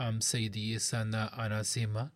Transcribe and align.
mungu 0.00 0.08
amsaidie 0.08 0.78
sana 0.78 1.32
anasema. 1.32 2.10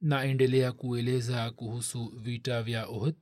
Naendelea 0.00 0.72
kueleza 0.72 1.50
kuhusu 1.50 2.12
vita 2.16 2.62
vya 2.62 2.86
ohd 2.86 3.14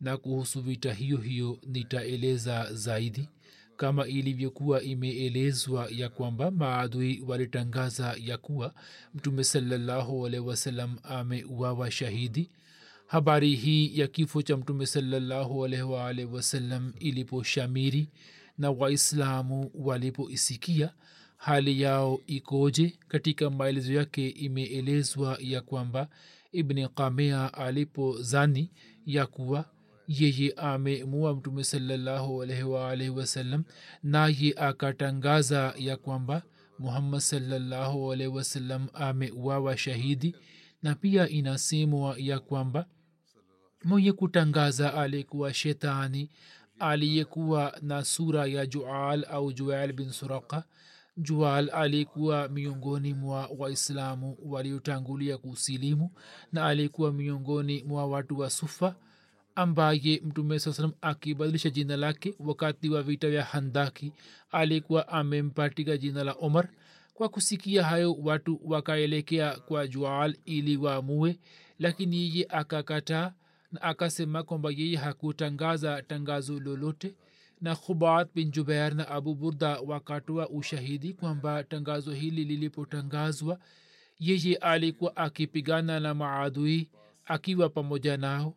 na 0.00 0.16
kuhusu 0.16 0.60
vita 0.62 0.92
hiyo 0.92 1.16
hiyo 1.16 1.58
nitaeleza 1.66 2.74
zaidi. 2.74 3.28
Kama 3.76 4.06
ilivyokuwa 4.06 4.82
imeelezwa 4.82 5.88
ya 5.90 6.08
kwamba 6.08 6.50
maadui 6.50 7.20
walitangaza 7.26 8.16
ya 8.20 8.38
kuwa 8.38 8.74
mtume 9.14 9.44
salallahu 9.44 10.26
alaihi 10.26 10.46
wasallam 10.46 10.98
ameuawa 11.02 11.90
shahidi. 11.90 12.50
Habari 13.06 13.54
hii 13.54 13.98
ya 13.98 14.06
kifo 14.06 14.42
cha 14.42 14.56
mtume 14.56 14.86
waalihi 15.82 16.28
wasallam 16.28 16.92
iliposhamiri 17.00 18.08
na 18.58 18.70
waislamu 18.70 19.70
walipoisikia 19.74 20.92
hali 21.44 21.80
yao 21.80 22.20
ikoje? 22.26 22.98
Katika 23.08 23.50
maelezo 23.50 23.92
yake 23.92 24.28
imeelezwa 24.28 25.38
ya 25.40 25.60
kwamba 25.60 26.08
ibni 26.52 26.88
kamea 26.88 27.54
alipozani 27.54 28.70
ya 29.06 29.26
kuwa 29.26 29.64
yeye 30.08 30.52
amemua 30.56 31.34
mtume 31.34 31.62
waalaihi 32.68 33.10
wasallam 33.10 33.64
naye 34.02 34.54
akatangaza 34.56 35.74
ya 35.78 35.96
kwamba 35.96 36.42
muhammad 36.78 37.20
salallahu 37.20 38.12
alaihi 38.12 38.32
wasallam 38.36 38.86
ameuawa 38.94 39.76
shahidi. 39.76 40.36
Na 40.82 40.94
pia 40.94 41.28
inasemwa 41.28 42.14
ya 42.18 42.38
kwamba 42.38 42.86
mwenye 43.84 44.12
kutangaza 44.12 44.94
alikuwa 44.94 45.54
shetani 45.54 46.30
aliyekuwa 46.78 47.78
na 47.82 48.04
sura 48.04 48.46
ya 48.46 48.66
jual 48.66 49.24
au 49.30 49.52
jual 49.52 49.92
bin 49.92 50.10
suraka 50.12 50.64
jual 51.16 51.70
alikuwa 51.72 52.48
miongoni 52.48 53.14
mwa 53.14 53.50
waislamu 53.58 54.36
waliotangulia 54.44 55.38
kusilimu 55.38 56.10
na 56.52 56.66
alikuwa 56.66 57.12
miongoni 57.12 57.82
mwa 57.82 58.06
watu 58.06 58.38
wa 58.38 58.50
sufa 58.50 58.96
ambaye 59.54 60.22
mtume 60.24 60.58
saa 60.58 60.72
salam 60.72 60.92
akibadilisha 61.00 61.70
jina 61.70 61.96
lake 61.96 62.34
wakati 62.38 62.88
wa 62.90 63.02
vita 63.02 63.30
vya 63.30 63.44
handaki 63.44 64.12
alikuwa 64.50 65.08
amempatika 65.08 65.96
jina 65.96 66.24
la 66.24 66.32
omar. 66.32 66.68
Kwa 67.14 67.28
kusikia 67.28 67.84
hayo 67.84 68.12
watu 68.12 68.60
wakaelekea 68.64 69.56
kwa 69.56 69.86
jual 69.86 70.36
ili 70.44 70.76
waamue 70.76 71.38
lakini 71.78 72.16
yeye 72.16 72.46
akakataa 72.48 73.32
na 73.72 73.82
akasema 73.82 74.42
kwamba 74.42 74.70
yeye 74.76 74.96
hakutangaza 74.96 76.02
tangazo 76.02 76.60
lolote 76.60 77.14
na 77.60 77.76
khubat 77.76 78.28
bin 78.34 78.50
jubair 78.50 78.94
na 78.94 79.08
abu 79.08 79.34
burda 79.34 79.80
wakatoa 79.80 80.48
ushahidi 80.48 81.14
kwamba 81.14 81.64
tangazo 81.64 82.12
hili 82.12 82.44
lilipotangazwa 82.44 83.58
yeye 84.18 84.56
alikuwa 84.56 85.16
akipigana 85.16 86.00
na 86.00 86.14
maadui 86.14 86.90
akiwa 87.24 87.68
pamoja 87.68 88.16
nao. 88.16 88.54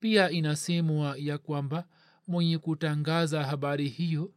Pia 0.00 0.30
inasemwa 0.30 1.16
ya 1.18 1.38
kwamba 1.38 1.88
mwenye 2.26 2.58
kutangaza 2.58 3.44
habari 3.44 3.88
hiyo 3.88 4.32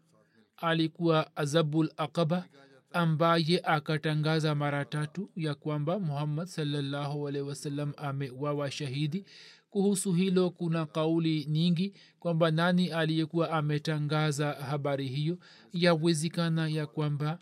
alikuwa 0.57 1.35
azabul 1.38 1.89
aqaba 1.97 2.45
ambaye 2.91 3.61
akatangaza 3.63 4.55
mara 4.55 4.85
tatu 4.85 5.29
ya 5.35 5.55
kwamba 5.55 5.99
muhammad 5.99 6.47
salllahu 6.47 7.27
alaihi 7.27 7.94
amewawa 7.97 8.71
shahidi 8.71 9.25
kuhusu 9.69 10.13
hilo 10.13 10.50
kuna 10.50 10.85
kauli 10.85 11.45
nyingi 11.45 11.94
kwamba 12.19 12.51
nani 12.51 12.88
aliyekuwa 12.91 13.51
ametangaza 13.51 14.51
habari 14.51 15.07
hiyo? 15.07 15.38
Yawezekana 15.73 16.67
ya 16.67 16.88
kwamba 16.88 17.39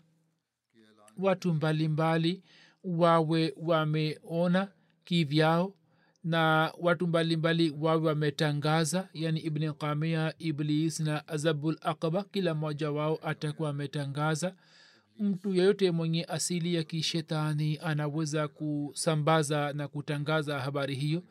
watu 1.18 1.54
mbalimbali 1.54 2.42
wawe 2.84 3.54
wameona 3.56 4.68
kivyao 5.04 5.74
na 6.24 6.72
watu 6.80 7.06
mbalimbali 7.06 7.74
wawe 7.80 8.06
wametangaza 8.06 9.08
yani 9.14 9.40
ibni 9.40 9.72
kamia 9.72 10.34
iblis 10.38 11.00
na 11.00 11.28
azabul 11.28 11.78
aqaba 11.82 12.24
kila 12.24 12.54
mmoja 12.54 12.90
wao 12.90 13.18
atakuwa 13.22 13.70
ametangaza. 13.70 14.54
Mtu 15.18 15.54
yeyote 15.54 15.90
mwenye 15.90 16.24
asili 16.24 16.74
ya 16.74 16.82
kishetani 16.84 17.78
anaweza 17.82 18.48
kusambaza 18.48 19.72
na 19.72 19.88
kutangaza 19.88 20.60
habari 20.60 20.94
hiyo 20.94 21.22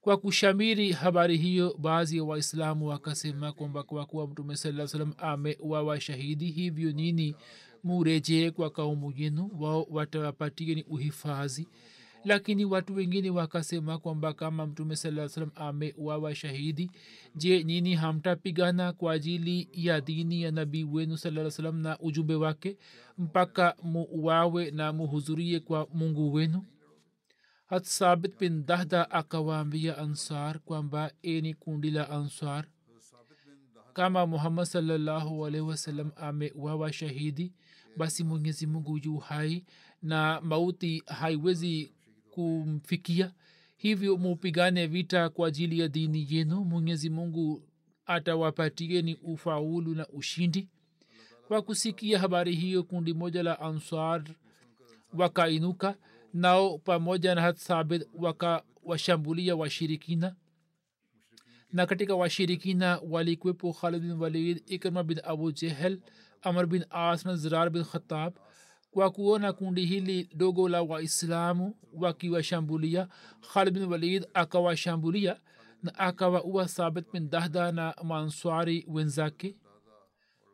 kwa 0.00 0.16
kushamiri 0.16 0.92
habari 0.92 1.36
hiyo 1.36 1.76
baadhi 1.78 2.16
ya 2.16 2.24
waislamu 2.24 2.86
wakasema 2.86 3.52
kwamba 3.52 3.82
kwa 3.82 4.06
kuwa 4.06 4.26
mtume 4.28 4.56
saa 4.56 4.86
salam 4.86 5.12
amewawa 5.18 6.00
shahidi 6.00 6.50
hivyo 6.50 6.92
nini? 6.92 7.34
Murejee 7.84 8.50
kwa 8.50 8.70
kaumu 8.70 9.12
yenu 9.16 9.50
wao 9.60 9.86
watawapatie 9.90 10.74
ni 10.74 10.82
uhifadhi. 10.82 11.68
Lakini 12.24 12.64
watu 12.64 12.94
wengine 12.94 13.30
wakasema 13.30 13.98
kwamba 13.98 14.32
kama 14.32 14.66
mtume 14.66 14.96
saa 14.96 15.28
salam 15.28 15.50
amewawa 15.54 16.34
shahidi 16.34 16.90
je 17.34 17.62
nini 17.62 17.94
hamtapigana 17.94 18.92
kwa 18.92 19.12
ajili 19.12 19.68
ya 19.72 20.00
dini 20.00 20.42
ya 20.42 20.50
nabii 20.50 20.84
wenu 20.84 21.16
saa 21.18 21.50
salam 21.50 21.80
na 21.80 21.98
ujumbe 21.98 22.34
wake 22.34 22.76
mpaka 23.18 23.76
muwawe 23.82 24.70
na 24.70 24.92
muhudhurie 24.92 25.60
kwa 25.60 25.88
mungu 25.94 26.32
wenu 26.32 26.64
hat 27.70 27.84
sabit 27.84 28.38
bin 28.38 28.66
dahda 28.66 29.10
akawaambia 29.10 29.98
ansar 29.98 30.58
kwamba 30.60 31.12
eni 31.22 31.54
kundi 31.54 31.90
la 31.90 32.10
ansar. 32.10 32.64
Kama 33.92 34.26
muhammad 34.26 34.64
salllahu 34.66 35.46
alaihi 35.46 35.66
wasallam 35.66 36.10
ameuawa 36.16 36.92
shahidi 36.92 37.52
basi 37.96 38.24
mwenyezi 38.24 38.66
mungu 38.66 38.98
juu 38.98 39.16
hai 39.16 39.64
na 40.02 40.40
mauti 40.40 41.02
haiwezi 41.06 41.92
kumfikia. 42.30 43.32
Hivyo 43.76 44.16
mupigane 44.16 44.86
vita 44.86 45.28
kwa 45.28 45.48
ajili 45.48 45.78
ya 45.78 45.88
dini 45.88 46.26
yenu. 46.30 46.64
Mwenyezi 46.64 47.10
mungu 47.10 47.62
atawapatieni 48.06 49.14
ufaulu 49.14 49.94
na 49.94 50.08
ushindi. 50.08 50.68
Kwa 51.48 51.62
kusikia 51.62 52.18
habari 52.18 52.54
hiyo 52.56 52.82
kundi 52.82 53.14
moja 53.14 53.42
la 53.42 53.60
ansar 53.60 54.24
wakainuka 55.14 55.94
nao 56.34 56.78
pamoja 56.78 57.34
na 57.34 57.40
hathabit 57.42 58.08
wakawashambulia 58.14 59.56
washirikina. 59.56 60.36
Na 61.72 61.86
katika 61.86 62.14
washirikina 62.14 63.00
walikwepo 63.10 63.72
khalid 63.72 64.02
bin 64.02 64.12
walid 64.12 64.62
ikrma 64.66 65.02
bin 65.02 65.20
abu 65.24 65.52
jehel 65.52 66.00
amr 66.42 66.66
bin 66.66 66.84
as 66.90 67.26
na 67.26 67.36
zirar 67.36 67.70
bin 67.70 67.84
khatab 67.84 68.34
kwa 68.90 69.10
kuona 69.10 69.52
kundi 69.52 69.86
hili 69.86 70.28
dogo 70.34 70.68
la 70.68 70.82
waislamu 70.82 71.74
wakiwashambulia 71.92 73.08
khalid 73.52 73.74
bin 73.74 73.84
walid 73.84 74.26
akawashambulia 74.34 75.40
na 75.82 75.94
akawaua 75.98 76.68
sabit 76.68 77.12
bin 77.12 77.30
dahda 77.30 77.72
na 77.72 77.94
manswari 78.04 78.84
wenzake 78.88 79.56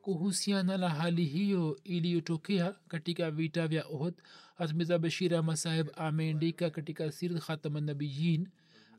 kuhusiana 0.07 0.79
na 0.79 0.89
hali 0.89 1.25
hiyo 1.25 1.81
iliyotokea 1.85 2.75
katika 2.89 3.31
vita 3.31 3.69
vya 3.69 3.85
ohd 3.87 4.15
hatmiza 4.59 4.99
bashir 4.99 5.35
ahmad 5.35 5.57
saheb 5.57 5.89
ameandika 5.97 6.71
katika 6.71 7.13
sird 7.13 7.39
khatamanabiyin 7.39 8.49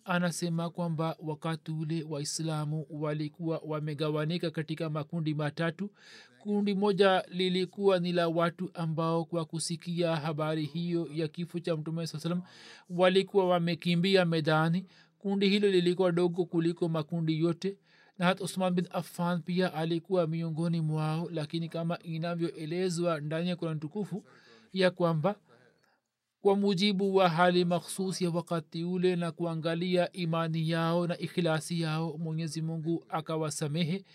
anasema 0.05 0.69
kwamba 0.69 1.15
wakati 1.19 1.71
ule 1.71 2.03
waislamu 2.09 2.85
walikuwa 2.89 3.61
wamegawanika 3.65 4.51
katika 4.51 4.89
makundi 4.89 5.33
matatu. 5.35 5.89
Kundi 6.39 6.75
moja 6.75 7.23
lilikuwa 7.29 7.99
ni 7.99 8.11
la 8.13 8.27
watu 8.27 8.69
ambao 8.73 9.25
kwa 9.25 9.45
kusikia 9.45 10.15
habari 10.15 10.65
hiyo 10.65 11.09
ya 11.13 11.27
kifo 11.27 11.59
cha 11.59 11.77
mtume 11.77 12.07
saa 12.07 12.19
salam 12.19 12.41
walikuwa 12.89 13.47
wamekimbia 13.47 14.25
medani 14.25 14.85
kundi 15.19 15.49
hilo 15.49 15.69
lilikuwa 15.69 16.11
dogo 16.11 16.45
kuliko 16.45 16.89
makundi 16.89 17.39
yote 17.39 17.77
na 18.19 18.25
hata 18.25 18.43
usman 18.43 18.73
bin 18.73 18.87
affan 18.91 19.41
pia 19.41 19.73
alikuwa 19.73 20.27
miongoni 20.27 20.81
mwao 20.81 21.29
lakini 21.31 21.69
kama 21.69 21.99
inavyoelezwa 21.99 23.19
ndani 23.19 23.49
ya 23.49 23.55
kurani 23.55 23.79
tukufu 23.79 24.23
ya 24.73 24.91
kwamba 24.91 25.35
kwa 26.41 26.55
mujibu 26.55 27.15
wa 27.15 27.29
hali 27.29 27.65
makhsus 27.65 28.21
ya 28.21 28.29
wakati 28.29 28.83
ule 28.83 29.15
na 29.15 29.31
kuangalia 29.31 30.11
imani 30.11 30.69
yao 30.69 31.07
na 31.07 31.17
ikhilasi 31.17 31.81
yao 31.81 32.17
mwenyezi 32.17 32.61
mungu 32.61 33.05
akawasamehe 33.09 34.05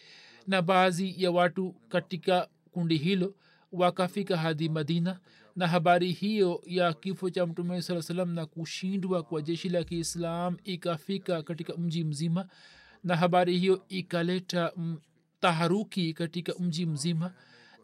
na 0.47 0.63
baadhi 0.63 1.15
ya 1.23 1.31
watu 1.31 1.75
katika 1.89 2.49
kundi 2.71 2.97
hilo 2.97 3.35
wakafika 3.73 4.37
hadi 4.37 4.69
madina. 4.69 5.21
Na 5.57 5.67
habari 5.67 6.13
hiyo 6.13 6.63
ya 6.67 6.93
kifo 6.93 7.31
cha 7.31 7.47
mtume 7.47 7.83
saa 7.83 8.03
salam 8.03 8.31
na 8.35 8.47
kushindwa 8.47 9.23
kwa 9.23 9.43
jeshi 9.43 9.69
la 9.69 9.85
kiislam 9.85 10.57
ikafika 10.65 11.43
katika 11.43 11.77
mji 11.77 12.05
mzima 12.05 12.49
na 13.05 13.17
habari 13.17 13.59
hiyo 13.59 13.85
ikaleta 13.89 14.73
taharuki 15.41 16.13
katika 16.15 16.55
mji 16.59 16.87
mzima 16.87 17.33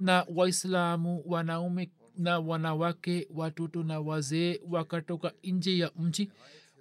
na 0.00 0.26
waislamu 0.34 1.22
wanaume 1.26 1.90
na 2.16 2.38
wanawake 2.38 3.28
watoto 3.34 3.82
na 3.82 4.00
wazee 4.00 4.60
wakatoka 4.70 5.32
nje 5.44 5.78
ya 5.78 5.90
mji 5.98 6.30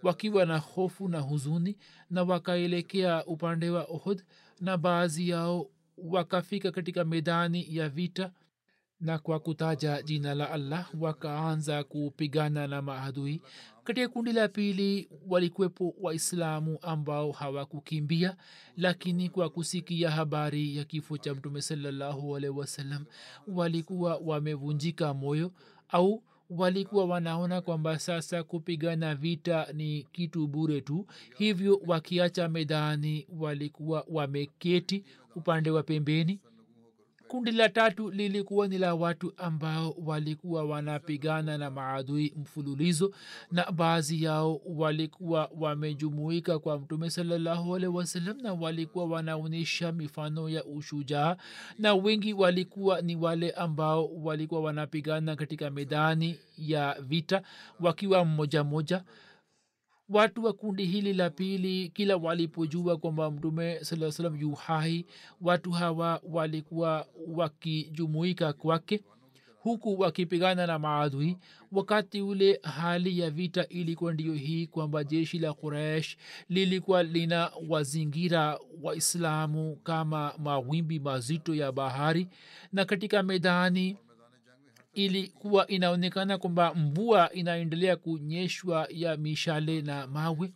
wakiwa 0.04 0.46
na 0.46 0.58
hofu 0.58 1.08
na 1.10 1.20
huzuni 1.20 1.78
na 2.10 2.24
wakaelekea 2.24 3.26
upande 3.26 3.70
wa 3.70 3.88
uhud 3.90 4.22
na 4.62 4.78
baadhi 4.78 5.30
yao 5.30 5.70
wakafika 5.98 6.72
katika 6.72 7.06
medani 7.06 7.76
ya 7.76 7.90
vita 7.90 8.32
na 9.02 9.20
kwa 9.20 9.40
kutaja 9.40 10.02
jina 10.02 10.34
la 10.36 10.52
allah 10.52 10.90
wakaanza 11.00 11.84
kupigana 11.84 12.68
na 12.68 12.82
maadui. 12.82 13.42
Katika 13.84 14.08
kundi 14.08 14.32
la 14.32 14.48
pili 14.48 15.10
walikuwepo 15.28 15.96
waislamu 16.02 16.78
ambao 16.82 17.32
hawakukimbia 17.32 18.36
lakini 18.78 19.30
kwa 19.30 19.50
kusikia 19.50 20.12
habari 20.12 20.78
ya 20.78 20.84
kifo 20.84 21.18
cha 21.18 21.34
mtume 21.36 21.62
salallahu 21.62 22.36
alaihi 22.36 22.58
wasallam 22.60 23.06
walikuwa 23.48 24.16
wamevunjika 24.18 25.14
moyo 25.14 25.52
au 25.90 26.24
walikuwa 26.50 27.06
wanaona 27.06 27.62
kwamba 27.62 28.00
sasa 28.00 28.44
kupigana 28.44 29.16
vita 29.16 29.68
ni 29.74 30.04
kitu 30.12 30.48
bure 30.48 30.82
tu. 30.82 31.06
Hivyo 31.38 31.82
wakiacha 31.88 32.50
medani 32.50 33.28
walikuwa 33.40 34.06
wameketi 34.10 35.04
upande 35.36 35.70
wa 35.72 35.84
pembeni 35.84 36.40
kundi 37.28 37.52
la 37.52 37.70
tatu 37.70 38.12
lilikuwa 38.12 38.68
ni 38.68 38.78
la 38.78 38.96
watu 38.96 39.34
ambao 39.38 39.96
walikuwa 40.06 40.64
wanapigana 40.64 41.58
na 41.58 41.70
maadui 41.72 42.34
mfululizo 42.38 43.12
na 43.52 43.72
baadhi 43.72 44.24
yao 44.24 44.62
walikuwa 44.66 45.50
wamejumuika 45.60 46.60
kwa 46.60 46.80
mtume 46.80 47.10
salallahu 47.10 47.72
wasalam 47.72 48.38
na 48.42 48.54
walikuwa 48.54 49.06
wanaonyesha 49.06 49.92
mifano 49.92 50.50
ya 50.50 50.66
ushujaa 50.66 51.38
na 51.80 51.94
wengi 51.94 52.34
walikuwa 52.34 53.02
ni 53.02 53.16
wale 53.16 53.52
ambao 53.52 54.08
walikuwa 54.16 54.62
wanapigana 54.62 55.36
katika 55.36 55.70
medani 55.70 56.40
ya 56.58 56.98
vita 57.02 57.42
wakiwa 57.80 58.26
mmoja 58.26 58.64
moja 58.64 59.04
watu 60.10 60.44
wa 60.44 60.54
kundi 60.54 60.86
hili 60.86 61.14
la 61.14 61.30
pili 61.30 61.90
kila 61.90 62.18
walipojua 62.18 62.98
kwamba 62.98 63.32
mtume 63.32 63.80
saa 63.84 64.12
salam 64.12 64.36
yu 64.42 64.52
hai 64.52 65.06
watu 65.42 65.72
hawa 65.72 66.22
walikuwa 66.32 67.08
wakijumuika 67.28 68.54
kwake 68.54 69.02
huku 69.60 70.00
wakipigana 70.00 70.68
na 70.68 70.80
maadui. 70.80 71.38
Wakati 71.72 72.22
ule 72.22 72.60
hali 72.64 73.20
ya 73.20 73.30
vita 73.30 73.68
ilikuwa 73.68 74.14
ndiyo 74.14 74.34
hii 74.34 74.68
kwamba 74.68 75.04
jeshi 75.04 75.40
la 75.40 75.54
quraish 75.54 76.18
lilikuwa 76.50 77.04
lina 77.04 77.52
wazingira 77.70 78.60
waislamu 78.82 79.76
kama 79.76 80.34
mawimbi 80.38 81.00
mazito 81.00 81.56
ya 81.56 81.72
bahari. 81.72 82.28
Na 82.74 82.86
katika 82.86 83.24
medani 83.24 83.98
ilikuwa 84.98 85.68
inaonekana 85.68 86.38
kwamba 86.38 86.74
mvua 86.74 87.34
inaendelea 87.34 87.96
kunyeshwa 87.96 88.88
ya 88.90 89.18
mishale 89.18 89.82
na 89.82 90.08
mawe. 90.08 90.54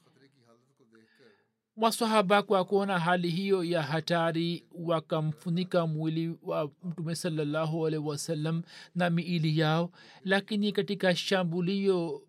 Masahaba 1.75 2.41
kwa 2.43 2.65
kuona 2.65 2.99
hali 2.99 3.29
hiyo 3.29 3.63
ya 3.63 3.83
hatari 3.83 4.65
wakamfunika 4.71 5.87
mwili 5.87 6.35
wa 6.43 6.71
mtume 6.83 7.15
salallahu 7.15 7.87
alaihi 7.87 8.07
wasallam 8.07 8.61
na 8.95 9.09
miili 9.09 9.59
yao. 9.59 9.91
Lakini 10.23 10.71
katika 10.71 11.15
shambulio 11.15 12.21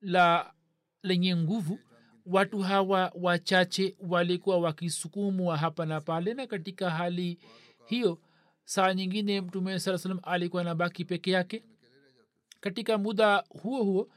la 0.00 0.52
lenye 1.02 1.36
nguvu 1.36 1.78
watu 2.26 2.58
hawa 2.58 3.12
wachache 3.20 3.96
walikuwa 4.08 4.58
wakisukumwa 4.58 5.56
hapa 5.56 5.86
na 5.86 6.00
pale. 6.00 6.34
Na 6.34 6.46
katika 6.46 6.90
hali 6.90 7.38
hiyo 7.86 8.18
saa 8.64 8.94
nyingine 8.94 9.40
mtume 9.40 9.78
saa 9.78 9.98
salam 9.98 10.20
alikuwa 10.22 10.62
anabaki 10.62 11.04
peke 11.04 11.30
yake. 11.30 11.64
Katika 12.60 12.98
muda 12.98 13.44
huo 13.48 13.82
huo 13.84 14.08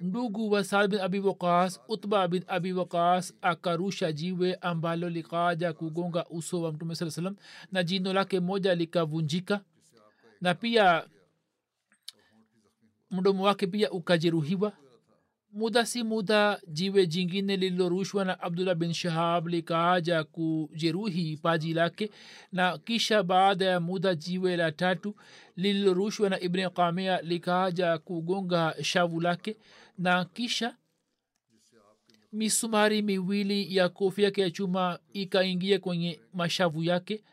ndugu 0.00 0.50
wa 0.50 0.64
saad 0.64 0.90
bin 0.90 1.00
abi 1.00 1.20
waqas 1.20 1.80
utba 1.88 2.28
bin 2.28 2.44
abi 2.46 2.72
waqas 2.72 3.34
akarusha 3.42 4.12
jiwe 4.12 4.54
ambalo 4.54 5.08
likaja 5.10 5.72
kugonga 5.72 6.26
uso 6.28 6.62
wa 6.62 6.72
mtume 6.72 6.94
saa 6.94 7.10
salam 7.10 7.36
na 7.72 7.82
jino 7.82 8.12
lake 8.12 8.40
moja 8.40 8.74
likavunjika 8.74 9.60
na 10.40 10.54
pia 10.54 11.08
mdomo 13.10 13.44
wake 13.44 13.66
pia 13.66 13.90
ukajeruhiwa 13.90 14.72
muda 15.52 15.86
si 15.86 16.02
muda 16.02 16.60
jiwe 16.68 17.06
jingine 17.06 17.56
lililorushwa 17.56 18.24
na 18.24 18.40
abdullah 18.40 18.74
bin 18.74 18.92
shahab 18.92 19.48
likaaja 19.48 20.24
kujeruhi 20.24 21.36
paji 21.36 21.74
lake 21.74 22.10
na 22.52 22.78
kisha 22.78 23.22
baada 23.22 23.64
ya 23.64 23.80
muda 23.80 24.14
jiwe 24.14 24.56
la 24.56 24.72
tatu 24.72 25.14
lililorushwa 25.56 26.30
na 26.30 26.40
ibni 26.40 26.70
kamea 26.70 27.22
likaaja 27.22 27.98
kugonga 27.98 28.74
shavu 28.82 29.20
lake 29.20 29.56
na 29.98 30.24
kisha 30.24 30.76
misumari 32.32 33.02
miwili 33.02 33.76
ya 33.76 33.88
kofia 33.88 34.24
yake 34.24 34.40
ya 34.40 34.50
chuma 34.50 34.98
ikaingia 35.12 35.78
kwenye 35.78 36.20
mashavu 36.34 36.82
yake 36.82 37.24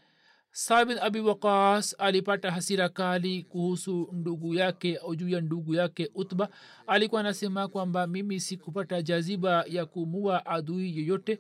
sabin 0.52 0.98
abi 1.00 1.20
waqas 1.20 1.96
alipata 2.00 2.52
hasira 2.52 2.90
kali 2.90 3.44
kuhusu 3.44 4.10
ndugu 4.14 4.54
yake 4.56 4.98
au 4.98 5.16
juu 5.16 5.30
ya 5.30 5.42
ndugu 5.42 5.76
yake 5.76 6.12
utba. 6.16 6.50
Alikuwa 6.88 7.22
anasema 7.22 7.68
kwamba 7.68 8.08
mimi 8.08 8.40
sikupata 8.40 9.02
jaziba 9.02 9.66
ya 9.68 9.86
kumua 9.86 10.46
adui 10.46 10.98
yoyote 10.98 11.40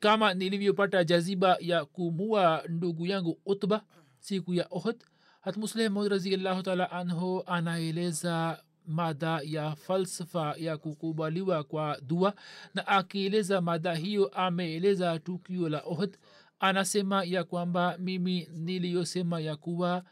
kama 0.00 0.34
nilivyopata 0.34 1.04
jaziba 1.04 1.56
ya 1.60 1.84
kumua 1.84 2.62
ndugu 2.68 3.06
yangu 3.06 3.38
utba 3.46 3.82
siku 4.18 4.54
ya 4.54 4.66
ohd 4.70 4.96
hatmuslehmud 5.40 6.08
raziallahu 6.10 6.62
taala 6.62 6.90
anhu 6.90 7.42
anaeleza 7.46 8.62
mada 8.86 9.40
ya 9.44 9.76
falsafa 9.76 10.54
ya 10.58 10.76
kukubaliwa 10.76 11.64
kwa 11.64 11.98
dua 12.02 12.34
na 12.74 12.86
akieleza 12.86 13.60
mada 13.60 13.94
hiyo 13.94 14.26
ameeleza 14.28 15.18
tukio 15.18 15.68
la 15.68 15.82
ohd 15.84 16.16
anasema 16.60 17.24
ya 17.24 17.44
kwamba 17.44 17.98
mimi 17.98 18.48
niliyosema 18.54 19.40
ya 19.40 19.56
kuwa 19.56 20.04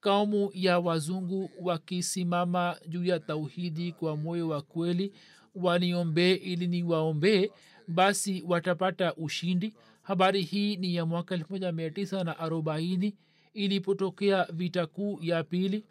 kaumu 0.00 0.50
ya 0.54 0.78
wazungu 0.78 1.50
wakisimama 1.60 2.76
juu 2.88 3.04
ya 3.04 3.20
tauhidi 3.20 3.92
kwa 3.92 4.16
moyo 4.16 4.48
wa 4.48 4.62
kweli 4.62 5.12
waniombee 5.54 6.34
ili 6.34 6.66
niwaombee 6.66 7.50
basi 7.88 8.44
watapata 8.46 9.14
ushindi. 9.14 9.74
Habari 10.02 10.42
hii 10.42 10.76
ni 10.76 10.94
ya 10.94 11.06
mwaka 11.06 11.34
elfu 11.34 11.52
moja 11.52 11.72
mia 11.72 11.90
tisa 11.90 12.24
na 12.24 12.38
arobaini 12.38 13.16
ilipotokea 13.54 14.44
vita 14.52 14.86
kuu 14.86 15.18
ya 15.22 15.44
pili. 15.44 15.84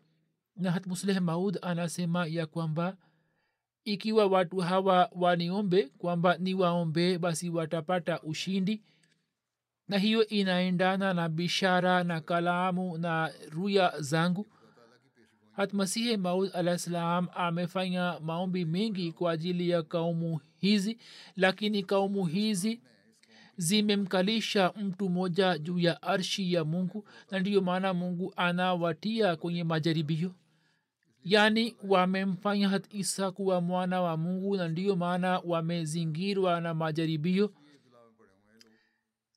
Nahat 0.56 0.88
musleh 0.88 1.22
maud 1.22 1.60
anasema 1.62 2.28
ya 2.28 2.46
kwamba 2.46 2.98
ikiwa 3.86 4.26
watu 4.26 4.58
hawa 4.58 5.10
waniombe 5.16 5.84
kwamba 5.98 6.38
niwaombee 6.38 7.18
basi 7.18 7.50
watapata 7.50 8.22
ushindi 8.22 8.82
na 9.88 9.98
hiyo 9.98 10.28
inaendana 10.28 11.14
na 11.14 11.30
bishara 11.30 12.04
na 12.04 12.22
kalamu 12.22 12.98
na 12.98 13.32
ruya 13.52 13.94
zangu. 14.00 14.46
Hatmasihi 15.52 16.18
maud 16.18 16.50
alah 16.54 16.78
ssalam 16.78 17.28
amefanya 17.36 18.20
maombi 18.20 18.66
mengi 18.66 19.12
kwa 19.12 19.32
ajili 19.32 19.70
ya 19.70 19.84
kaumu 19.84 20.40
hizi 20.58 20.98
lakini 21.36 21.84
kaumu 21.84 22.26
hizi 22.26 22.82
zimemkalisha 23.58 24.74
mtu 24.82 25.10
mmoja 25.10 25.58
juu 25.58 25.80
ya 25.80 26.02
arshi 26.02 26.54
ya 26.54 26.66
mungu 26.66 27.08
na 27.32 27.40
ndiyo 27.40 27.62
maana 27.62 27.94
mungu 27.94 28.34
anawatia 28.36 29.36
kwenye 29.36 29.64
majaribio. 29.64 30.32
Yaani 31.24 31.76
wamemfanya 31.88 32.70
hat 32.70 32.94
isa 32.94 33.32
kuwa 33.32 33.62
mwana 33.62 34.02
wa 34.02 34.18
mungu 34.18 34.58
na 34.58 34.68
ndiyo 34.68 34.96
maana 34.96 35.40
wamezingirwa 35.40 36.62
na 36.62 36.74
majaribio 36.74 37.54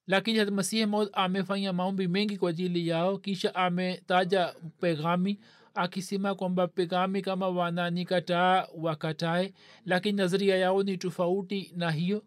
lakini 0.08 0.38
hat 0.38 0.50
masihi 0.50 0.86
maud 0.86 1.08
amefanya 1.12 1.72
maombi 1.72 2.08
mengi 2.08 2.36
kwa 2.36 2.50
ajili 2.50 2.88
yao. 2.88 3.18
Kisha 3.18 3.54
ametaja 3.54 4.54
pegami 4.80 5.38
akisema 5.74 6.34
kwamba 6.34 6.68
pegami 6.68 7.22
kama 7.22 7.48
wananikataa 7.48 8.66
wakatae. 8.76 9.54
Lakini 9.84 10.18
nazaria 10.18 10.56
yao 10.56 10.82
ni 10.82 10.96
tofauti 10.98 11.72
na 11.76 11.90
hiyo. 11.90 12.22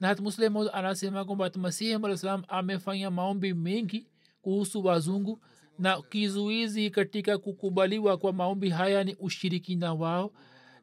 Na 0.00 0.08
hat 0.08 0.20
muslim 0.20 0.56
anasema 0.72 1.24
kwamba 1.24 1.50
masihi 1.56 1.94
aa 1.94 2.16
salam 2.16 2.42
amefanya 2.48 3.10
maombi 3.10 3.54
mengi 3.54 4.06
kuhusu 4.42 4.84
wazungu. 4.84 5.40
Na 5.78 6.02
kizuizi 6.02 6.90
katika 6.90 7.38
kukubaliwa 7.38 8.16
kwa 8.16 8.32
maombi 8.32 8.68
haya 8.68 9.04
ni 9.04 9.14
ushirikina 9.20 9.94
wao 9.94 10.32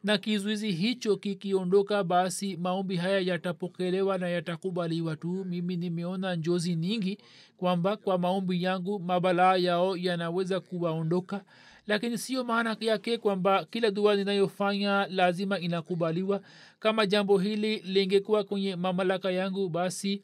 na 0.03 0.17
kizuizi 0.17 0.71
hicho 0.71 1.17
kikiondoka 1.17 2.03
basi 2.03 2.57
maombi 2.57 2.95
haya 2.95 3.19
yatapokelewa 3.19 4.17
na 4.17 4.29
yatakubaliwa 4.29 5.15
tu. 5.15 5.45
Mimi 5.45 5.77
nimeona 5.77 6.35
njozi 6.35 6.75
nyingi 6.75 7.17
kwamba 7.57 7.97
kwa 7.97 8.17
maombi 8.17 8.63
yangu 8.63 8.99
mabalaa 8.99 9.55
yao 9.55 9.97
yanaweza 9.97 10.59
kuwaondoka. 10.59 11.43
Lakini 11.87 12.17
sio 12.17 12.43
maana 12.43 12.77
yake 12.79 13.17
kwamba 13.17 13.65
kila 13.65 13.91
dua 13.91 14.15
ninayofanya 14.15 15.07
lazima 15.07 15.59
inakubaliwa. 15.59 16.41
Kama 16.79 17.05
jambo 17.05 17.37
hili 17.37 17.77
lingekuwa 17.79 18.43
kwenye 18.43 18.75
mamlaka 18.75 19.31
yangu 19.31 19.69
basi 19.69 20.23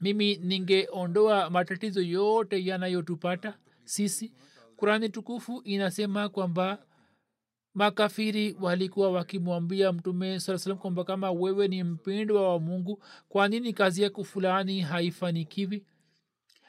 mimi 0.00 0.36
ningeondoa 0.36 1.50
matatizo 1.50 2.02
yote 2.02 2.64
yanayotupata 2.66 3.54
sisi. 3.84 4.32
Kurani 4.76 5.08
tukufu 5.08 5.62
inasema 5.64 6.28
kwamba 6.28 6.78
makafiri 7.76 8.56
walikuwa 8.60 9.10
wakimwambia 9.10 9.92
mtume 9.92 10.40
saa 10.40 10.58
salam 10.58 10.78
kwamba 10.78 11.04
kama 11.04 11.30
wewe 11.30 11.68
ni 11.68 11.82
mpendwa 11.84 12.48
wa 12.52 12.60
mungu 12.60 13.02
kwa 13.28 13.48
nini 13.48 13.72
kazi 13.72 14.02
yako 14.02 14.24
fulani 14.24 14.80
haifanikiwi? 14.80 15.82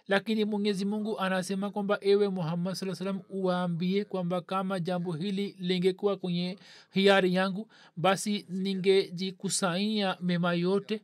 Lakini 0.08 0.46
mwenyezi 0.46 0.86
mungu 0.86 1.20
anasema 1.20 1.70
kwamba 1.72 1.98
ewe 2.02 2.30
muhammad 2.30 2.74
saa 2.76 2.96
salam 2.96 3.20
uwaambie 3.30 4.06
kwamba 4.06 4.42
kama 4.42 4.80
jambo 4.80 5.12
hili 5.12 5.56
lingekuwa 5.60 6.18
kwenye 6.18 6.58
hiari 6.92 7.34
yangu 7.36 7.68
basi 7.98 8.46
ningejikusanyia 8.50 10.18
mema 10.22 10.54
yote 10.54 11.02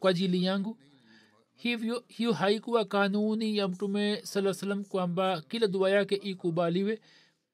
kwa 0.00 0.10
ajili 0.10 0.44
yangu. 0.44 0.76
Hivyo 1.54 2.04
hiyo 2.08 2.32
haikuwa 2.32 2.84
kanuni 2.84 3.56
ya 3.56 3.68
mtume 3.68 4.20
saa 4.24 4.54
salam 4.54 4.84
kwamba 4.84 5.40
kila 5.40 5.66
dua 5.66 5.90
yake 5.90 6.14
ikubaliwe 6.14 7.00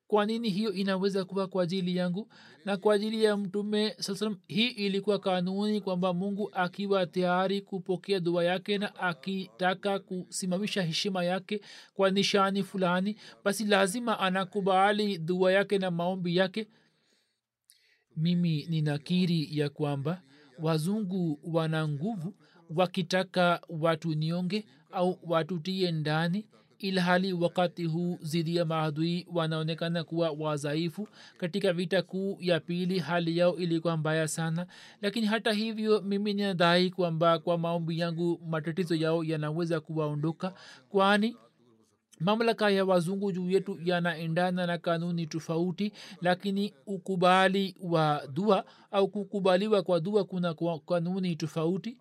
kwa 0.09 0.27
nini 0.27 0.51
hiyo 0.51 0.73
inaweza 0.73 1.25
kuwa 1.25 1.47
kwa 1.47 1.63
ajili 1.63 1.97
yangu? 1.97 2.29
Na 2.65 2.77
kwa 2.77 2.95
ajili 2.95 3.25
ya 3.25 3.37
mtume 3.37 3.95
sasalam 3.99 4.37
hii 4.47 4.67
ilikuwa 4.69 5.19
kanuni 5.19 5.81
kwamba 5.81 6.15
mungu 6.15 6.51
akiwa 6.53 7.07
tayari 7.07 7.61
kupokea 7.61 8.21
dua 8.21 8.45
yake 8.45 8.79
na 8.79 8.95
akitaka 8.97 9.99
kusimamisha 9.99 10.83
heshima 10.83 11.25
yake 11.25 11.61
kwa 11.95 12.11
nishani 12.11 12.63
fulani 12.63 13.17
basi 13.45 13.65
lazima 13.65 14.19
anakubali 14.21 15.19
dua 15.19 15.53
yake 15.53 15.79
na 15.79 15.91
maombi 15.91 16.37
yake. 16.37 16.69
Mimi 18.17 18.67
ninakiri 18.71 19.59
ya 19.59 19.69
kwamba 19.69 20.23
wazungu 20.59 21.41
wana 21.45 21.89
nguvu 21.89 22.35
wakitaka 22.71 23.61
watu 23.69 24.15
nionge 24.15 24.65
au 24.91 25.19
watutie 25.23 25.93
ndani 25.93 26.47
ilhali 26.79 27.33
wakati 27.33 27.85
huu 27.85 28.19
zidi 28.23 28.57
ya 28.57 28.65
maadui 28.65 29.27
wanaonekana 29.33 30.05
kuwa 30.05 30.31
wazaifu 30.31 31.09
katika 31.39 31.73
vita 31.73 32.03
kuu 32.03 32.37
ya 32.41 32.61
pili 32.61 32.99
hali 32.99 33.39
yao 33.39 33.57
ilikuwa 33.57 33.97
mbaya 33.97 34.29
sana. 34.29 34.67
Lakini 35.03 35.27
hata 35.27 35.53
hivyo 35.53 36.01
mimi 36.01 36.35
ninadai 36.35 36.91
kwamba 36.91 37.39
kwa 37.39 37.59
maombi 37.59 37.99
yangu 37.99 38.41
matatizo 38.49 38.95
yao 38.95 39.25
yanaweza 39.25 39.81
kuwaondoka 39.81 40.55
kwani 40.89 41.37
mamlaka 42.21 42.71
ya 42.71 42.85
wazungu 42.85 43.33
juu 43.33 43.51
yetu 43.51 43.79
yanaendana 43.85 44.67
na 44.67 44.79
kanuni 44.79 45.27
tofauti. 45.27 45.93
Lakini 46.23 46.75
ukubali 46.87 47.77
wa 47.81 48.23
dua 48.33 48.65
au 48.91 49.09
kukubaliwa 49.09 49.83
kwa 49.83 50.01
dua 50.01 50.25
kuna 50.25 50.55
kanuni 50.87 51.37
tofauti 51.37 51.97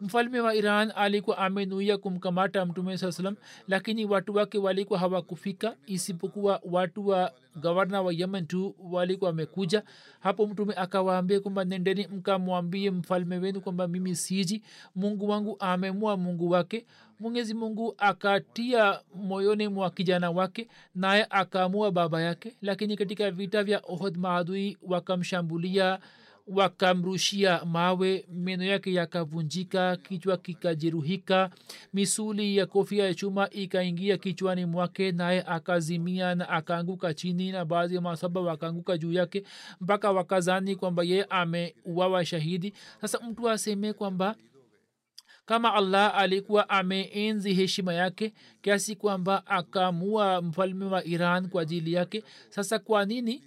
mfalme 0.00 0.40
wa 0.40 0.54
iran 0.54 0.92
alikuwa 0.96 1.38
amenuia 1.38 1.98
kumkamata 1.98 2.66
mtume 2.66 2.98
saa 2.98 3.12
salam 3.12 3.36
lakini 3.68 4.04
watu 4.04 4.34
wake 4.34 4.58
walikuwa 4.58 4.98
hawakufika 4.98 5.76
isipokuwa 5.86 6.60
watu 6.64 7.08
wa 7.08 7.32
gavana 7.56 8.02
wa 8.02 8.12
yemen 8.12 8.46
tu 8.46 8.74
walikuwa 8.90 9.30
wamekuja. 9.30 9.82
Hapo 10.20 10.46
mtume 10.46 10.74
akawaambia 10.74 11.40
kwamba 11.40 11.64
nendeni 11.64 12.06
mkamwambie 12.06 12.90
mfalme 12.90 13.38
wenu 13.38 13.60
kwamba 13.60 13.88
mimi 13.88 14.16
siji 14.16 14.62
mungu 14.96 15.28
wangu 15.28 15.56
amemua 15.60 16.16
mungu 16.16 16.50
wake. 16.50 16.86
Mwenyezi 17.20 17.54
mungu 17.54 17.94
akatia 17.98 19.00
moyoni 19.14 19.68
mwa 19.68 19.90
kijana 19.90 20.30
wake 20.30 20.68
naye 20.94 21.26
akaamua 21.30 21.90
baba 21.92 22.20
yake. 22.22 22.56
Lakini 22.62 22.96
katika 22.96 23.30
vita 23.30 23.64
vya 23.64 23.82
ohod 23.88 24.16
maadui 24.16 24.76
wakamshambulia 24.82 25.98
wakamrushia 26.54 27.64
mawe 27.64 28.26
meno 28.32 28.64
yake 28.64 28.92
yakavunjika 28.94 29.96
kichwa 29.96 30.36
kikajeruhika 30.36 31.50
misuli 31.92 32.56
ya 32.56 32.66
kofia 32.66 33.04
ya 33.06 33.14
chuma 33.14 33.50
ikaingia 33.50 34.16
kichwani 34.18 34.64
mwake 34.66 35.12
naye 35.12 35.42
akazimia 35.46 36.34
na 36.34 36.48
akaanguka 36.48 37.14
chini 37.14 37.52
na 37.52 37.64
baadhi 37.64 37.94
ya 37.94 38.00
masaba 38.00 38.40
wakaanguka 38.40 38.98
juu 38.98 39.12
yake 39.12 39.42
mpaka 39.80 40.12
wakazani 40.12 40.76
kwamba 40.76 41.02
ye 41.02 41.24
ameuawa 41.24 42.24
shahidi. 42.24 42.72
Sasa 43.00 43.20
mtu 43.20 43.50
aseme 43.50 43.92
kwamba 43.92 44.34
kama 45.46 45.74
allah 45.74 46.16
alikuwa 46.18 46.68
ameenzi 46.68 47.54
heshima 47.54 47.94
yake 47.94 48.32
kiasi 48.62 48.96
kwamba 48.96 49.46
akamua 49.46 50.42
mfalme 50.42 50.84
wa 50.84 51.04
iran 51.04 51.48
kwa 51.48 51.62
ajili 51.62 51.92
yake 51.92 52.24
sasa 52.48 52.78
kwa 52.78 53.04
nini 53.04 53.42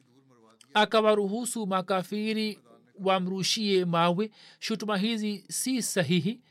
akawaruhusu 0.74 1.68
makafiri 1.68 2.60
wamrushie 3.00 3.86
mawe. 3.86 4.32
Shutuma 4.60 4.98
hizi 4.98 5.46
si 5.50 5.82
sahihi. 5.82 6.42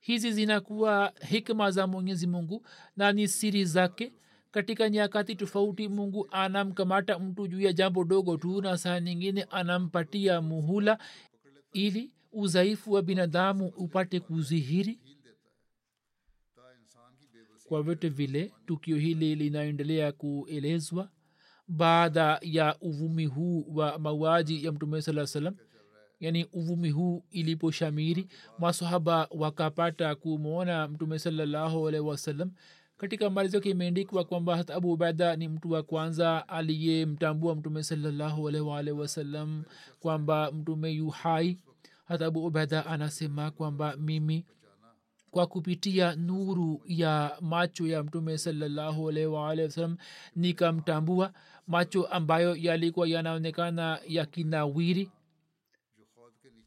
Hizi 0.00 0.32
zinakuwa 0.32 1.12
hikma 1.28 1.70
za 1.70 1.86
mwenyezi 1.86 2.26
mungu 2.26 2.66
na 2.96 3.12
ni 3.12 3.28
siri 3.28 3.64
zake. 3.64 4.12
Katika 4.50 4.88
nyakati 4.90 5.34
tofauti 5.36 5.88
mungu 5.88 6.28
anamkamata 6.30 7.18
mtu 7.18 7.46
juu 7.48 7.60
ya 7.60 7.72
jambo 7.72 8.04
dogo 8.04 8.36
tu 8.36 8.62
na 8.62 8.78
saa 8.78 9.00
nyingine 9.00 9.42
anampatia 9.42 10.40
muhula 10.40 10.98
ili 11.72 12.12
udhaifu 12.32 12.92
wa 12.92 13.02
binadamu 13.02 13.66
upate 13.76 14.20
kuzihiri. 14.20 14.98
Kwa 17.68 17.82
vyote 17.82 18.08
vile 18.08 18.52
tukio 18.66 18.96
hili 18.96 19.34
linaendelea 19.34 20.12
kuelezwa 20.12 21.10
baada 21.68 22.38
ya 22.42 22.76
uvumi 22.80 23.26
huu 23.26 23.64
wa 23.68 23.98
mauaji 23.98 24.64
ya 24.64 24.72
mtume 24.72 25.02
saa 25.02 25.26
salam 25.26 25.56
yani 26.22 26.46
uvumi 26.52 26.90
huu 26.90 27.24
iliposhamiri 27.30 28.28
masahaba 28.58 29.28
wakapata 29.30 30.14
kumwona 30.14 30.88
mtume 30.88 31.18
salallahu 31.18 31.88
alaihi 31.88 32.06
wasallam. 32.06 32.50
Katika 32.96 33.30
malizo 33.30 33.60
kimeendikwa 33.60 34.24
kwamba 34.24 34.56
hata 34.56 34.74
abu 34.74 34.92
ubaida 34.92 35.36
ni 35.36 35.48
mtu 35.48 35.70
wa 35.70 35.82
kwanza 35.82 36.48
aliyemtambua 36.48 37.54
mtume 37.54 37.82
salallahu 37.82 38.48
alaihi 38.48 38.90
wasallam 38.90 39.64
kwamba 40.00 40.52
mtume 40.52 40.90
yu 40.90 41.08
hai. 41.08 41.58
Hata 42.04 42.26
abu 42.26 42.46
ubaida 42.46 42.86
anasema 42.86 43.50
kwamba 43.50 43.96
mimi 43.96 44.44
kwa 45.30 45.46
kupitia 45.46 46.14
nuru 46.16 46.82
ya 46.86 47.36
macho 47.40 47.86
ya 47.86 48.02
mtume 48.02 48.38
salallahu 48.38 49.04
wasallam 49.06 49.96
nikamtambua 50.36 51.32
macho 51.66 52.04
ambayo 52.06 52.56
yalikuwa 52.56 53.08
yanaonekana 53.08 53.98
yakinawiri 54.08 55.10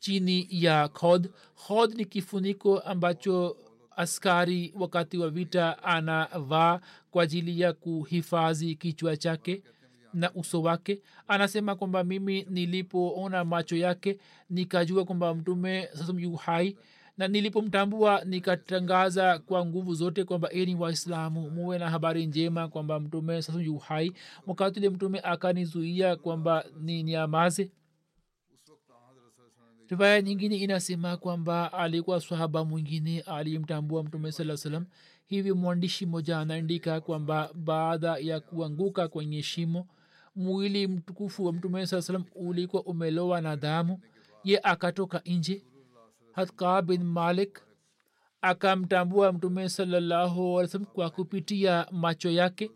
chini 0.05 0.47
ya 0.50 0.88
khod. 0.88 1.29
Khod 1.67 1.95
ni 1.97 2.05
kifuniko 2.05 2.79
ambacho 2.79 3.57
askari 3.95 4.74
wakati 4.79 5.17
wa 5.17 5.29
vita 5.29 5.83
anavaa 5.83 6.79
kwa 7.12 7.24
ajili 7.24 7.59
ya 7.62 7.74
kuhifadhi 7.74 8.75
kichwa 8.75 9.17
chake 9.17 9.63
na 10.13 10.33
uso 10.33 10.62
wake. 10.62 11.01
Anasema 11.27 11.75
kwamba 11.75 12.03
mimi 12.03 12.45
nilipoona 12.50 13.45
macho 13.45 13.75
yake 13.75 14.17
nikajua 14.50 15.05
kwamba 15.05 15.35
mtume 15.35 15.89
sasa 15.93 16.13
hai 16.39 16.77
na 17.17 17.27
nilipomtambua 17.27 18.21
nikatangaza 18.25 19.39
kwa 19.39 19.65
nguvu 19.65 19.93
zote 19.93 20.24
kwamba 20.24 20.51
eni 20.51 20.75
waislamu 20.75 21.50
muwe 21.50 21.79
na 21.79 21.89
habari 21.89 22.25
njema 22.25 22.67
kwamba 22.67 23.00
mtume 23.00 23.41
sasa 23.41 23.62
yu 23.62 23.77
hai. 23.77 24.12
Wakati 24.47 24.79
ule 24.79 24.89
mtume 24.89 25.19
akanizuia 25.19 26.15
kwamba 26.15 26.65
ni 26.81 27.03
nyamaze 27.03 27.71
riwaya 29.89 30.22
nyingine 30.22 30.56
inasema 30.58 31.18
kwamba 31.18 31.74
alikuwa 31.74 32.20
swahaba 32.22 32.65
mwingine 32.65 33.22
aliyemtambua 33.22 34.04
mtume 34.04 34.32
saa 34.32 34.58
salam 34.58 34.86
hivi 35.27 35.51
mwandishi 35.54 36.06
mmoja 36.06 36.39
anaandika 36.39 37.01
kwamba 37.01 37.50
baada 37.54 38.18
ya 38.18 38.39
kuanguka 38.39 39.08
kwenye 39.08 39.44
shimo 39.44 39.88
mwili 40.36 40.88
mtukufu 40.88 41.46
wa 41.46 41.54
mtume 41.54 41.86
saa 41.88 42.01
salam 42.01 42.24
ulikuwa 42.36 42.84
umelowa 42.84 43.42
na 43.42 43.56
damu. 43.56 44.00
Ye 44.44 44.60
akatoka 44.63 45.22
nje. 45.25 45.63
Hatka 46.32 46.82
bin 46.82 47.04
malik 47.04 47.62
akamtambua 48.42 49.32
mtume 49.34 49.70
salallahu 49.70 50.60
alih 50.60 50.72
salam 50.72 50.86
kwa 50.86 51.10
kupitia 51.10 51.88
macho 51.92 52.30
yake 52.32 52.72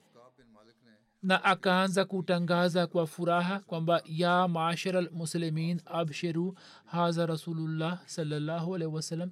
na 1.24 1.44
akaanza 1.44 2.06
kutangaza 2.06 2.88
kwa 2.88 3.08
furaha 3.08 3.60
kwamba 3.60 4.02
ya 4.06 4.48
maashara 4.48 5.02
lmuslimin 5.02 5.82
abshiru 5.86 6.58
haza 6.86 7.26
rasulullah 7.26 8.00
alaihi 8.18 9.32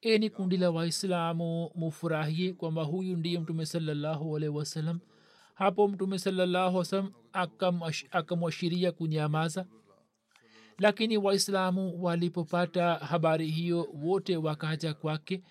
eni 0.00 0.30
kundi 0.30 0.56
la 0.56 0.70
waislamu 0.70 1.70
mufurahie 1.74 2.52
kwamba 2.52 2.82
huyu 2.82 3.16
ndiye 3.16 3.38
mtume 3.40 3.66
alaihi 4.36 4.98
hapo 5.54 5.88
mtume 5.88 6.18
salallahu 6.18 6.76
wasalam 6.76 7.12
akamwashiria 8.10 8.92
kunyamaza. 8.92 9.66
Lakini 10.78 11.16
waislamu 11.16 12.04
walipopata 12.04 12.94
habari 12.94 13.50
hiyo 13.50 13.88
wote 13.94 14.36
wakaja 14.36 14.94
kwake 14.94 15.42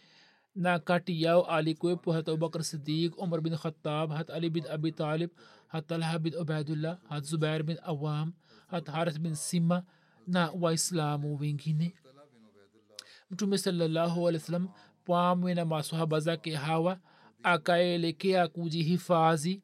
na 0.56 0.80
kati 0.80 1.24
yao 1.24 1.44
alikuwepo 1.46 2.12
hata 2.14 2.32
abubakr 2.32 2.64
sidiq 2.64 3.18
umar 3.18 3.42
bin 3.42 3.58
khatab 3.58 4.12
hata 4.12 4.34
ali 4.34 4.50
bin 4.50 4.68
abi 4.68 4.92
talib 4.92 5.30
hat 5.68 5.88
talha 5.88 6.20
bin 6.20 6.36
ubaidullah 6.36 6.98
hat 7.10 7.24
zubair 7.24 7.64
bin 7.64 7.78
awam 7.84 8.34
hat 8.68 8.88
haris 8.90 9.20
bin 9.20 9.36
sima 9.36 9.84
na 10.28 10.52
waislamu 10.62 11.38
wengine 11.40 11.94
mtume 13.32 13.58
salallahu 13.58 14.28
alih 14.28 14.42
wasalam 14.42 14.70
pamwe 15.06 15.54
na 15.54 15.66
masahaba 15.66 16.20
zake 16.20 16.56
hawa 16.56 17.00
akaelekea 17.44 18.48
kujihifadhi 18.48 19.62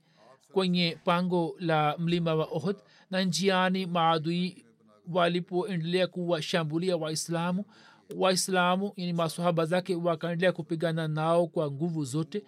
kwenye 0.52 0.98
pango 1.06 1.56
la 1.60 1.96
mlima 1.98 2.36
wa 2.36 2.46
ohd 2.46 2.76
na 3.12 3.22
njiani 3.24 3.86
maadui 3.86 4.66
walipoendelea 5.12 6.08
kuwashambulia 6.08 6.98
waislamu 6.98 7.66
waislamu 8.16 8.94
yani 8.96 9.14
masohaba 9.14 9.66
zake 9.66 9.96
wakaendelea 9.96 10.52
kupigana 10.52 11.08
nao 11.08 11.48
kwa 11.48 11.72
nguvu 11.72 12.06
zote 12.06 12.44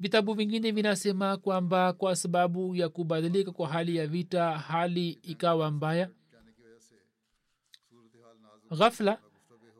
vitabu 0.00 0.34
vingine 0.34 0.70
vinasema 0.70 1.36
kwamba 1.36 1.92
kwa 1.92 2.16
sababu 2.16 2.74
ya 2.76 2.88
kubadilika 2.88 3.52
kwa 3.52 3.68
hali 3.68 3.96
ya 3.96 4.06
vita 4.06 4.58
hali 4.58 5.10
ikawa 5.10 5.70
mbaya. 5.70 6.10
Ghafla 8.78 9.18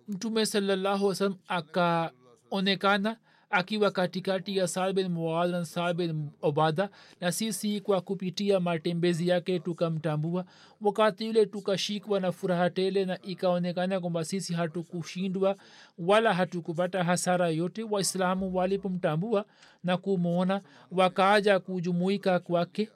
mtume 0.08 0.46
salallahu 0.46 1.06
wasalam 1.06 1.36
akaonekana 1.48 3.16
akiwa 3.50 3.90
katikati 3.90 4.56
ya 4.56 4.68
saad 4.68 4.94
bin 4.96 5.08
muad 5.08 5.50
na 5.50 6.14
obada 6.42 6.88
na 7.20 7.32
sisi 7.32 7.80
kwa 7.80 8.00
kupitia 8.00 8.60
matembezi 8.60 9.28
yake 9.28 9.58
tukamtambua. 9.58 10.44
Wakati 10.80 11.28
ule 11.28 11.46
tukashikwa 11.46 12.20
na 12.20 12.32
furaha 12.32 12.70
tele 12.70 13.04
na 13.04 13.22
ikaonekana 13.22 14.00
kwamba 14.00 14.24
sisi 14.24 14.54
hatukushindwa 14.54 15.56
wala 15.98 16.34
hatukupata 16.34 17.04
hasara 17.04 17.48
yote 17.48 17.82
waislamu 17.82 18.54
walipomtambua 18.56 19.44
na 19.84 19.96
kumwona 19.96 20.60
wakaaja 20.92 21.58
kujumuika 21.60 22.38
kwake 22.38 22.88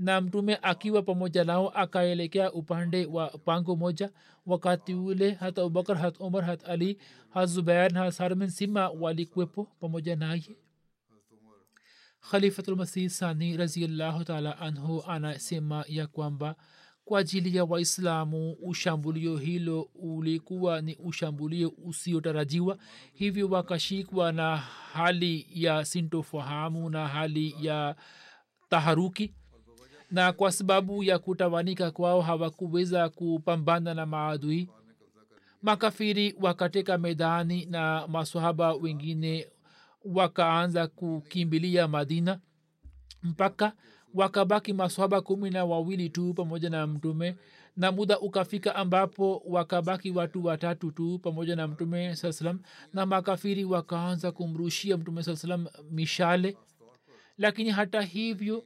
na 0.00 0.20
mtume 0.20 0.58
akiwa 0.62 1.02
pamoja 1.02 1.44
nao 1.44 1.68
akaelekea 1.68 2.52
upande 2.52 3.06
wa 3.06 3.28
pango 3.28 3.76
moja. 3.76 4.10
Wakati 4.46 4.94
ule 4.94 5.30
hata 5.30 5.60
abubakar 5.62 5.96
hat 5.96 6.20
umar 6.20 6.44
hat 6.44 6.68
ali 6.68 6.98
hat 7.30 7.48
zubair 7.48 7.92
na 7.92 8.12
sarmin 8.12 8.50
sima 8.50 8.88
walikwepo 8.88 9.64
pamoja 9.80 10.16
naye. 10.16 10.56
Khalifatulmasih 12.30 13.08
sani 13.10 13.56
raziallahu 13.56 14.24
taala 14.24 14.58
anhu 14.58 15.02
anasema 15.06 15.84
ya 15.88 16.06
kwamba 16.06 16.56
kwa 17.04 17.20
ajili 17.20 17.56
ya 17.56 17.64
waislamu 17.64 18.52
ushambulio 18.52 19.36
hilo 19.36 19.82
ulikuwa 19.94 20.80
ni 20.80 20.94
ushambulio 20.96 21.72
usiotarajiwa. 21.84 22.78
Hivyo 23.12 23.48
wakashikwa 23.48 24.32
na 24.32 24.56
hali 24.92 25.46
ya 25.50 25.84
sintofahamu 25.84 26.90
na 26.90 27.08
hali 27.08 27.54
ya 27.60 27.96
taharuki 28.68 29.34
na 30.10 30.32
kwa 30.32 30.52
sababu 30.52 31.02
ya 31.04 31.18
kutawanika 31.18 31.90
kwao 31.90 32.20
hawakuweza 32.20 33.08
kupambana 33.08 33.94
na 33.94 34.06
maadui 34.06 34.68
makafiri 35.62 36.34
wakateka 36.40 36.98
medani 36.98 37.66
na 37.66 38.06
masahaba 38.08 38.74
wengine 38.74 39.46
wakaanza 40.04 40.86
kukimbilia 40.86 41.88
madina. 41.88 42.40
Mpaka 43.22 43.72
wakabaki 44.14 44.72
masahaba 44.72 45.20
kumi 45.20 45.50
na 45.50 45.64
wawili 45.64 46.08
tu 46.10 46.34
pamoja 46.34 46.70
na 46.70 46.86
mtume 46.86 47.36
na 47.76 47.92
muda 47.92 48.18
ukafika 48.20 48.74
ambapo 48.76 49.42
wakabaki 49.46 50.10
watu 50.10 50.44
watatu 50.44 50.90
tu 50.90 51.18
pamoja 51.18 51.56
na 51.56 51.68
mtume 51.68 52.16
saa 52.16 52.32
salam 52.32 52.60
na 52.92 53.06
makafiri 53.06 53.64
wakaanza 53.64 54.32
kumrushia 54.32 54.96
mtume 54.96 55.22
saa 55.22 55.36
salam 55.36 55.66
mishale. 55.90 56.56
Lakini 57.38 57.70
hata 57.70 58.02
hivyo 58.02 58.64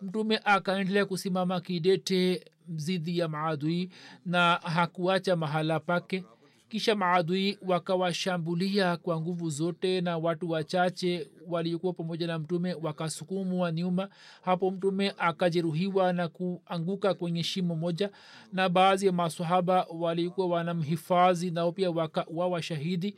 mtume 0.00 0.40
akaendelea 0.44 1.06
kusimama 1.06 1.60
kidete 1.60 2.44
zidi 2.76 3.18
ya 3.18 3.28
maadui 3.28 3.90
na 4.26 4.54
hakuacha 4.54 5.36
mahala 5.36 5.80
pake. 5.80 6.24
Kisha 6.68 6.94
maadui 6.94 7.58
wakawashambulia 7.66 8.96
kwa 8.96 9.20
nguvu 9.20 9.50
zote 9.50 10.00
na 10.00 10.18
watu 10.18 10.50
wachache 10.50 11.30
waliokuwa 11.46 11.92
pamoja 11.92 12.26
na 12.26 12.38
mtume 12.38 12.74
wakasukumwa 12.74 13.72
nyuma. 13.72 14.08
Hapo 14.42 14.70
mtume 14.70 15.14
akajeruhiwa 15.18 16.12
na 16.12 16.28
kuanguka 16.28 17.14
kwenye 17.14 17.42
shimo 17.42 17.74
moja 17.76 18.10
na 18.52 18.68
baadhi 18.68 19.06
ya 19.06 19.12
masahaba 19.12 19.86
walikuwa 19.90 20.46
wanamhifadhi 20.46 21.50
nao 21.50 21.72
pia 21.72 21.90
wakawawa 21.90 22.62
shahidi 22.62 23.16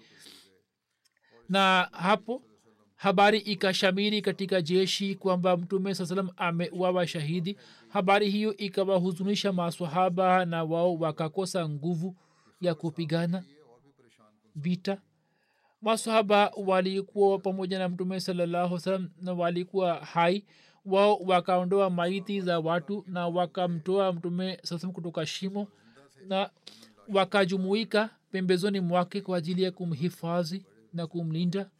na 1.48 1.88
hapo 1.92 2.42
habari 2.96 3.38
ikashamiri 3.38 4.22
katika 4.22 4.62
jeshi 4.62 5.14
kwamba 5.14 5.56
mtume 5.56 5.94
saa 5.94 6.06
salam 6.06 6.30
ameuawa 6.36 7.06
shahidi. 7.06 7.56
Habari 7.88 8.30
hiyo 8.30 8.56
ikawahuzunisha 8.56 9.52
maswahaba 9.52 10.44
na 10.44 10.64
wao 10.64 10.94
wakakosa 10.94 11.68
nguvu 11.68 12.16
ya 12.60 12.74
kupigana 12.74 13.44
vita. 14.54 14.98
Masahaba 15.82 16.52
walikuwa 16.66 17.38
pamoja 17.38 17.78
na 17.78 17.88
mtume 17.88 18.20
salallahu 18.20 18.78
salam 18.78 19.10
na 19.22 19.32
walikuwa 19.32 19.94
hai. 19.94 20.44
Wao 20.84 21.16
wakaondoa 21.16 21.90
maiti 21.90 22.40
za 22.40 22.60
watu 22.60 23.04
na 23.06 23.28
wakamtoa 23.28 24.12
mtume 24.12 24.58
sasam 24.62 24.92
kutoka 24.92 25.26
shimo 25.26 25.68
na 26.28 26.50
wakajumuika 27.08 28.10
pembezoni 28.30 28.80
mwake 28.80 29.20
kwa 29.20 29.38
ajili 29.38 29.62
ya 29.62 29.70
kumhifadhi 29.70 30.66
na 30.92 31.06
kumlinda 31.06 31.70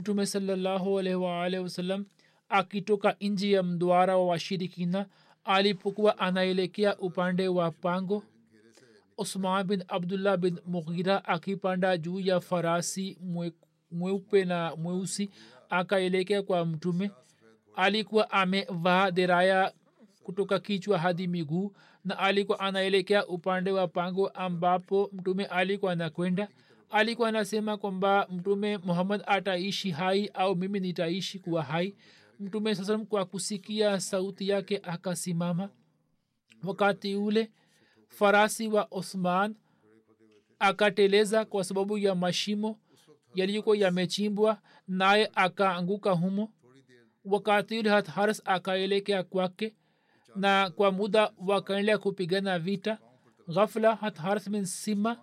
mtume 0.00 0.26
salallahu 0.26 0.94
wasalam 0.94 2.04
akitoka 2.48 3.16
nji 3.20 3.52
ya 3.52 3.62
mdwara 3.62 4.16
wa 4.16 4.26
washirikina 4.26 5.06
alipokuwa 5.44 6.18
anaelekea 6.18 6.98
upande 6.98 7.48
wa 7.48 7.70
pango 7.70 8.24
usman 9.18 9.66
bin 9.66 9.84
abdullah 9.88 10.36
bin 10.36 10.58
mughira 10.66 11.24
akipanda 11.24 11.96
juu 11.98 12.20
ya 12.20 12.40
farasi 12.40 13.18
mweupe 13.90 14.44
na 14.44 14.76
mweusi 14.76 15.30
akaelekea 15.70 16.42
kwa 16.42 16.66
mtume. 16.66 17.10
Alikuwa 17.76 18.30
amevaa 18.30 19.10
deraya 19.10 19.72
kutoka 20.22 20.58
kichwa 20.58 20.98
hadi 20.98 21.26
miguu 21.26 21.72
na 22.04 22.18
alikuwa 22.18 22.60
anaelekea 22.60 23.26
upande 23.26 23.70
wa 23.70 23.88
pango 23.88 24.28
ambapo 24.28 25.10
mtume 25.12 25.44
alikuwa 25.44 25.92
anakwenda 25.92 26.48
alikuwa 26.90 27.28
anasema 27.28 27.76
kwamba 27.76 28.26
mtume 28.30 28.78
muhammad 28.78 29.22
ataishi 29.26 29.90
hai 29.90 30.30
au 30.34 30.56
mimi 30.56 30.80
nitaishi 30.80 31.38
kuwa 31.38 31.62
hai. 31.62 31.94
Mtume 32.40 32.74
saa 32.74 32.84
salam 32.84 33.06
kwa 33.06 33.24
kusikia 33.24 34.00
sauti 34.00 34.48
yake 34.48 34.80
akasimama. 34.82 35.68
Wakati 36.64 37.16
ule 37.16 37.50
farasi 38.08 38.68
wa 38.68 38.88
osman 38.90 39.54
akateleza 40.58 41.44
kwa 41.44 41.64
sababu 41.64 41.98
ya 41.98 42.14
mashimo 42.14 42.78
yaliyokuwa 43.34 43.76
yamechimbwa 43.76 44.58
naye 44.88 45.30
akaanguka 45.34 46.10
humo. 46.12 46.52
Wakati 47.24 47.78
ule 47.78 47.90
hatharas 47.90 48.42
akaelekea 48.44 49.22
kwake 49.22 49.74
na 50.36 50.70
kwa 50.70 50.92
muda 50.92 51.32
wakaendelea 51.46 51.98
kupigana 51.98 52.58
vita. 52.58 52.98
Ghafla 53.54 53.94
hatharas 53.96 54.50
bin 54.50 54.64
sima 54.64 55.16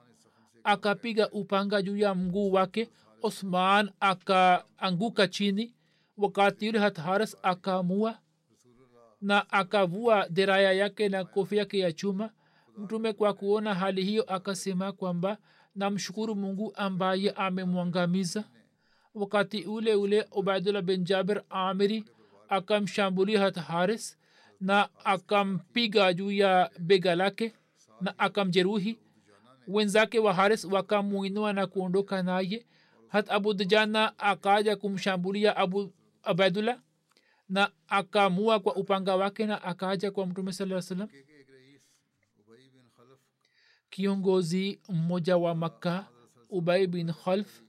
akapiga 0.68 1.30
upanga 1.30 1.82
juu 1.82 1.98
ya 1.98 2.16
mguu 2.16 2.52
wake. 2.52 2.90
Osman 3.22 3.92
akaanguka 4.00 5.28
chini. 5.28 5.74
Wakati 6.18 6.66
yule 6.66 6.80
hatharas 6.80 7.38
akaamua 7.44 8.20
na 9.22 9.50
akavua 9.52 10.30
deraya 10.30 10.74
yake 10.74 11.10
na 11.10 11.26
kofi 11.26 11.58
yake 11.58 11.80
ya 11.80 11.92
chuma 11.92 12.30
mtume 12.78 13.14
kwa 13.14 13.34
kuona 13.34 13.76
hali 13.76 14.04
hiyo 14.04 14.24
akasema 14.24 14.92
kwamba 14.92 15.38
namshukuru 15.76 16.36
mungu 16.36 16.74
ambaye 16.76 17.32
amemwangamiza. 17.32 18.44
Wakati 19.16 19.64
ule 19.64 19.96
ule 19.96 20.28
ubaidullah 20.32 20.82
bin 20.82 21.04
jaber 21.04 21.44
amiri 21.50 22.04
akamshambulia 22.50 23.40
hat 23.42 23.56
haris 23.56 24.18
na 24.62 24.90
akampiga 25.06 26.14
juu 26.14 26.32
ya 26.32 26.72
bega 26.80 27.16
lake 27.16 27.54
na 28.02 28.20
akamjeruhi 28.20 29.00
wenzake 29.68 30.20
wa 30.20 30.34
haris 30.34 30.66
wakamuinua 30.66 31.54
na 31.54 31.68
kuondoka 31.68 32.24
naye. 32.24 32.66
Hat 33.08 33.32
abu 33.32 33.54
dujana 33.54 34.20
akaja 34.20 34.76
kumshambulia 34.76 35.58
abu 35.58 35.94
abaidullah 36.24 36.80
na 37.50 37.72
akamua 37.88 38.60
kwa 38.60 38.76
upanga 38.76 39.16
wake 39.16 39.46
na 39.46 39.64
akaja 39.64 40.12
kwa 40.12 40.26
mtume 40.28 40.54
saa 40.54 40.82
salam 40.82 41.10
kiongozi 43.90 44.80
mmoja 44.90 45.38
wa 45.38 45.56
makka 45.56 46.06
ubai 46.50 46.88
bin 46.88 47.14
khalf 47.14 47.62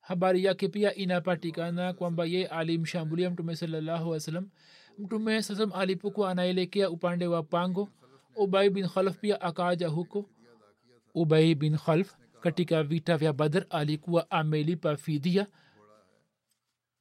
habari 0.00 0.44
yake 0.44 0.68
pia 0.68 0.94
inapatikana 0.94 1.92
kwamba 1.92 2.24
ye 2.24 2.46
alimshambulia 2.46 3.30
mtume 3.30 3.56
salallahu 3.56 4.10
alih 4.10 4.20
salam 4.22 4.48
mtume 4.98 5.42
saa 5.42 5.54
salam 5.54 5.72
alipokuwa 5.72 6.30
anaelekea 6.30 6.90
upande 6.90 7.26
wa 7.26 7.42
pango 7.42 7.88
ubai 8.36 8.70
bin 8.70 8.88
khalf 8.88 9.16
pia 9.18 9.40
akaja 9.40 9.88
huko 9.88 10.30
ubai 11.14 11.54
bin 11.54 11.76
khalf 11.78 12.14
katika 12.40 12.82
vita 12.82 13.16
vya 13.16 13.32
badr 13.32 13.66
alikuwa 13.70 14.30
amelipa 14.30 14.96
fidia 14.96 15.46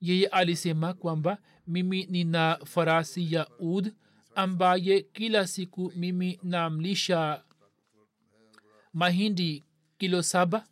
yeye 0.02 0.28
alisema 0.28 0.94
kwamba 0.94 1.38
mimi 1.68 2.06
nina 2.06 2.60
farasi 2.66 3.34
ya 3.34 3.48
ud 3.60 3.94
ambaye 4.36 5.02
kila 5.02 5.48
siku 5.48 5.92
mimi 5.96 6.40
namlisha 6.44 7.44
mahindi 8.94 9.64
kilo 9.98 10.22
saba 10.24 10.66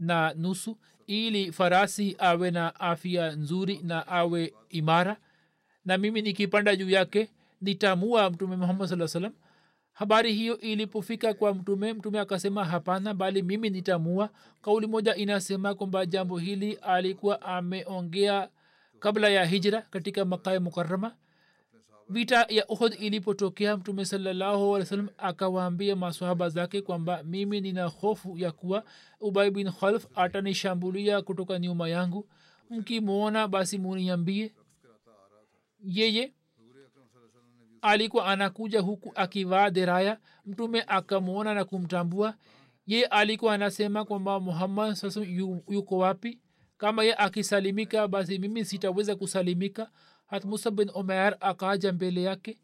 na 0.00 0.34
nusu 0.34 0.78
ili 1.06 1.52
farasi 1.52 2.16
awe 2.18 2.50
na 2.50 2.80
afya 2.80 3.32
nzuri 3.32 3.80
na 3.82 4.06
awe 4.06 4.54
imara. 4.70 5.16
Na 5.84 5.98
mimi 5.98 6.22
nikipanda 6.22 6.76
juu 6.76 6.90
yake 6.90 7.30
nitamua 7.60 8.30
mtume 8.30 8.56
muhammad 8.56 8.88
saa 8.88 9.08
salam 9.08 9.32
habari 9.96 10.32
hiyo 10.34 10.58
ilipofika 10.60 11.34
kwa 11.34 11.54
mtume 11.54 11.92
mtume 11.92 12.20
akasema 12.20 12.64
hapana 12.64 13.14
bali 13.14 13.42
mimi 13.42 13.70
nitamua. 13.70 14.30
Kauli 14.62 14.86
moja 14.86 15.14
inasema 15.14 15.74
kwamba 15.74 16.06
jambo 16.06 16.38
hili 16.38 16.72
alikuwa 16.72 17.42
ameongea 17.42 18.48
kabla 18.98 19.28
ya 19.28 19.44
hijra 19.44 19.82
katika 19.82 20.24
makaya 20.24 20.60
mukarama 20.60 21.14
vita 22.08 22.46
ya 22.48 22.66
uhud 22.66 22.94
ilipotokea 23.00 23.76
mtume 23.76 24.04
sallahualwasalam 24.04 25.08
akawaambia 25.18 25.96
masahaba 25.96 26.48
zake 26.48 26.82
kwamba 26.82 27.22
mimi 27.22 27.60
nina 27.60 27.84
hofu 27.84 28.38
ya 28.38 28.52
kuwa 28.52 28.84
ubai 29.20 29.50
bin 29.50 29.72
khalf 29.72 30.06
atanishambulia 30.14 31.22
kutoka 31.22 31.58
nyuma 31.58 31.88
yangu. 31.88 32.28
Mkimwona 32.70 33.48
basi 33.48 33.78
muniambie 33.78 34.52
yeye 35.84 36.32
alikuwa 37.82 38.26
anakuja 38.26 38.80
huku 38.80 39.12
akivaa 39.14 39.70
deraya. 39.70 40.18
Mtume 40.46 40.84
akamwona 40.86 41.54
na 41.54 41.64
kumtambua. 41.64 42.34
Ye 42.86 43.04
alikuwa 43.04 43.54
anasema 43.54 44.04
kwamba 44.04 44.40
muhammad 44.40 44.94
sasa 44.94 45.20
yuko 45.68 45.98
wapi? 45.98 46.38
Kama 46.78 47.04
ye 47.04 47.14
akisalimika 47.14 48.08
basi 48.08 48.38
mimi 48.38 48.64
sitaweza 48.64 49.16
kusalimika. 49.16 49.90
Hat 50.26 50.44
musa 50.44 50.70
bin 50.70 50.90
omer 50.94 51.36
akaja 51.40 51.92
mbele 51.92 52.22
yake. 52.22 52.60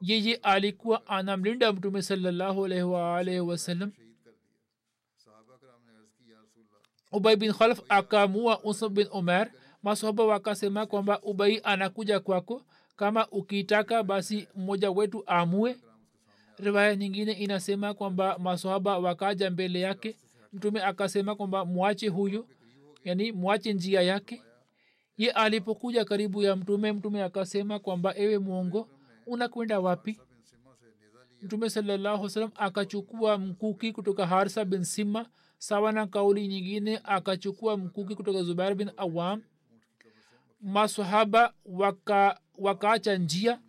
Yeye 0.00 0.34
alikuwa 0.34 1.06
anamlinda 1.06 1.72
mtume 1.72 2.02
salallahu 2.02 2.64
alaihi 2.64 2.84
waalaihi 2.84 3.40
wasallam 3.40 3.92
ubai 7.12 7.36
bin 7.36 7.52
khalf 7.52 7.80
akamua 7.88 8.60
usa 8.64 8.88
bin 8.88 9.06
omer 9.10 9.50
masohaba 9.82 10.24
wakasema 10.24 10.86
kwamba 10.86 11.20
ubai 11.22 11.60
anakuja 11.64 12.20
kwako 12.20 12.62
kama 12.96 13.28
ukitaka 13.28 14.02
basi 14.02 14.48
mmoja 14.56 14.90
wetu 14.90 15.22
amue 15.26 15.76
riwaya 16.58 16.96
nyingine 16.96 17.32
inasema 17.32 17.94
kwamba 17.94 18.38
masohaba 18.38 18.98
wakaja 18.98 19.50
mbele 19.50 19.80
yake. 19.80 20.16
Mtume 20.52 20.82
akasema 20.82 21.34
kwamba 21.34 21.64
mwache 21.64 22.08
huyo 22.08 22.46
yani 23.04 23.32
mwache 23.32 23.72
njia 23.72 24.02
yake. 24.02 24.42
Ye 25.16 25.30
alipokuja 25.30 26.04
karibu 26.04 26.42
ya 26.42 26.56
mtume 26.56 26.92
mtume 26.92 27.22
akasema 27.22 27.78
kwamba 27.78 28.16
ewe 28.16 28.38
mwongo 28.38 28.88
unakwenda 29.26 29.80
wapi? 29.80 30.20
Mtume 31.42 31.70
sallasalam 31.70 32.50
akachukua 32.56 33.38
mkuki 33.38 33.92
kutoka 33.92 34.26
harsa 34.26 34.64
bin 34.64 34.84
sima 34.84 35.26
sawa 35.58 35.92
na 35.92 36.06
kauli 36.06 36.48
nyingine 36.48 37.00
akachukua 37.04 37.76
mkuki 37.76 38.14
kutoka 38.14 38.42
zubair 38.42 38.74
bin 38.74 38.90
awam 38.96 39.42
masahaba 40.60 41.54
waka 41.64 42.40
wakaacha 42.58 43.16
njia 43.16 43.60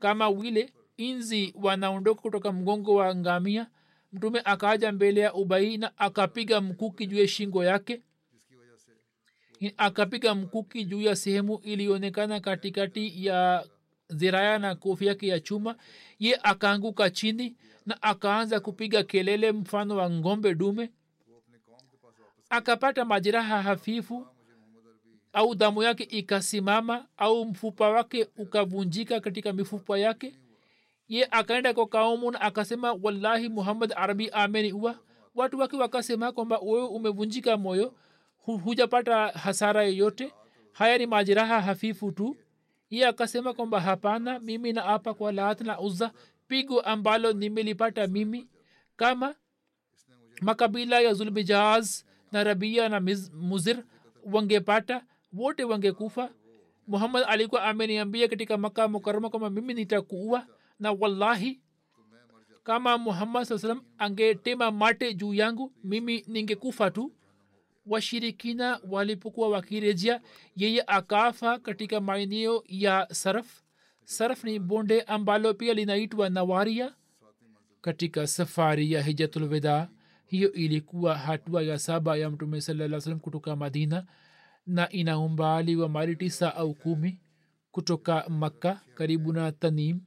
kama 0.00 0.28
wile 0.28 0.72
inzi 0.96 1.54
wanaondoka 1.62 2.20
kutoka 2.22 2.52
mgongo 2.52 2.94
wa 2.94 3.14
ngamia. 3.16 3.66
Mtume 4.12 4.40
akaaja 4.44 4.92
mbele 4.92 5.20
ya 5.20 5.34
ubai 5.34 5.76
na 5.76 5.98
akapiga 5.98 6.60
mkuki 6.60 7.06
juu 7.06 7.18
ya 7.18 7.28
shingo 7.28 7.64
yake. 7.64 8.02
Akapiga 9.76 10.34
mkuki 10.34 10.84
juu 10.84 11.00
ya 11.00 11.16
sehemu 11.16 11.58
ilionekana 11.62 12.40
katikati 12.40 13.26
ya 13.26 13.66
ziraya 14.08 14.58
na 14.58 14.74
kofi 14.74 15.06
yake 15.06 15.26
ya 15.26 15.40
chuma. 15.40 15.76
Ye 16.18 16.38
akaanguka 16.42 17.10
chini 17.10 17.56
na 17.86 18.02
akaanza 18.02 18.60
kupiga 18.60 19.02
kelele 19.02 19.52
mfano 19.52 19.96
wa 19.96 20.10
ngombe 20.10 20.54
dume. 20.54 20.90
Akapata 22.50 23.04
majeraha 23.04 23.62
hafifu 23.62 24.26
au 25.36 25.54
damu 25.54 25.82
yake 25.82 26.04
ikasimama 26.04 27.06
au 27.16 27.44
mfupa 27.44 27.88
wake 27.90 28.28
ukavunjika 28.36 29.20
katika 29.20 29.52
mifupa 29.52 29.98
yake? 29.98 30.34
Ye 31.08 31.28
akaenda 31.30 31.74
kwa 31.74 31.86
kaumu 31.88 32.30
na 32.30 32.40
akasema 32.40 32.92
wallahi 33.02 33.48
muhammad 33.48 33.92
arabi 33.96 34.30
ameniua 34.30 34.98
watu 35.34 35.58
wake 35.58 35.76
wakasema 35.76 36.32
kwamba 36.32 36.58
wewe 36.58 36.86
umevunjika 36.86 37.56
moyo 37.56 37.94
hu, 38.38 38.58
hujapata 38.58 39.26
hasara 39.28 39.82
yoyote 39.84 40.32
haya 40.72 40.98
ni 40.98 41.06
majeraha 41.06 41.60
hafifu 41.60 42.12
tu. 42.12 42.36
Ye 42.90 43.06
akasema 43.06 43.54
kwamba 43.54 43.80
hapana 43.80 44.38
mimi 44.38 44.72
na 44.72 44.98
kwa 44.98 45.32
laat 45.32 45.60
na 45.60 45.80
uza 45.80 46.10
pigo 46.48 46.80
ambalo 46.80 47.32
nimelipata 47.32 48.06
mimi 48.06 48.48
kama 48.96 49.34
makabila 50.40 51.00
ya 51.00 51.14
zulbijaz 51.14 52.02
na 52.32 52.44
rabia 52.44 52.88
na 52.88 53.00
muzir 53.34 53.84
wangepata 54.32 55.04
wote 55.36 55.64
wangekufa. 55.64 56.30
Muhammad 56.86 57.24
alikuwa 57.28 57.62
ameniambia 57.64 58.28
katika 58.28 58.56
maka 58.58 58.88
mukarama 58.88 59.30
kwamba 59.30 59.50
mimi 59.50 59.74
nitakuua 59.74 60.46
na 60.80 60.92
wallahi 60.92 61.60
kama 62.62 62.98
muhammad 62.98 63.44
saa 63.44 63.58
salam 63.58 63.82
angetema 63.98 64.70
mate 64.70 65.14
juu 65.14 65.34
yangu 65.34 65.72
mimi 65.84 66.24
ningekufa 66.26 66.90
tu. 66.90 67.12
Washirikina 67.86 68.80
walipokuwa 68.90 69.48
wakirejea 69.48 70.20
yeye 70.56 70.84
akafa 70.86 71.58
katika 71.58 72.00
maeneo 72.00 72.64
ya 72.68 73.06
saraf. 73.10 73.62
Saraf 74.04 74.44
ni 74.44 74.58
bonde 74.58 75.00
ambalo 75.02 75.54
pia 75.54 75.74
linaitwa 75.74 76.30
nawaria 76.30 76.94
katika 77.80 78.26
safari 78.26 78.92
ya 78.92 79.02
hijatulweda 79.02 79.88
hiyo 80.26 80.52
ilikuwa 80.52 81.14
hatua 81.18 81.62
ya 81.62 81.78
saba 81.78 82.16
ya 82.16 82.30
mtume 82.30 82.60
salaa 82.60 83.00
salam 83.00 83.20
kutoka 83.20 83.56
madina 83.56 84.06
na 84.66 84.90
ina 84.90 85.18
umbali 85.18 85.76
wa 85.76 85.88
maili 85.88 86.16
tisa 86.16 86.54
au 86.56 86.74
kumi 86.74 87.20
kutoka 87.70 88.28
makka 88.28 88.80
karibu 88.94 89.32
na 89.32 89.52
tanim. 89.52 90.00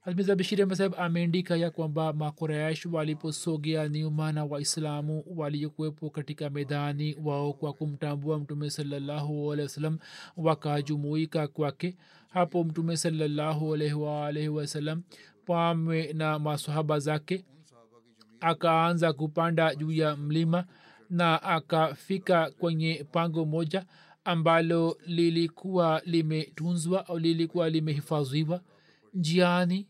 Hazmiza 0.00 0.34
bishiri 0.36 0.64
masahib 0.64 0.94
ameandika 0.98 1.56
ya 1.56 1.70
kwamba 1.70 2.12
makuraish 2.12 2.86
waliposogea 2.86 3.88
nyuma 3.88 4.32
na 4.32 4.44
waislamu 4.44 5.24
waliokuwepo 5.36 6.10
katika 6.10 6.50
medani 6.50 7.16
wao 7.24 7.52
kwa 7.52 7.72
kumtambua 7.72 8.38
mtume 8.38 8.70
salallahu 8.70 9.56
wakajumuika 10.36 11.48
kwake. 11.48 11.96
Hapo 12.28 12.64
mtume 12.64 12.96
salallahu 12.96 13.76
pamwe 15.46 16.12
na 16.12 16.38
masahaba 16.38 16.98
zake 16.98 17.44
akaanza 18.40 19.12
kupanda 19.12 19.74
juu 19.74 19.92
ya 19.92 20.16
mlima 20.16 20.64
na 21.10 21.42
akafika 21.42 22.50
kwenye 22.50 23.06
pango 23.12 23.44
moja 23.44 23.84
ambalo 24.24 24.98
lilikuwa 25.06 26.02
limetunzwa 26.04 27.06
au 27.08 27.18
lilikuwa 27.18 27.70
limehifadhiwa 27.70 28.60
njiani. 29.14 29.86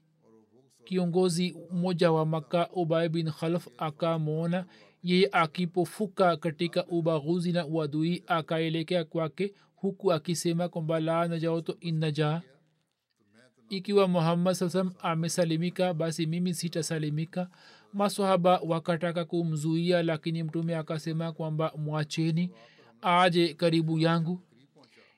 Kiongozi 0.85 1.57
mmoja 1.73 2.13
wa 2.13 2.27
maka 2.27 2.69
ubai 2.73 3.09
bin 3.09 3.31
khalf 3.31 3.69
akamwona 3.79 4.65
yeye 5.03 5.29
akipofuka 5.33 6.37
katika 6.37 6.87
ubaguzi 6.87 7.53
na 7.53 7.67
uadui 7.67 8.23
akaelekea 8.27 9.05
kwake 9.05 9.55
huku 9.77 10.13
akisema 10.13 10.69
kwamba 10.69 11.01
la 11.01 11.29
najaoto 11.29 11.77
innajaa 11.81 12.43
ikiwa 13.71 14.09
muhammad 14.09 14.55
saa 14.55 14.69
salam 14.69 14.93
amesalimika 15.01 15.95
basi 15.95 16.27
mimi 16.27 16.55
sitasalimika 16.55 17.49
masahaba 17.97 18.61
wakataka 18.67 19.25
kumzuia 19.25 20.03
lakini 20.03 20.43
mtume 20.43 20.77
akasema 20.77 21.33
kwamba 21.33 21.73
mwacheni 21.77 22.51
aje 23.03 23.55
karibu 23.55 23.99
yangu. 23.99 24.41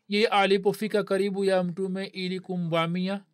Ye 0.09 0.27
alipofika 0.27 1.05
karibu 1.05 1.45
ya 1.45 1.63
mtume 1.65 2.07
ili 2.07 2.41
kumvamia 2.41 3.25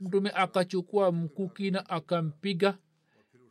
mtume 0.00 0.30
akachukua 0.34 1.12
mkuki 1.12 1.70
na 1.70 1.88
akampiga. 1.90 2.78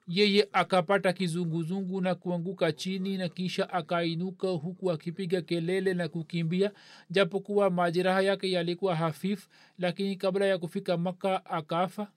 Yeye 0.07 0.49
akapata 0.53 1.13
kizunguzungu 1.13 2.01
na 2.01 2.15
kuanguka 2.15 2.71
chini 2.71 3.17
na 3.17 3.29
kisha 3.29 3.69
akainuka 3.69 4.47
huku 4.47 4.91
akipiga 4.91 5.41
kelele 5.41 5.93
na 5.93 6.07
kukimbia. 6.07 6.71
Japokuwa 7.09 7.69
majeraha 7.69 8.21
yake 8.21 8.51
yalikuwa 8.51 8.95
hafifu 8.95 9.49
lakini 9.77 10.15
kabla 10.15 10.45
ya 10.45 10.57
kufika 10.57 10.97
maka 10.97 11.45
akafa 11.45 12.07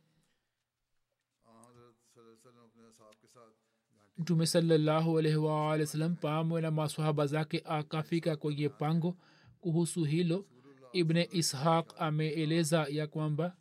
mtume 4.22 4.46
salallahu 4.46 5.18
alaihi 5.18 6.08
pamwe 6.20 6.60
na 6.60 6.70
masahaba 6.70 7.26
zake 7.26 7.62
akafika 7.64 8.36
kwenye 8.36 8.68
pango. 8.68 9.16
Kuhusu 9.60 10.04
hilo 10.04 10.44
ibne 10.92 11.28
ishaq 11.32 11.94
ameeleza 11.98 12.86
ya 12.90 13.06
kwamba 13.06 13.56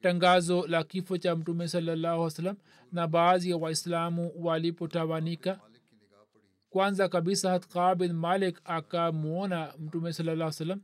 tangazo 0.00 0.66
la 0.66 0.84
kifo 0.84 1.18
cha 1.18 1.36
mtume 1.36 1.68
sallahualwasalam 1.68 2.56
na 2.92 3.06
baadhi 3.06 3.50
ya 3.50 3.56
waislamu 3.56 4.32
walipotawanika 4.36 5.60
kwanza 6.70 7.08
kabisa 7.08 7.50
hatka 7.50 7.94
bin 7.94 8.12
malik 8.12 8.60
akamwona 8.64 9.74
mtume 9.78 10.12
salaa 10.12 10.52
salam 10.52 10.80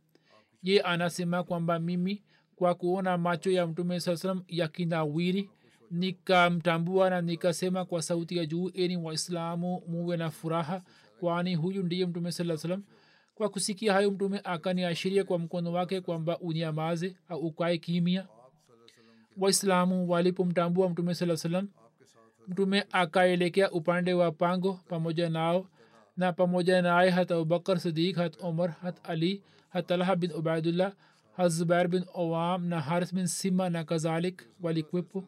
ye 0.62 0.80
anasema 0.80 1.44
kwamba 1.44 1.78
mimi 1.78 2.22
kwa 2.56 2.74
kuona 2.74 3.18
macho 3.18 3.50
ya 3.50 3.66
mtume 3.66 4.00
saa 4.00 4.16
salam 4.16 4.44
yakinawiri 4.48 5.50
nikamtambua 5.92 7.10
na 7.10 7.20
nikasema 7.20 7.84
kwa 7.84 8.02
sauti 8.02 8.36
ya 8.36 8.46
juu 8.46 8.70
eni 8.74 8.96
waislamu 8.96 9.82
muwe 9.88 10.16
na 10.16 10.30
furaha 10.30 10.82
kwani 11.20 11.54
huyu 11.54 11.82
ndiye 11.82 12.06
mtume 12.06 12.32
saa 12.32 12.56
salam 12.56 12.82
kwa 13.34 13.48
kusikia 13.48 13.92
hayo 13.92 14.10
mtume 14.10 14.40
akaniashiria 14.44 15.24
kwa 15.24 15.38
mkono 15.38 15.72
wake 15.72 16.00
kwamba 16.00 16.38
unyamaze 16.38 17.16
au 17.28 17.40
ukae 17.40 17.78
kimia 17.78 18.26
waislamu 19.36 20.10
walipomtambua 20.10 20.88
mtume 20.88 21.14
saa 21.14 21.36
salam 21.36 21.68
mtume 22.48 22.84
akaelekea 22.92 23.70
upande 23.70 24.14
wa 24.14 24.32
pango 24.32 24.80
pamoja 24.88 25.28
nao 25.30 25.66
na 26.16 26.32
pamoja 26.32 26.82
naye 26.82 27.10
hat 27.10 27.30
abubakar 27.30 27.80
sidik 27.80 28.16
hat 28.16 28.36
omar 28.40 28.70
hat 28.70 28.96
ali 29.04 29.42
hat 29.68 29.86
talha 29.86 30.16
bin 30.16 30.32
ubaidullah 30.32 30.92
hat 31.36 31.48
zubair 31.52 31.88
bin 31.88 32.04
awam 32.14 32.66
na 32.66 32.80
haris 32.80 33.14
bin 33.14 33.26
sima 33.26 33.70
na 33.70 33.84
kadhalik 33.84 34.42
walikwepo 34.62 35.24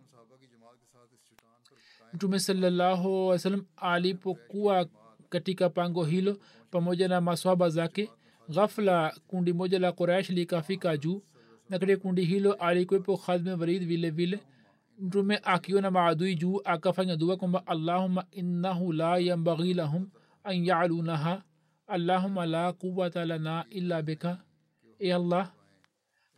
mtume 2.14 2.38
salallahu 2.38 3.28
wasalam 3.28 3.60
salam 3.60 3.94
alipokuwa 3.94 4.86
katika 5.28 5.70
pango 5.70 6.04
hilo 6.04 6.38
pamoja 6.70 7.08
na 7.08 7.20
maswaba 7.20 7.68
zake 7.68 8.10
ghafla 8.48 9.16
kundi 9.26 9.52
moja 9.52 9.78
la 9.78 9.92
quraish 9.92 10.30
likafika 10.30 10.96
juu 10.96 11.22
na 11.70 11.78
katika 11.78 11.98
kundi 11.98 12.24
hilo 12.24 12.52
alikwepo 12.52 13.16
khadme 13.16 13.52
warid 13.52 13.84
vile 13.86 14.10
vile. 14.10 14.40
Mtume 14.98 15.40
akiona 15.42 15.90
maadui 15.90 16.34
juu 16.34 16.60
akafanya 16.64 17.16
dua 17.16 17.36
kwamba 17.36 17.66
allahuma 17.66 18.24
innahu 18.30 18.92
la 18.92 19.18
yambaghi 19.18 19.74
lahum 19.74 20.08
an 20.44 20.64
yalunaha 20.66 21.42
allahuma 21.86 22.46
la 22.46 22.72
quwata 22.72 23.24
lana 23.24 23.64
illa 23.70 24.02
bika. 24.02 24.40
E 24.98 25.12
allah 25.12 25.52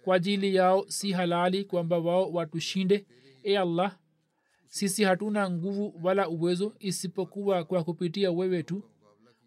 kwa 0.05 0.17
ajili 0.17 0.55
yao 0.55 0.85
si 0.89 1.13
halali 1.13 1.65
kwamba 1.65 1.99
wao 1.99 2.33
watushinde. 2.33 3.07
E 3.43 3.57
allah 3.59 3.97
sisi 4.77 5.05
hatuna 5.05 5.51
nguvu 5.51 5.95
wala 6.03 6.29
uwezo 6.29 6.75
isipokuwa 6.79 7.65
kwa 7.65 7.85
kupitia 7.85 8.31
wewe 8.33 8.63
tu. 8.63 8.83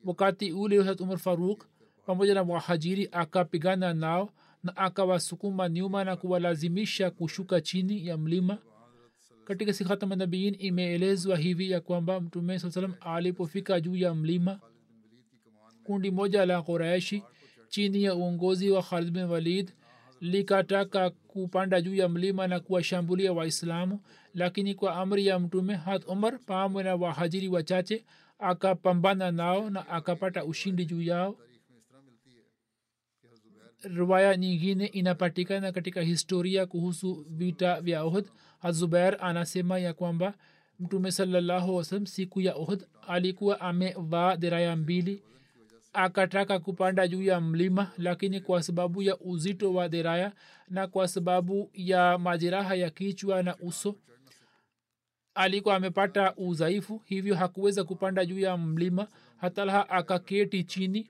Wakati 0.06 0.52
ule 0.52 0.84
hat 0.84 1.02
umar 1.02 1.18
faruk 1.18 1.66
pamoja 2.06 2.34
na 2.34 2.42
wahajiri 2.42 3.10
akapigana 3.12 3.94
nao 3.94 4.30
na 4.64 4.78
akawasukuma 4.78 5.70
nyuma 5.70 6.04
na 6.04 6.16
kuwalazimisha 6.16 7.12
kushuka 7.12 7.62
chini 7.62 8.08
ya 8.08 8.18
mlima. 8.18 8.58
Katika 9.46 9.74
sikhatama 9.74 10.16
nabiin 10.16 10.56
imeelezwa 10.60 11.38
hivi 11.38 11.72
ya 11.72 11.82
kwamba 11.82 12.22
mtume 12.22 12.60
saa 12.60 12.72
salam 12.72 12.94
alipofika 13.02 13.82
juu 13.82 13.96
ya 13.96 14.14
mlima 14.16 14.60
kundi 15.84 16.12
moja 16.12 16.46
la 16.46 16.62
quraishi 16.62 17.24
chini 17.68 18.04
ya 18.04 18.16
uongozi 18.16 18.70
wa 18.72 18.84
khalid 18.84 19.12
bin 19.14 19.24
walid 19.24 19.72
likataka 20.22 21.10
kupanda 21.10 21.82
juu 21.82 21.96
ya 21.96 22.10
mlima 22.10 22.48
na 22.48 22.60
kuwashambulia 22.60 23.34
waislamu 23.34 24.00
lakini 24.34 24.76
kwa 24.76 24.96
amri 24.96 25.26
ya 25.28 25.40
mtume 25.40 25.76
hat 25.76 26.08
umar 26.08 26.40
pamwe 26.40 26.84
na 26.84 26.96
wahajiri 26.96 27.48
wachache 27.48 28.06
akapambana 28.40 29.32
nao 29.32 29.70
na 29.70 29.88
akapata 29.90 30.46
ushindi 30.46 30.86
juu 30.86 31.02
yao. 31.02 31.36
Riwaya 33.84 34.38
nyingine 34.38 34.86
inapatikana 34.86 35.72
katika 35.72 36.02
historia 36.02 36.66
kuhusu 36.66 37.26
vita 37.30 37.82
vya 37.82 38.04
ohd 38.04 38.26
hazubair 38.60 39.18
anasema 39.22 39.80
ya 39.80 39.94
kwamba 39.94 40.34
mtume 40.80 41.12
salallahu 41.12 41.76
wasalam 41.76 42.06
siku 42.06 42.42
ya 42.42 42.56
ohd 42.56 42.86
alikuwa 43.08 43.62
amevaa 43.62 44.36
deraya 44.38 44.76
mbili 44.76 45.24
akataka 45.94 46.60
kupanda 46.60 47.08
juu 47.08 47.24
ya 47.24 47.42
mlima 47.42 47.92
lakini 47.98 48.42
kwa 48.42 48.64
sababu 48.64 49.02
ya 49.02 49.18
uzito 49.20 49.74
wa 49.74 49.90
deraya 49.90 50.32
na 50.68 50.88
kwa 50.88 51.08
sababu 51.08 51.70
ya 51.74 52.18
majeraha 52.18 52.76
ya 52.76 52.90
kichwa 52.90 53.44
na 53.44 53.58
uso 53.58 53.96
alikuwa 55.34 55.76
amepata 55.76 56.36
udhaifu 56.36 57.02
hivyo 57.06 57.36
hakuweza 57.36 57.84
kupanda 57.84 58.26
juu 58.26 58.40
ya 58.40 58.58
mlima 58.58 59.08
hatalha 59.38 59.90
akaketi 59.90 60.64
chini 60.64 61.10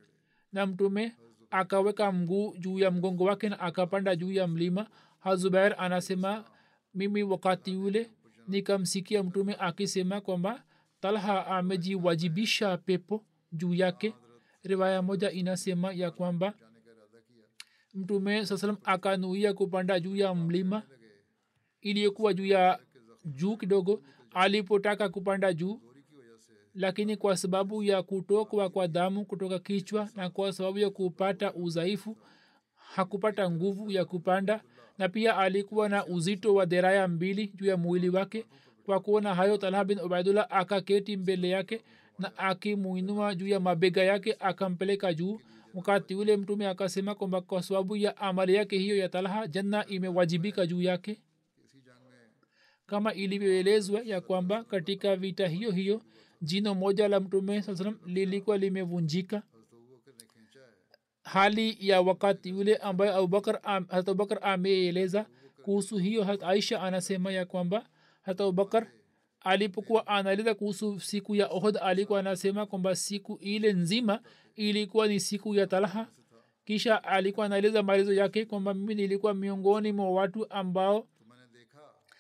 na 0.53 0.65
mtume 0.65 1.15
akaweka 1.51 2.11
mguu 2.11 2.55
juu 2.57 2.79
ya 2.79 2.91
mgongo 2.91 3.23
wake 3.23 3.49
na 3.49 3.59
akapanda 3.59 4.15
juu 4.15 4.31
ya 4.31 4.47
mlima. 4.47 4.87
Hazubair 5.19 5.75
anasema 5.77 6.45
mimi 6.93 7.23
wakati 7.23 7.75
ule 7.75 8.11
nikamsikia 8.47 9.23
mtume 9.23 9.55
akisema 9.59 10.21
kwamba 10.21 10.63
talha 10.99 11.47
amejiwajibisha 11.47 12.77
pepo 12.77 13.25
juu 13.51 13.73
yake. 13.73 14.13
Riwaya 14.63 15.01
moja 15.01 15.31
inasema 15.31 15.93
ya 15.93 16.11
kwamba 16.11 16.53
mtume 17.93 18.45
saa 18.45 18.57
salam 18.57 18.77
akanuia 18.83 19.53
kupanda 19.53 19.99
juu 19.99 20.15
ya 20.15 20.35
mlima 20.35 20.83
iliyokuwa 21.81 22.33
juu 22.33 22.45
ya 22.45 22.79
juu 23.25 23.57
kidogo 23.57 24.01
alipotaka 24.33 25.09
kupanda 25.09 25.53
juu. 25.53 25.81
Lakini 26.73 27.17
kwa 27.17 27.37
sababu 27.37 27.83
ya 27.83 28.03
kutokwa 28.03 28.69
kwa 28.69 28.87
damu 28.87 29.25
kutoka 29.25 29.59
kichwa 29.59 30.09
na 30.15 30.29
kwa 30.29 30.53
sababu 30.53 30.79
ya 30.79 30.89
kupata 30.89 31.53
udhaifu 31.53 32.17
hakupata 32.75 33.51
nguvu 33.51 33.91
ya 33.91 34.05
kupanda. 34.05 34.61
Na 34.97 35.09
pia 35.09 35.37
alikuwa 35.37 35.89
na 35.89 36.05
uzito 36.05 36.55
wa 36.55 36.65
deraya 36.65 37.07
mbili 37.07 37.47
juu 37.55 37.65
ya 37.65 37.77
mwili 37.77 38.09
wake. 38.09 38.45
Kwa 38.85 38.99
kuona 38.99 39.35
hayo 39.35 39.57
talha 39.57 39.83
bin 39.85 39.99
ubaidullah 39.99 40.47
akaketi 40.49 41.17
mbele 41.17 41.49
yake 41.49 41.81
na 42.19 42.37
akimuinua 42.37 43.35
juu 43.35 43.47
ya 43.47 43.59
mabega 43.59 44.03
yake 44.03 44.35
akampeleka 44.39 45.13
juu. 45.13 45.39
Wakati 45.73 46.15
ule 46.15 46.37
mtume 46.37 46.67
akasema 46.67 47.15
kwamba 47.15 47.41
kwa 47.41 47.63
sababu 47.63 47.95
ya 47.95 48.17
amali 48.17 48.53
yake 48.55 48.77
hiyo 48.77 48.97
ya 48.97 49.09
talha 49.09 49.47
janna 49.47 49.85
imewajibika 49.85 50.65
juu 50.67 50.81
yake 50.81 51.21
kama 52.89 53.13
ilivyoelezwa 53.13 54.01
ya 54.01 54.21
kwamba 54.21 54.63
katika 54.63 55.15
vita 55.15 55.47
hiyo 55.47 55.71
hiyo 55.71 56.01
jino 56.41 56.75
moja 56.75 57.07
la 57.07 57.19
mtume 57.19 57.61
saa 57.61 57.75
salam 57.75 57.99
lilikuwa 58.05 58.57
limevunjika. 58.57 59.43
Hali 61.23 61.77
ya 61.79 62.01
wakati 62.01 62.49
yule 62.49 62.75
ambayo 62.75 63.11
hata 63.67 64.11
abubakar 64.11 64.39
ameeleza 64.41 65.25
kuhusu 65.63 65.97
hiyo 65.97 66.23
hat 66.23 66.43
aisha 66.43 66.81
anasema 66.81 67.31
ya 67.31 67.45
kwamba 67.45 67.89
hata 68.21 68.43
abubakar 68.43 68.87
alipokuwa 69.41 70.07
anaeleza 70.07 70.55
kuhusu 70.55 70.99
siku 70.99 71.35
ya 71.35 71.47
ohd 71.47 71.77
alikuwa 71.81 72.19
anasema 72.19 72.65
kwamba 72.65 72.95
siku 72.95 73.37
ile 73.41 73.73
nzima 73.73 74.21
ilikuwa 74.55 75.07
ni 75.07 75.19
siku 75.19 75.55
ya 75.55 75.67
talha 75.67 76.07
kisha 76.65 77.03
alikuwa 77.03 77.45
anaeleza 77.45 77.83
maelezo 77.83 78.13
yake 78.13 78.45
kwamba 78.45 78.73
mimi 78.73 78.95
nilikuwa 78.95 79.33
miongoni 79.33 79.91
mwa 79.91 80.11
watu 80.11 80.49
ambao 80.51 81.07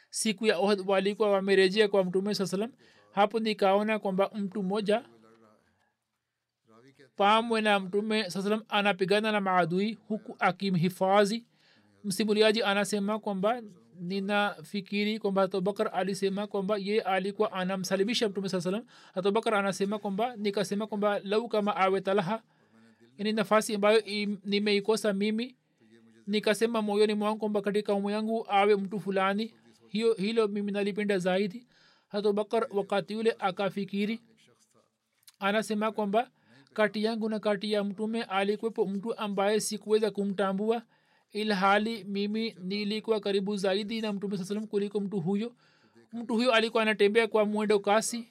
siku 0.09 0.45
ya 0.45 0.57
ohd 0.57 0.83
walikuwa 0.87 1.31
wamerejea 1.31 1.87
kwa 1.87 2.03
mtume 2.03 2.35
saa 2.35 2.45
salam 2.45 2.71
hapo 3.11 3.39
nikaona 3.39 3.99
kwamba 3.99 4.29
mtu 4.35 4.63
mmoja 4.63 5.03
pamwe 7.15 7.61
na 7.61 7.79
mtume 7.79 8.29
saa 8.29 8.41
salam 8.41 8.63
anapigana 8.69 9.31
na 9.31 9.41
maadui 9.41 9.97
huku 10.07 10.35
akimhifadhi. 10.39 11.45
Msimuliaji 12.03 12.63
anasema 12.63 13.19
kwamba 13.19 13.61
ninafikiri 13.99 15.19
kwamba 15.19 15.41
abubakar 15.41 15.89
alisema 15.93 16.47
kwamba 16.47 16.77
ye 16.77 17.01
alikuwa 17.01 17.51
anamsalimisha 17.51 18.29
mtume 18.29 18.49
saa 18.49 18.61
salam 18.61 18.83
abubakar 19.13 19.55
anasema 19.55 19.99
kwamba 19.99 20.35
nikasema 20.35 20.87
kwamba 20.87 21.19
lau 21.19 21.47
kama 21.47 21.75
awe 21.75 22.01
talaha 22.01 22.41
ni 23.17 23.31
nafasi 23.33 23.75
ambayo 23.75 24.01
nimeikosa 24.45 25.13
mimi. 25.13 25.55
Nikasema 26.27 26.81
moyoni 26.81 27.13
mwangu 27.13 27.39
kwamba 27.39 27.61
katika 27.61 27.93
umu 27.93 28.09
yangu 28.09 28.45
awe 28.49 28.75
mtu 28.75 28.99
fulani 28.99 29.53
hiyo 29.89 30.13
hilo 30.13 30.47
mimi 30.47 30.71
nalipenda 30.71 31.17
zaidi. 31.19 31.67
Hatubakar 32.07 32.67
wakati 32.71 33.15
ule 33.15 33.35
akafikiri 33.39 34.19
anasema 35.39 35.91
kwamba 35.91 36.31
kati 36.73 37.03
yangu 37.03 37.29
na 37.29 37.39
kati 37.39 37.71
ya 37.71 37.83
mtume 37.83 38.23
alikwepo 38.23 38.85
mtu 38.85 39.17
ambaye 39.17 39.59
sikuweza 39.59 40.11
kumtambua 40.11 40.83
ilhali 41.31 42.03
mimi 42.03 42.55
nilikuwa 42.63 43.19
karibu 43.19 43.57
zaidi 43.57 44.01
na 44.01 44.13
mtume 44.13 44.37
saa 44.37 44.43
salam 44.43 44.67
kuliko 44.67 44.99
mtu 44.99 45.19
huyo. 45.19 45.55
Mtu 46.13 46.33
huyo 46.33 46.53
alikuwa 46.53 46.83
anatembea 46.83 47.27
kwa 47.27 47.45
mwendo 47.45 47.79
kasi. 47.79 48.27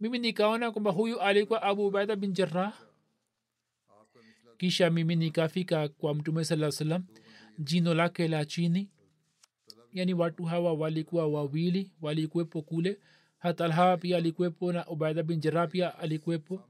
Mimi 0.00 0.18
nikaona 0.18 0.70
kwamba 0.70 0.90
huyu 0.90 1.20
alikuwa 1.20 1.62
abu 1.62 1.86
ubaida 1.86 2.16
bin 2.16 2.32
jarah 2.32 2.72
kisha 4.58 4.90
mimi 4.90 5.16
nikafika 5.16 5.88
kwa 5.88 6.14
mtume 6.14 6.44
saa 6.44 6.70
salam 6.70 7.04
jino 7.58 7.94
lake 7.94 8.28
la 8.28 8.44
chini 8.44 8.90
yani 9.94 10.14
watu 10.14 10.44
hawa 10.44 10.72
walikuwa 10.72 11.26
wawili 11.28 11.90
walikuwepo 12.02 12.62
kule. 12.62 12.98
Hatalha 13.38 13.96
pia 13.96 14.16
alikuwepo 14.16 14.72
na 14.72 14.86
ubaida 14.86 15.22
bin 15.22 15.40
jera 15.40 15.66
pia 15.66 15.98
alikuwepo. 15.98 16.60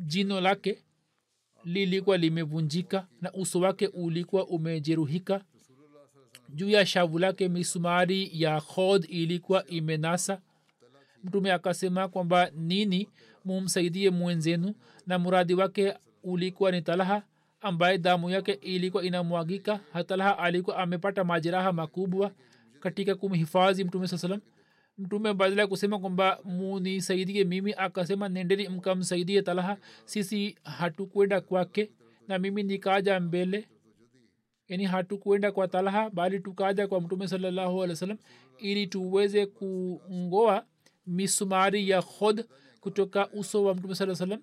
Jino 0.00 0.40
lake 0.40 0.78
lilikuwa 1.64 2.16
limevunjika 2.16 3.06
na 3.20 3.32
uso 3.32 3.60
wake 3.60 3.86
ulikuwa 3.86 4.46
umejeruhika. 4.46 5.44
Juu 6.48 6.68
ya 6.70 6.86
shavu 6.86 7.18
lake 7.18 7.48
misumari 7.48 8.30
ya 8.42 8.60
khod 8.60 9.04
ilikuwa 9.08 9.66
imenasa. 9.66 10.40
Mtume 11.24 11.52
akasema 11.52 12.08
kwamba 12.08 12.50
nini? 12.50 13.08
Mumsaidie 13.44 14.10
mwenzenu 14.10 14.74
na 15.06 15.18
muradi 15.18 15.54
wake 15.54 15.94
ulikuwa 16.22 16.70
ni 16.70 16.82
talaha 16.82 17.22
ambaye 17.60 17.98
damu 17.98 18.30
yake 18.30 18.52
ilikuwa 18.52 19.02
inamwagika 19.04 19.80
hatalaha 19.92 20.38
alikuwa 20.38 20.76
amepata 20.76 21.24
majeraha 21.24 21.72
makubwa 21.72 22.30
katika 22.80 23.14
kumhifadhi 23.14 23.84
mtume 23.84 24.08
saa 24.08 24.18
salam 24.18 24.40
mtume 24.98 25.34
badala 25.34 25.62
ya 25.62 25.68
kusema 25.68 25.98
kwamba 25.98 26.38
munisaidie 26.44 27.44
mimi 27.44 27.74
akasema 27.76 28.28
nendeni 28.28 28.68
mkamsaidie 28.68 29.42
talaha 29.42 29.76
sisi 30.04 30.56
hatukwenda 30.62 31.40
kwake 31.40 31.90
na 32.28 32.38
mimi 32.38 32.62
nikaja 32.62 33.20
mbele. 33.20 33.68
Yani 34.68 34.84
hatukwenda 34.84 35.52
kwa 35.52 35.68
talaha 35.68 36.10
bali 36.10 36.40
tukaja 36.40 36.88
kwa 36.88 37.00
mtume 37.00 37.28
salallahu 37.28 37.82
alih 37.82 38.02
wa 38.02 38.16
ili 38.58 38.86
tuweze 38.86 39.46
kungoa 39.46 40.64
misumari 41.06 41.88
ya 41.88 42.02
khod 42.02 42.44
kutoka 42.80 43.28
uso 43.32 43.64
wa 43.64 43.74
mtume 43.74 43.94
saa 43.94 44.14
salam 44.14 44.42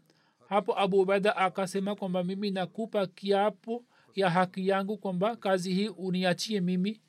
hapo 0.49 0.79
abu 0.79 0.99
ubaida 1.01 1.35
akasema 1.37 1.95
kwamba 1.95 2.23
mimi 2.23 2.51
nakupa 2.51 3.07
kiapo 3.07 3.85
ya 4.15 4.29
haki 4.29 4.67
yangu 4.67 4.97
kwamba 4.97 5.35
kazi 5.35 5.73
hii 5.73 5.87
uniachie 5.87 6.61
mimi. 6.61 7.01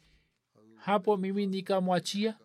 Hapo 0.74 1.16
mimi 1.16 1.46
nikamwachia. 1.46 2.38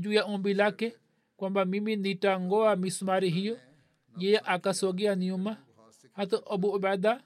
Juu 0.00 0.12
ya 0.12 0.24
ombi 0.24 0.54
lake 0.54 0.96
kwamba 1.36 1.64
mimi 1.64 1.96
nitangoa 1.96 2.76
misumari 2.76 3.30
hiyo. 3.30 3.58
Yeye 4.18 4.38
akasogea 4.44 5.16
nyuma. 5.16 5.56
Hata 6.12 6.40
abu 6.50 6.68
ubaida 6.70 7.22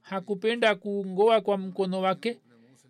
hakupenda 0.00 0.74
kungoa 0.74 1.40
kwa 1.40 1.58
mkono 1.58 2.00
wake 2.00 2.40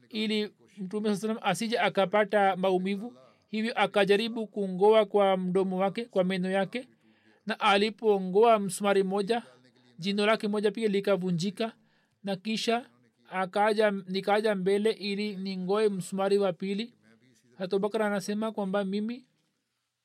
ili 0.09 0.53
mtume 0.79 1.09
saa 1.09 1.17
salam 1.17 1.39
asije 1.43 1.79
akapata 1.79 2.57
maumivu 2.57 3.15
hivyo 3.51 3.73
akajaribu 3.81 4.47
kungoa 4.47 5.05
kwa 5.07 5.37
mdomo 5.37 5.79
wake 5.79 6.05
kwa 6.05 6.25
meno 6.25 6.51
yake 6.51 6.89
na 7.47 7.61
alipongoa 7.61 8.59
msumari 8.59 9.03
moja 9.03 9.43
jino 9.99 10.27
lake 10.27 10.49
moja 10.49 10.71
pia 10.71 10.89
likavunjika 10.89 11.73
na 12.25 12.37
kisha 12.37 12.87
akaja 13.31 13.91
nikaja 13.91 14.55
mbele 14.55 14.91
ili 14.91 15.37
ningoe 15.37 15.89
msumari 15.89 16.39
wa 16.39 16.53
pili. 16.53 16.95
Hatobakar 17.59 18.03
anasema 18.03 18.53
kwamba 18.53 18.85
mimi 18.85 19.27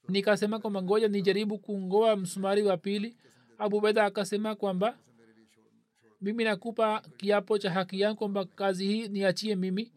nikasema 0.10 0.60
kwamba 0.60 0.82
ngoja 0.84 1.08
nijaribu 1.08 1.58
kungoa 1.60 2.16
msumari 2.16 2.64
wa 2.64 2.78
pili. 2.78 3.18
Abubeda 3.58 4.06
akasema 4.06 4.56
kwamba 4.56 4.98
mimi 6.22 6.44
nakupa 6.44 7.02
kiapo 7.18 7.58
cha 7.58 7.72
haki 7.72 8.00
yangu 8.00 8.18
kwamba 8.18 8.46
kazi 8.46 8.88
hii 8.88 9.08
niachie 9.08 9.56
mimi. 9.56 9.92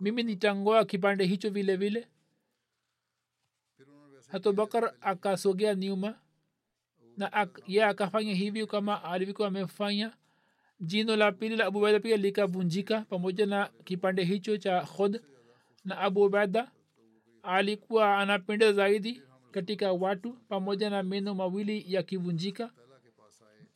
Mimi 0.00 0.22
nitangoa 0.22 0.84
kipande 0.84 1.24
hicho 1.26 1.50
vile 1.50 1.76
vile 1.76 2.06
hatubakar 4.26 4.94
akasogea 5.00 5.74
nyuma 5.74 6.14
na 7.16 7.32
ak, 7.32 7.62
ye 7.66 7.84
akafanya 7.84 8.34
hivyo 8.34 8.66
kama 8.66 9.04
alivyokuwa 9.04 9.48
amefanya. 9.48 10.12
Jino 10.80 11.16
la 11.16 11.32
pili 11.32 11.56
la 11.56 11.66
abubaida 11.66 12.00
pia 12.00 12.16
likavunjika 12.16 13.00
pamoja 13.00 13.46
na 13.46 13.70
kipande 13.84 14.24
hicho 14.24 14.56
cha 14.56 14.80
khod. 14.82 15.20
Na 15.84 15.98
abu 15.98 16.22
ubaida 16.24 16.70
alikuwa 17.42 18.18
anapendeza 18.18 18.72
zaidi 18.72 19.22
katika 19.50 19.92
watu 19.92 20.32
pamoja 20.32 20.90
na 20.90 21.02
meno 21.02 21.34
mawili 21.34 21.84
yakivunjika 21.94 22.70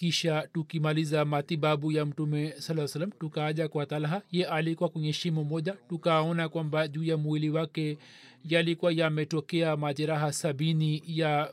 kisha 0.00 0.48
tukimaliza 0.52 1.24
matibabu 1.24 1.92
ya 1.92 2.06
mtume 2.06 2.54
saa 2.58 2.88
salam 2.88 3.10
tukaaja 3.10 3.68
kwa 3.68 3.86
talha 3.86 4.22
ye 4.32 4.46
alikuwa 4.46 4.88
kwenye 4.88 5.12
shimo 5.12 5.44
moja 5.44 5.72
tukaona 5.88 6.48
kwamba 6.48 6.88
juu 6.88 7.04
ya 7.04 7.16
mwili 7.16 7.50
wake 7.50 7.98
yalikuwa 8.44 8.92
yametokea 8.92 9.76
majeraha 9.76 10.32
sabini 10.32 11.02
ya 11.06 11.52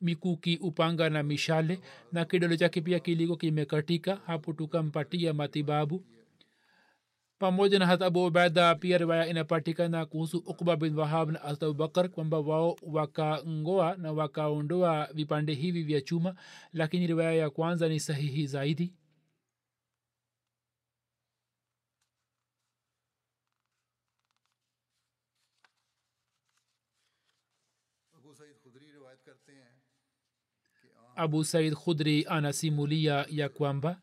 mikuki 0.00 0.56
upanga 0.62 1.10
na 1.10 1.22
mishale 1.22 1.78
na 2.12 2.24
kidole 2.24 2.56
chake 2.56 2.80
pia 2.80 2.98
kilikuwa 3.00 3.38
kimekatika. 3.38 4.18
Hapo 4.26 4.52
tukampatia 4.52 5.34
matibabu 5.34 6.04
pamoja 7.38 7.78
na 7.78 7.86
hata 7.86 8.06
abu 8.06 8.24
ubaida 8.26 8.74
pia 8.74 8.98
riwaya 8.98 9.26
inapatikana 9.26 10.06
kuhusu 10.06 10.38
ukba 10.38 10.76
bin 10.76 10.98
wahab 10.98 11.30
na 11.30 11.38
hata 11.38 11.66
abubakar 11.66 12.08
kwamba 12.10 12.38
wao 12.40 12.76
wakangoa 12.82 13.96
na 13.96 14.12
wakaondoa 14.12 15.08
vipande 15.14 15.54
hivi 15.54 15.82
vya 15.82 16.00
chuma 16.00 16.34
lakini 16.72 17.06
riwaya 17.06 17.32
ya 17.32 17.50
kwanza 17.50 17.88
ni 17.88 18.00
sahihi 18.00 18.46
zaidi. 18.46 18.92
Abu 31.16 31.44
said 31.44 31.74
khudri 31.74 32.24
anasimulia 32.28 33.26
ya 33.30 33.48
kwamba 33.48 34.00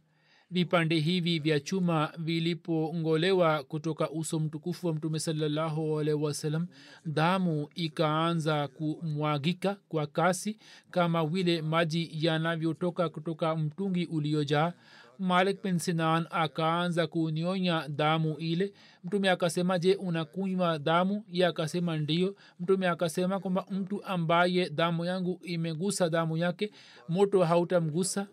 vipande 0.58 1.00
hivi 1.00 1.40
vya 1.40 1.60
chuma 1.60 2.14
vilipongolewa 2.18 3.64
kutoka 3.64 4.10
uso 4.10 4.40
mtukufu 4.40 4.88
wa 4.88 4.94
mtume 4.94 5.20
salallahu 5.20 6.00
alaihi 6.00 6.24
wasallam 6.24 6.68
damu 7.06 7.68
ikaanza 7.76 8.68
kumwagika 8.68 9.78
kwa 9.90 10.08
kasi 10.08 10.58
kama 10.92 11.26
vile 11.26 11.62
maji 11.62 12.10
yanavyotoka 12.26 13.10
kutoka 13.10 13.56
mtungi 13.56 14.06
uliojaa. 14.06 14.74
Malik 15.20 15.64
bin 15.64 15.80
sinan 15.80 16.28
akaanza 16.32 17.08
kunyonya 17.08 17.88
damu 17.90 18.36
ile. 18.38 18.74
Mtume 19.04 19.30
akasema 19.30 19.80
je 19.80 19.96
unakunywa 19.96 20.80
damu? 20.80 21.24
Ye 21.32 21.46
akasema 21.46 21.98
ndio 21.98 22.36
mtume 22.60 22.88
akasema 22.88 23.40
kwamba 23.40 23.66
mtu 23.72 24.04
ambaye 24.06 24.70
damu 24.70 25.06
yangu 25.06 25.40
imegusa 25.44 26.10
damu 26.10 26.38
yake 26.38 26.72
moto 27.10 27.44
hautamgusa 27.44 28.28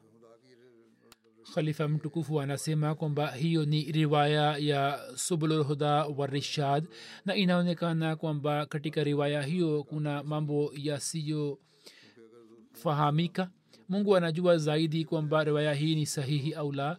khalifa 1.55 1.88
mtukufu 1.88 2.40
anasema 2.40 2.94
kwamba 2.94 3.31
hiyo 3.31 3.64
ni 3.64 3.92
riwaya 3.92 4.57
ya 4.59 5.00
subululhuda 5.16 6.07
wa 6.07 6.26
rishad 6.26 6.85
na 7.26 7.35
inaonekana 7.37 8.16
kwamba 8.16 8.66
katika 8.66 9.05
riwaya 9.05 9.42
hiyo 9.42 9.83
kuna 9.85 10.22
mambo 10.22 10.72
yasiyofahamika. 10.76 13.51
Mungu 13.88 14.16
anajua 14.16 14.59
zaidi 14.59 15.05
kwamba 15.05 15.45
riwaya 15.45 15.74
hii 15.74 15.95
ni 15.95 16.07
sahihi 16.07 16.55
au 16.55 16.72
la 16.72 16.97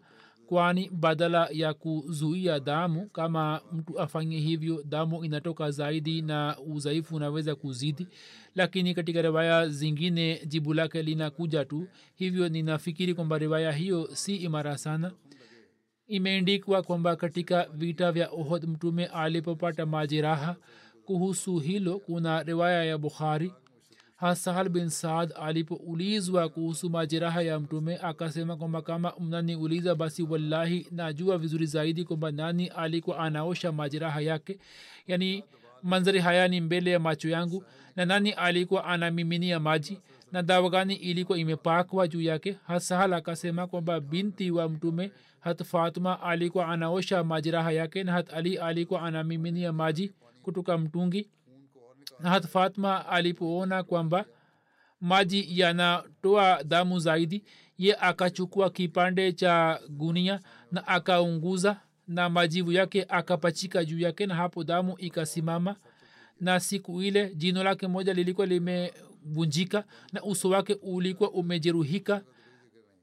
kwani 0.47 0.89
badala 0.89 1.47
ya 1.51 1.73
kuzuia 1.73 2.59
damu 2.59 3.09
kama 3.09 3.61
mtu 3.71 3.99
afanye 3.99 4.39
hivyo 4.39 4.83
damu 4.83 5.25
inatoka 5.25 5.71
zaidi 5.71 6.21
na 6.21 6.57
udhaifu 6.59 7.15
unaweza 7.15 7.55
kuzidi 7.55 8.07
lakini 8.55 8.93
katika 8.93 9.21
riwaya 9.21 9.69
zingine 9.69 10.41
jibu 10.45 10.73
lake 10.73 11.01
linakuja 11.01 11.65
tu. 11.65 11.87
Hivyo 12.15 12.49
ninafikiri 12.49 13.13
kwamba 13.13 13.37
riwaya 13.37 13.71
hiyo 13.71 14.09
si 14.15 14.35
imara 14.35 14.77
sana. 14.77 15.11
Imeendikwa 16.07 16.81
kwamba 16.83 17.15
katika 17.15 17.67
vita 17.73 18.11
vya 18.11 18.29
ohod 18.29 18.67
mtume 18.67 19.05
alipopata 19.05 19.85
majeraha. 19.85 20.55
Kuhusu 21.05 21.59
hilo 21.59 21.99
kuna 21.99 22.43
riwaya 22.43 22.83
ya 22.83 22.97
bukhari. 22.97 23.53
Hasahal 24.15 24.69
bin 24.69 24.89
saad 24.89 25.33
alipoulizwa 25.41 26.49
kuhusu 26.49 26.89
majeraha 26.89 27.41
ya 27.41 27.59
mtume 27.59 27.97
akasema 28.01 28.57
kwamba 28.57 28.81
kama 28.81 29.13
mnaniuliza 29.19 29.95
basi 29.95 30.23
wallahi 30.23 30.87
najua 30.91 31.37
vizuri 31.37 31.65
zaidi 31.65 32.03
kwamba 32.03 32.31
nani 32.31 32.67
alikuwa 32.67 33.19
anaosha 33.19 33.71
majeraha 33.71 34.21
yake. 34.21 34.59
Yani 35.07 35.43
manzari 35.83 36.19
haya 36.19 36.47
ni 36.47 36.61
mbele 36.61 36.91
ya 36.91 36.99
macho 36.99 37.29
yangu. 37.29 37.63
Na 37.95 38.05
nani 38.05 38.31
alikuwa 38.31 38.85
anamiminia 38.85 39.59
maji? 39.59 39.99
Na 40.31 40.41
dawa 40.43 40.69
gani 40.69 40.95
ilikuwa 40.95 41.37
imepakwa 41.37 42.07
juu 42.07 42.21
yake? 42.21 42.57
Hasahal 42.67 43.13
akasema 43.13 43.67
kwamba 43.67 43.99
binti 43.99 44.51
wa 44.51 44.69
mtume 44.69 45.11
hat 45.39 45.63
fatma 45.63 46.21
alikuwa 46.21 46.67
anaosha 46.67 47.23
majeraha 47.23 47.71
yake 47.71 48.03
na 48.03 48.11
hat 48.11 48.33
ali 48.33 48.57
alikuwa 48.57 49.01
anamiminia 49.01 49.73
maji 49.73 50.11
kutoka 50.43 50.77
mtungi. 50.77 51.29
Na 52.19 52.29
hat 52.29 52.47
fatma 52.47 53.07
alipoona 53.07 53.83
kwamba 53.83 54.25
maji 55.01 55.59
yanatoa 55.59 56.63
damu 56.63 56.99
zaidi 56.99 57.43
ye 57.77 57.95
akachukua 57.99 58.69
kipande 58.69 59.31
cha 59.31 59.79
gunia 59.89 60.39
na 60.71 60.87
akaunguza 60.87 61.77
na 62.11 62.29
majivu 62.29 62.71
yake 62.71 63.05
akapachika 63.09 63.85
juu 63.85 63.99
yake 63.99 64.25
na 64.25 64.35
hapo 64.35 64.63
damu 64.63 64.95
ikasimama. 64.97 65.75
Na 66.39 66.59
siku 66.59 67.01
ile 67.01 67.35
jino 67.35 67.63
lake 67.63 67.87
moja 67.87 68.13
lilikuwa 68.13 68.47
limevunjika 68.47 69.83
na 70.13 70.23
uso 70.23 70.49
wake 70.49 70.73
ulikuwa 70.81 71.31
umejeruhika. 71.31 72.21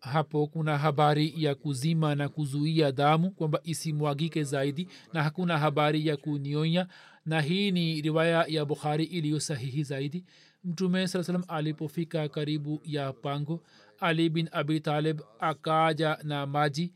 Hapo 0.01 0.47
kuna 0.47 0.79
habari 0.79 1.33
ya 1.37 1.55
kuzima 1.55 2.15
na 2.15 2.29
kuzuia 2.29 2.93
damu 2.93 3.31
kwamba 3.31 3.61
isimwagike 3.65 4.43
zaidi 4.43 4.89
na 5.13 5.23
hakuna 5.23 5.59
habari 5.59 6.07
ya 6.07 6.17
kunionya. 6.17 6.87
Na 7.27 7.41
hii 7.41 7.71
ni 7.71 8.01
riwaya 8.03 8.45
ya 8.49 8.65
bukhari 8.65 9.05
iliyo 9.05 9.41
sahihi 9.41 9.83
zaidi. 9.83 10.25
Mtume 10.65 11.09
saa 11.09 11.23
salam 11.23 11.45
alipofika 11.49 12.29
karibu 12.29 12.81
ya 12.85 13.13
pango 13.13 13.63
ali 14.01 14.29
bin 14.31 14.49
abi 14.53 14.81
talib 14.81 15.21
akaja 15.41 16.19
na 16.23 16.47
maji 16.47 16.93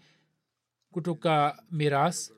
kutoka 0.92 1.62
miras 1.70 2.32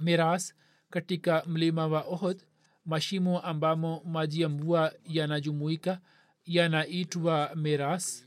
miras 0.00 0.54
katika 0.90 1.42
mlima 1.46 1.86
wa 1.86 2.00
ohod 2.02 2.42
mashimo 2.84 3.40
ambamo 3.40 4.02
maji 4.04 4.40
ya 4.40 4.48
mvua 4.48 4.92
yanajumuika 5.04 6.00
yanaitwa 6.44 7.50
miras. 7.56 8.26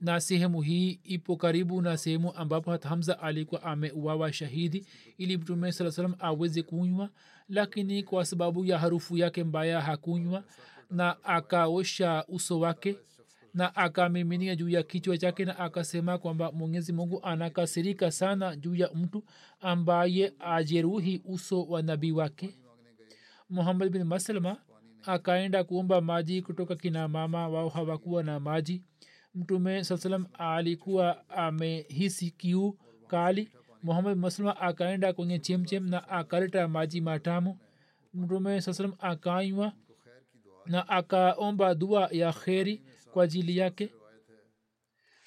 Na 0.00 0.20
sehemu 0.20 0.62
hii 0.62 1.00
ipo 1.04 1.36
karibu 1.36 1.82
na 1.82 1.96
sehemu 1.96 2.34
ambapo 2.34 2.70
hata 2.70 2.88
hamza 2.88 3.20
alikuwa 3.20 3.62
ameuawa 3.62 4.32
shahidi 4.32 4.86
ili 5.18 5.36
mtume 5.36 5.72
saa 5.72 5.90
salam 5.90 6.14
aweze 6.18 6.62
kunywa 6.62 7.10
lakini 7.48 8.02
kwa 8.02 8.24
sababu 8.24 8.64
ya 8.64 8.78
harufu 8.78 9.16
yake 9.16 9.44
mbaya 9.44 9.80
hakunywa 9.80 10.44
na 10.90 11.24
akaosha 11.24 12.24
uso 12.28 12.60
wake 12.60 12.96
na 13.58 13.76
akamiminia 13.76 14.56
juu 14.56 14.68
ya 14.68 14.82
kichwa 14.82 15.18
chake 15.18 15.44
na 15.44 15.58
akasema 15.58 16.18
kwamba 16.18 16.52
mwenyezi 16.52 16.92
mungu 16.92 17.20
anakasirika 17.22 18.10
sana 18.10 18.56
juu 18.56 18.74
ya 18.74 18.90
mtu 18.94 19.24
ambaye 19.60 20.32
ajeruhi 20.38 21.22
uso 21.24 21.62
wa 21.64 21.82
nabii 21.82 22.10
wake. 22.12 22.54
Muhammad 23.50 23.90
bin 23.92 24.04
maslama 24.04 24.56
akaenda 25.06 25.64
kuomba 25.64 26.00
maji 26.00 26.42
kutoka 26.42 26.76
kina 26.76 27.08
mama 27.08 27.48
wao 27.48 27.68
hawakuwa 27.68 28.22
na 28.22 28.40
maji. 28.40 28.82
Mtume 29.34 29.84
saa 29.84 29.96
salam 29.96 30.26
alikuwa 30.38 31.28
amehisi 31.28 32.30
kiu 32.30 32.78
kali. 33.06 33.48
Muhammad 33.82 34.14
bin 34.14 34.22
maslama 34.22 34.60
akaenda 34.60 35.12
kwenye 35.12 35.38
chemchem 35.38 35.88
na 35.90 36.08
akaleta 36.08 36.68
maji 36.68 37.00
matamu. 37.00 37.58
Mtume 38.14 38.60
saa 38.60 38.88
akanywa 38.98 39.72
na 40.66 40.88
akaomba 40.88 41.74
dua 41.74 42.08
ya 42.12 42.32
kheri 42.32 42.82
kwa 43.18 43.24
ajili 43.24 43.56
yake. 43.56 43.92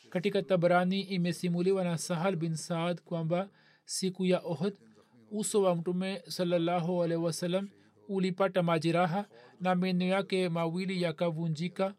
Katika 0.09 0.41
tabrani 0.41 1.01
imesimuliwa 1.01 1.83
na 1.83 1.97
sahal 1.97 2.35
bin 2.35 2.55
saad 2.55 3.01
kwamba 3.01 3.49
siku 3.85 4.25
ya 4.25 4.39
ohd 4.39 4.73
uso 5.31 5.61
wa 5.61 5.75
mtume 5.75 6.21
salllahualhi 6.27 7.15
wasalam 7.15 7.69
ulipata 8.07 8.63
majeraha 8.63 9.25
na 9.59 9.75
meno 9.75 10.05
yake 10.05 10.49
mawili 10.49 11.01
yakavunjika 11.01 11.93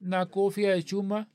na 0.00 0.26
kofia 0.26 0.70
ya 0.70 0.82
chuma 0.82 1.26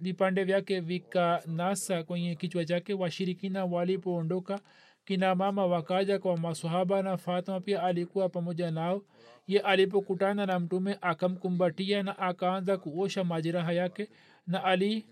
vipande 0.00 0.44
vyake 0.44 0.80
vikanasa 0.80 2.02
kwenye 2.04 2.34
kichwa 2.34 2.64
chake 2.64 2.94
washirikina 2.94 3.64
walipoondoka 3.64 4.60
kina 5.04 5.34
mama 5.34 5.66
wakaja 5.66 6.18
kwa 6.18 6.36
masahaba 6.36 7.02
na 7.02 7.16
fatma 7.16 7.60
pia 7.60 7.82
alikuwa 7.82 8.28
pamoja 8.28 8.70
nao. 8.70 9.02
Ye 9.46 9.60
alipokutana 9.60 10.46
na 10.46 10.60
mtume 10.60 10.98
akamkumbatia 11.00 12.02
na 12.02 12.18
akaanza 12.18 12.76
kuosha 12.78 13.24
majeraha 13.24 13.72
yake 13.72 14.08
na 14.46 14.64
ali 14.64 15.06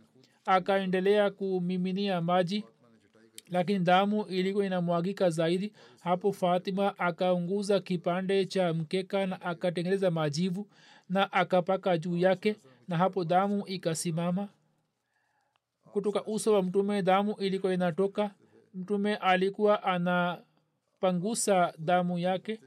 akaendelea 0.47 1.30
kumiminia 1.30 2.20
maji. 2.20 2.64
Lakini 3.49 3.78
damu 3.78 4.24
ilikuwa 4.26 4.66
inamwagika 4.66 5.30
zaidi. 5.30 5.72
Hapo 6.01 6.32
fatima 6.32 6.99
akaunguza 6.99 7.80
kipande 7.80 8.47
cha 8.47 8.74
mkeka 8.74 9.26
na 9.26 9.40
akatengeneza 9.40 10.11
majivu 10.11 10.68
na 11.09 11.32
akapaka 11.32 11.99
juu 11.99 12.16
yake 12.16 12.57
na 12.88 12.97
hapo 12.97 13.24
damu 13.24 13.66
ikasimama. 13.66 14.49
Kutoka 15.93 16.24
uso 16.24 16.53
wa 16.55 16.62
mtume 16.62 17.03
damu 17.03 17.34
ilikuwa 17.38 17.74
inatoka 17.74 18.30
mtume 18.75 19.16
alikuwa 19.16 19.83
anapangusa 19.83 21.75
damu 21.79 22.18
yake 22.18 22.61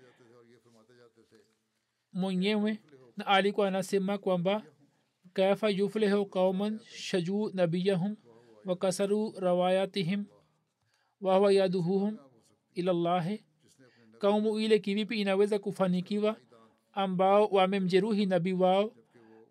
mwenyewe 2.14 2.80
na 3.18 3.28
alikuwa 3.28 3.68
anasema 3.68 4.18
kwamba 4.18 4.64
kaifa 5.34 5.70
yuflihu 5.70 6.26
qauman 6.26 6.80
shajuu 6.80 7.49
nabiyahum 7.53 8.16
wakasaru 8.66 9.34
rawayatihim 9.39 10.26
wahuwa 11.22 11.51
yaduhuhum 11.53 12.18
ilallahi 12.74 13.43
kaumu 14.20 14.60
ile 14.60 14.80
kivipi 14.80 15.22
inaweza 15.22 15.60
kufanikiwa 15.60 16.38
ambao 16.93 17.47
wamemjeruhi 17.47 18.26
nabii 18.26 18.53
wao 18.53 18.91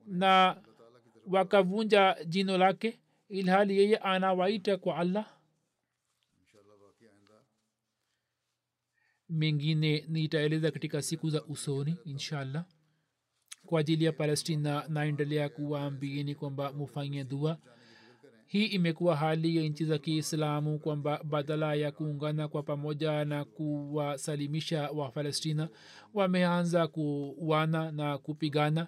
na 0.06 0.62
wakavunja 1.26 2.16
jino 2.26 2.58
lake 2.58 2.98
ilhali 3.28 3.78
yeye 3.78 3.96
anawaita 3.96 4.76
kwa 4.76 4.96
allah 4.96 5.33
mengine 9.34 10.04
nitaeleza 10.08 10.70
katika 10.70 11.02
siku 11.02 11.30
za 11.30 11.44
usoni 11.44 11.96
inshallah. 12.04 12.64
Kwa 13.66 13.80
ajili 13.80 14.04
ya 14.04 14.12
palestina 14.12 14.84
naendelea 14.88 15.48
kuwaambieni 15.48 16.34
kwamba 16.34 16.72
mufanye 16.72 17.24
dua. 17.24 17.58
Hii 18.46 18.66
imekuwa 18.66 19.16
hali 19.16 19.56
ya 19.56 19.62
nchi 19.62 19.84
za 19.84 19.98
kiislamu 19.98 20.78
kwamba 20.78 21.20
badala 21.24 21.74
ya 21.74 21.92
kuungana 21.92 22.48
kwa 22.48 22.62
pamoja 22.62 23.24
na 23.24 23.44
kuwasalimisha 23.44 24.90
wafalestina 24.90 25.68
wameanza 26.14 26.86
kuwana 26.86 27.92
na 27.92 28.18
kupigana. 28.18 28.86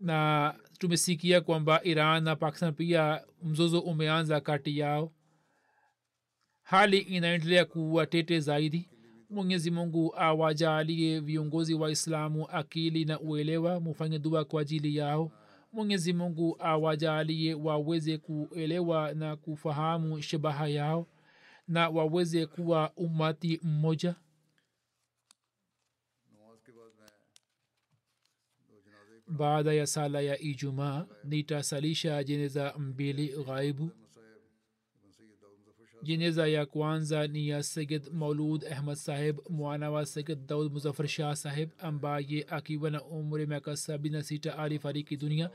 Na 0.00 0.54
tumesikia 0.78 1.40
kwamba 1.40 1.84
iran 1.84 2.24
na 2.24 2.36
pakistan 2.36 2.74
pia 2.74 3.24
mzozo 3.42 3.80
umeanza 3.80 4.40
kati 4.40 4.78
yao 4.78 5.12
hali 6.68 6.98
inaendelea 6.98 7.64
kuwa 7.64 8.06
tete 8.06 8.40
zaidi. 8.40 8.88
Mwenyezi 9.30 9.70
mungu 9.70 10.14
awajalie 10.16 11.20
viongozi 11.20 11.74
wa 11.74 11.90
islamu 11.90 12.48
akili 12.50 13.04
na 13.04 13.20
uelewa 13.20 13.80
mufanye 13.80 14.18
dua 14.18 14.44
kwa 14.44 14.62
ajili 14.62 14.96
yao. 14.96 15.32
Mwenyezi 15.72 16.12
mungu 16.12 16.56
awajalie 16.58 17.54
waweze 17.54 18.18
kuelewa 18.18 19.14
na 19.14 19.36
kufahamu 19.36 20.22
shabaha 20.22 20.68
yao 20.68 21.06
na 21.68 21.88
waweze 21.88 22.46
kuwa 22.46 22.92
umati 22.96 23.60
mmoja. 23.62 24.14
Baada 29.28 29.72
ya 29.72 29.86
sala 29.86 30.20
ya 30.20 30.38
ijumaa 30.38 31.06
nitasalisha 31.24 32.24
jeneza 32.24 32.74
mbili 32.78 33.28
ghaibu 33.46 33.90
jeneza 36.02 36.46
ya 36.48 36.66
kwanza 36.66 37.26
ni 37.26 37.48
ya 37.48 37.62
sayid 37.62 38.10
maulud 38.12 38.64
ahmad 38.64 38.96
saheb 38.96 39.38
mwana 39.50 39.90
wa 39.90 40.06
sayid 40.06 40.46
daud 40.46 40.72
muzafar 40.72 41.08
shah 41.08 41.36
saheb 41.36 41.70
ambaye 41.78 42.46
akiwa 42.48 42.90
na 42.90 43.04
umri 43.04 43.46
miaka 43.46 43.76
sabini 43.76 44.12
na 44.16 44.22
sita 44.22 44.58
alifariki 44.58 45.16
dunia 45.16 45.50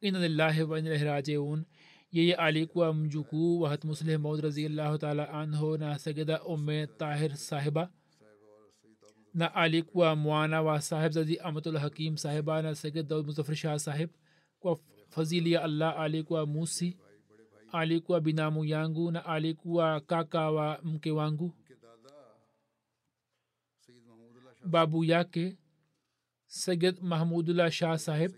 ina 0.00 0.18
lillahi 0.28 0.62
wa 0.62 0.78
inna 0.78 0.88
ilaihi 0.90 1.04
rajiun 1.04 1.64
yeye 2.12 2.34
alikuwa 2.34 2.94
mjukuu 2.94 3.60
wa 3.60 3.68
hatmusleh 3.70 4.20
maud 4.20 4.40
raziallahu 4.40 4.98
taala 4.98 5.30
anhu 5.30 5.76
na 5.78 5.98
sayida 5.98 6.42
umme 6.42 6.86
tahir 6.86 7.36
sahiba 7.36 7.90
na 9.34 9.54
alikuwa 9.54 10.16
mwana 10.16 10.62
wa 10.62 10.80
sahebzadi 10.80 11.38
amatul 11.38 11.76
hakim 11.78 12.16
sahiba 12.16 12.62
na 12.62 12.74
sayid 12.74 13.08
daud 13.08 13.26
muzafar 13.26 13.54
shah 13.56 13.78
saheb 13.78 14.10
kwa 14.60 14.78
fadhili 15.08 15.52
ya 15.52 15.62
allah 15.62 16.00
alikuwa 16.00 16.46
musi 16.46 16.96
alikuwa 17.78 18.20
binamu 18.20 18.64
yangu 18.64 19.10
na 19.10 19.24
alikuwa 19.26 20.00
kaka 20.00 20.50
wa 20.50 20.80
mke 20.82 21.10
wangu. 21.10 21.54
Babu 24.64 25.04
yake 25.04 25.56
sayid 26.46 26.98
mahmudullah 27.02 27.70
shah 27.70 27.98
saheb 27.98 28.32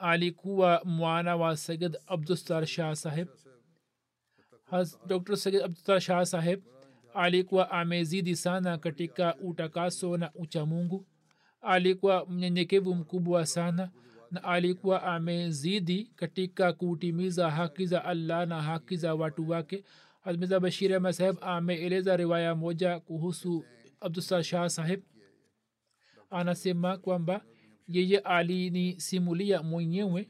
alikuwa 0.00 0.82
mwana 0.84 1.36
wa 1.36 1.56
sayid 1.56 1.96
abdustar 2.06 2.66
shah 2.66 2.94
saheb 2.96 3.28
dr 5.06 5.36
sayid 5.36 5.62
abdustar 5.62 6.00
shah 6.00 6.24
saheb 6.26 6.60
alikuwa 7.14 7.70
amezidi 7.70 8.36
sana 8.36 8.78
katika 8.78 9.36
utakaso 9.36 10.16
na 10.16 10.30
uchamungu 10.34 11.06
alikuwa 11.60 12.26
mnyenyekevu 12.26 12.94
mkubwa 12.94 13.46
sana 13.46 13.90
na 14.30 14.44
alikuwa 14.44 15.02
amezidi 15.02 16.04
katika 16.16 16.72
kutimiza 16.72 17.50
haki 17.50 17.86
za 17.86 18.04
allah 18.04 18.46
na 18.48 18.62
haki 18.62 18.96
za 18.96 19.14
watu 19.14 19.48
wake. 19.50 19.84
Hazmiza 20.20 20.60
bashir 20.60 20.94
ahmad 20.94 21.12
saheb 21.12 21.36
ameeleza 21.40 22.16
riwaya 22.16 22.54
moja 22.54 23.00
kuhusu 23.00 23.64
abdusar 24.00 24.42
shah 24.42 24.68
saheb 24.68 25.00
anasema 26.30 26.98
kwamba 26.98 27.44
yeye 27.88 28.18
alinisimulia 28.18 29.62
mwenyewe 29.62 30.28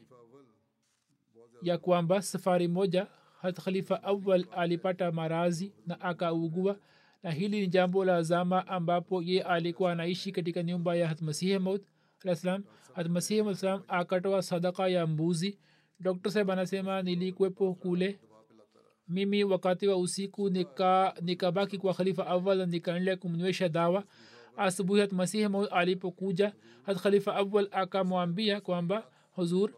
ya 1.61 1.77
kwamba 1.77 2.21
safari 2.21 2.67
moja 2.67 3.07
hat 3.41 3.61
khalifa 3.61 4.03
awal 4.03 4.45
alipata 4.51 5.11
marazi 5.11 5.73
na 5.87 6.01
akaugua 6.01 6.79
na 7.23 7.31
hili 7.31 7.61
ni 7.61 7.67
jambo 7.67 8.05
la 8.05 8.21
zama 8.23 8.67
ambapo 8.67 9.21
ye 9.21 9.41
alikuwa 9.43 9.91
anaishi 9.91 10.31
katika 10.31 10.63
nyumba 10.63 10.95
ya 10.95 11.07
hatmasihi 11.07 11.59
maud 11.59 11.81
alaslam 12.25 12.63
hatmasihi 12.93 13.41
maudsalam 13.43 13.81
akatoa 13.87 14.41
sadaka 14.41 14.87
ya 14.87 15.07
mbuzi 15.07 15.59
dr 15.99 16.31
saheb 16.31 16.51
anasema 16.51 17.01
nilikuwepo 17.01 17.73
kule 17.73 18.19
mimi 19.07 19.43
wakati 19.43 19.87
wa 19.87 19.97
usiku 19.97 20.49
nika 20.49 21.13
nikabaki 21.21 21.77
kwa 21.77 21.93
khalifa 21.93 22.27
awal 22.27 22.67
nikaendelea 22.67 23.17
kumnywesha 23.17 23.69
dawa 23.69 24.03
asubuhi 24.57 25.01
hat 25.01 25.11
maud 25.49 25.67
alipokuja 25.71 26.53
hat 26.83 26.97
khalifa 26.97 27.35
awal 27.35 27.67
akamwambia 27.71 28.61
kwamba 28.61 29.07
huzur 29.31 29.71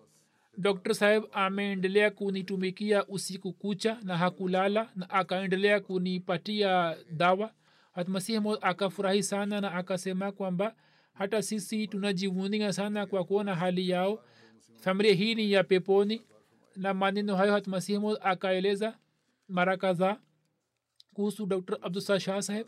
dr 0.58 0.94
saheb 0.96 1.24
ameendelea 1.32 2.12
kunitumikia 2.12 3.08
usiku 3.08 3.54
kucha 3.54 3.98
na 4.04 4.18
hakulala 4.18 4.90
na 4.96 5.10
akaendelea 5.10 5.80
kunipatia 5.80 6.98
dawa 7.12 7.52
hat 7.94 8.08
maud 8.08 8.58
akafurahi 8.62 9.24
sana 9.24 9.62
na 9.62 9.72
akasema 9.72 10.32
kwamba 10.32 10.76
hata 11.22 11.42
sisi 11.42 11.88
tunajivunia 11.88 12.74
sana 12.74 13.06
kwa 13.06 13.24
kuona 13.24 13.56
hali 13.56 13.90
yao. 13.90 14.24
Familia 14.80 15.14
hii 15.14 15.36
ni 15.36 15.52
ya 15.52 15.64
peponi 15.64 16.22
na 16.76 16.94
maneno 16.94 17.36
hayo 17.36 17.54
hatmasihimu 17.54 18.08
masihi 18.10 18.28
akaeleza 18.30 18.98
mara 19.48 19.78
kadhaa 19.78 20.18
kuhusu 21.14 21.46
dr 21.46 21.78
abdusa 21.82 22.20
shah 22.20 22.42
saheb. 22.42 22.68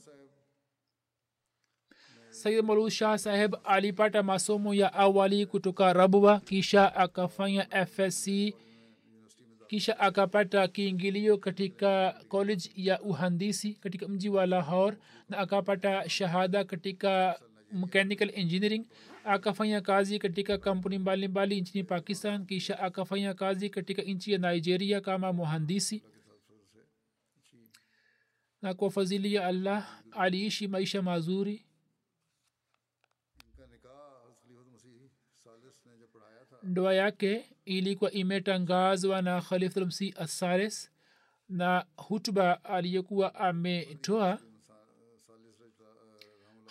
Sayid 2.29 2.65
malu 2.65 2.89
shah 2.89 3.17
saheb 3.17 3.55
alipata 3.63 4.23
masomo 4.23 4.73
ya 4.73 4.93
awali 4.93 5.45
kutoka 5.45 5.93
rabwa 5.93 6.39
kisha 6.39 6.95
akafanya 6.95 7.85
fsc 7.85 8.29
kisha 9.67 9.99
akapata 9.99 10.67
kiingilio 10.67 11.37
katika 11.37 12.11
college 12.27 12.71
ya 12.75 13.01
uhandisi 13.01 13.73
katika 13.73 14.07
mji 14.07 14.29
wa 14.29 14.45
lahor 14.45 14.95
na 15.29 15.37
akapata 15.37 16.09
shahada 16.09 16.63
katika 16.63 17.39
mechanical 17.73 18.29
engineering 18.33 18.85
akafanya 19.23 19.81
kazi 19.81 20.19
katika 20.19 20.57
kampuni 20.57 20.97
mbalimbali 20.97 21.61
nchini 21.61 21.83
pakistan 21.83 22.45
kisha 22.45 22.79
akafanya 22.79 23.33
kazi 23.33 23.69
katika 23.69 24.01
nchi 24.01 24.31
ya 24.31 24.37
nigeria 24.37 25.01
kama 25.01 25.33
muhandisi. 25.33 26.03
Na 28.61 28.73
kwa 28.73 28.91
fadhili 28.91 29.33
ya 29.33 29.47
allah 29.47 30.01
aliishi 30.11 30.67
maisha 30.67 31.01
mazuri. 31.01 31.65
Ndoa 36.63 36.93
yake 36.93 37.45
ilikuwa 37.65 38.11
imetangazwa 38.11 39.21
na 39.21 39.41
khalifulmsi 39.41 40.13
asares 40.17 40.91
na 41.49 41.85
hutuba 41.97 42.63
aliyokuwa 42.63 43.35
ametoa 43.35 44.39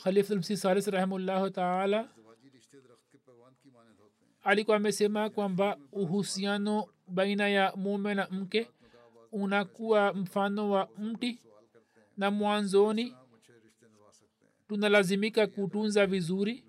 khalifulmsi 0.02 0.56
salis 0.56 0.86
rahimullahu 0.86 1.50
taala 1.50 2.08
alikuwa 4.42 4.76
amesema 4.76 5.30
kwamba 5.30 5.76
uhusiano 5.92 6.86
baina 7.08 7.48
ya 7.48 7.72
mume 7.76 8.14
na 8.14 8.28
mke 8.30 8.68
unakuwa 9.32 10.14
mfano 10.14 10.70
wa 10.70 10.88
mti 10.98 11.38
na 12.16 12.30
mwanzoni 12.30 13.14
tunalazimika 14.68 15.46
kutunza 15.46 16.06
vizuri 16.06 16.64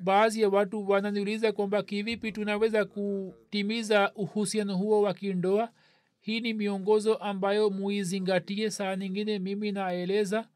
baadhi 0.00 0.40
ya 0.42 0.48
watu 0.48 0.88
wananiuliza 0.90 1.52
kwamba 1.52 1.82
kivipi 1.82 2.32
tunaweza 2.32 2.84
kutimiza 2.84 4.12
uhusiano 4.14 4.76
huo 4.76 5.02
wa 5.02 5.14
kindoa 5.14 5.70
hii 6.20 6.40
ni 6.40 6.54
miongozo 6.54 7.14
ambayo 7.14 7.70
muizingatie 7.70 8.70
saa 8.70 8.96
nyingine 8.96 9.38
mimi 9.38 9.72
naeleza 9.72 10.36
na 10.40 10.46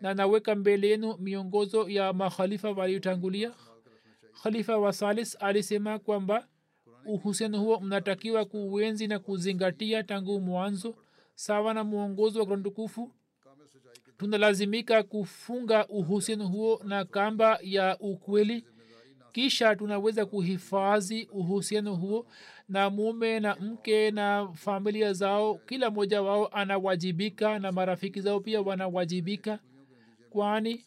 naweka 0.00 0.54
mbele 0.54 0.88
yenu 0.88 1.16
miongozo 1.18 1.88
ya 1.88 2.12
makhalifa 2.12 2.70
waliotangulia. 2.70 3.52
Khalifa 4.42 4.78
wa 4.78 4.92
salis 4.92 5.36
alisema 5.40 5.98
kwamba 5.98 6.46
uhusiano 7.06 7.58
huo 7.60 7.80
mnatakiwa 7.80 8.44
kuuenzi 8.44 9.06
na 9.06 9.18
kuzingatia 9.18 10.02
tangu 10.02 10.40
mwanzo 10.40 10.94
sawa 11.34 11.74
na 11.74 11.84
mwongozo 11.84 12.38
wa 12.40 12.46
kurantukufu 12.46 13.12
tunalazimika 14.18 15.02
kufunga 15.02 15.86
uhusiano 15.88 16.46
huo 16.48 16.80
na 16.84 17.04
kamba 17.04 17.58
ya 17.62 17.98
ukweli 17.98 18.64
kisha 19.32 19.76
tunaweza 19.76 20.26
kuhifadhi 20.26 21.28
uhusiano 21.32 21.94
huo 21.94 22.26
na 22.68 22.90
mume 22.90 23.40
na 23.40 23.54
mke 23.56 24.10
na 24.10 24.48
familia 24.54 25.12
zao. 25.12 25.54
Kila 25.54 25.90
mmoja 25.90 26.22
wao 26.22 26.46
anawajibika 26.48 27.58
na 27.58 27.72
marafiki 27.72 28.20
zao 28.20 28.40
pia 28.40 28.60
wanawajibika 28.62 29.58
kwani 30.30 30.84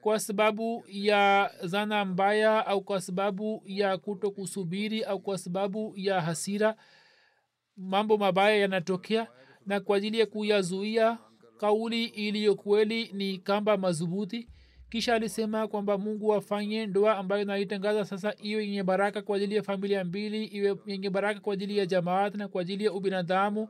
kwa 0.00 0.20
sababu 0.20 0.84
ya 0.88 1.50
zana 1.64 2.04
mbaya 2.04 2.66
au 2.66 2.80
kwa 2.80 3.00
sababu 3.00 3.62
ya 3.66 3.98
kuto 3.98 4.30
kusubiri 4.30 5.02
au 5.04 5.20
kwa 5.20 5.38
sababu 5.38 5.92
ya 5.96 6.20
hasira 6.20 6.76
mambo 7.76 8.18
mabaya 8.18 8.56
yanatokea. 8.56 9.26
Na 9.66 9.80
kwa 9.80 9.96
ajili 9.96 10.18
ya 10.18 10.26
kuyazuia 10.26 11.18
kauli 11.58 12.04
iliyo 12.04 12.54
kweli 12.54 13.10
ni 13.12 13.38
kamba 13.38 13.76
madhubuti. 13.76 14.48
Kisha 14.90 15.14
alisema 15.14 15.68
kwamba 15.68 15.98
mungu 15.98 16.34
afanye 16.34 16.86
ndoa 16.86 17.16
ambayo 17.16 17.44
naitangaza 17.44 18.04
sasa 18.04 18.34
iwe 18.42 18.64
yenye 18.64 18.82
baraka 18.82 19.22
kwa 19.22 19.36
ajili 19.36 19.54
ya 19.56 19.62
familia 19.62 20.04
mbili 20.04 20.44
iwe 20.44 20.76
yenye 20.86 21.10
baraka 21.10 21.40
kwa 21.40 21.54
ajili 21.54 21.78
ya 21.78 21.86
jamaat 21.86 22.34
na 22.34 22.48
kwa 22.48 22.62
ajili 22.62 22.84
ya 22.84 22.92
ubinadamu 22.92 23.68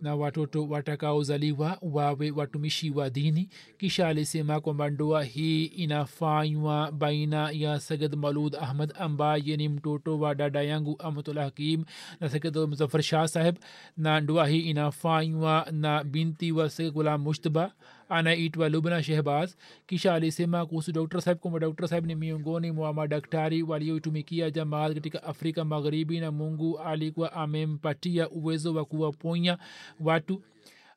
na 0.00 0.14
watoto 0.14 0.68
watakaozaliwa 0.68 1.78
wawe 1.82 2.30
watumishi 2.30 2.90
wa 2.90 3.10
dini. 3.10 3.48
Kisha 3.78 4.08
alisema 4.08 4.60
kwamba 4.60 4.90
ndoa 4.90 5.24
hii 5.24 5.64
inafanywa 5.64 6.92
baina 6.92 7.50
ya 7.50 7.80
sagad 7.80 8.14
malud 8.16 8.56
ahmad 8.56 8.92
ambaye 8.98 9.56
ni 9.56 9.68
mtoto 9.68 10.18
wa 10.18 10.34
dada 10.34 10.62
yangu 10.62 10.96
ahmatullah 10.98 11.44
hakim 11.44 11.84
na 12.20 12.28
sagad 12.28 12.56
muzafar 12.56 13.02
shah 13.02 13.28
saheb 13.28 13.56
na 13.96 14.20
ndoa 14.20 14.46
hii 14.48 14.60
inafanywa 14.60 15.66
na 15.72 16.04
binti 16.04 16.52
wa 16.52 16.70
sagad 16.70 16.92
gulam 16.92 17.20
mushtaba 17.22 17.72
anaitwa 18.10 18.68
lubna 18.68 19.02
shehbaz 19.02 19.54
kisha 19.86 20.14
alisema 20.14 20.66
kuhusu 20.66 20.92
dr 20.92 21.20
saheb 21.20 21.38
kwamba 21.38 21.58
dr 21.60 21.88
saheb 21.88 22.06
ni 22.06 22.14
miongoni 22.14 22.70
mwa 22.72 22.94
madaktari 22.94 23.62
walioitumikia 23.62 24.50
jamaat 24.50 24.94
katika 24.94 25.22
afrika 25.22 25.64
magharibi 25.64 26.20
na 26.20 26.30
mungu 26.32 26.78
alikuwa 26.78 27.32
amempatia 27.32 28.28
uwezo 28.30 28.74
wa 28.74 28.84
kuwaponya 28.84 29.58
watu 30.00 30.42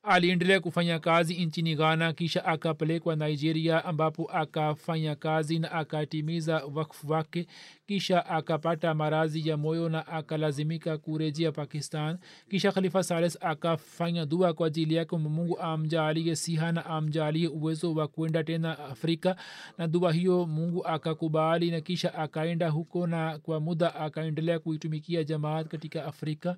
aliendelea 0.03 0.59
kufanya 0.59 0.99
kazi 0.99 1.45
nchini 1.45 1.75
ghana 1.75 2.13
kisha 2.13 2.45
akapelekwa 2.45 3.15
nigeria 3.15 3.85
ambapo 3.85 4.31
akafanya 4.31 5.15
kazi 5.15 5.59
na 5.59 5.71
akatimiza 5.71 6.65
wakfu 6.73 7.11
wake 7.11 7.47
kisha 7.87 8.25
akapata 8.25 8.93
marazi 8.93 9.49
ya 9.49 9.57
moyo 9.57 9.89
na 9.89 10.07
akalazimika 10.07 10.97
kurejea 10.97 11.51
pakistan. 11.51 12.17
Kisha 12.49 12.71
khalifa 12.71 13.03
sales 13.03 13.37
akafanya 13.41 14.25
dua 14.25 14.53
kwa 14.53 14.67
ajili 14.67 14.95
yake 14.95 15.17
mungu 15.17 15.59
amjaalie 15.59 16.35
siha 16.35 16.71
na 16.71 16.85
amjaalie 16.85 17.47
uwezo 17.47 17.93
wa 17.93 18.07
kuenda 18.07 18.43
tena 18.43 18.79
afrika. 18.79 19.35
Na 19.77 19.87
dua 19.87 20.13
hiyo 20.13 20.45
mungu 20.45 20.87
akakubali 20.87 21.71
na 21.71 21.81
kisha 21.81 22.13
akaenda 22.15 22.69
huko 22.69 23.07
na 23.07 23.39
kwa 23.39 23.59
muda 23.59 23.95
akaendelea 23.95 24.59
kuitumikia 24.59 25.23
jamaat 25.23 25.67
katika 25.67 26.05
afrika 26.05 26.55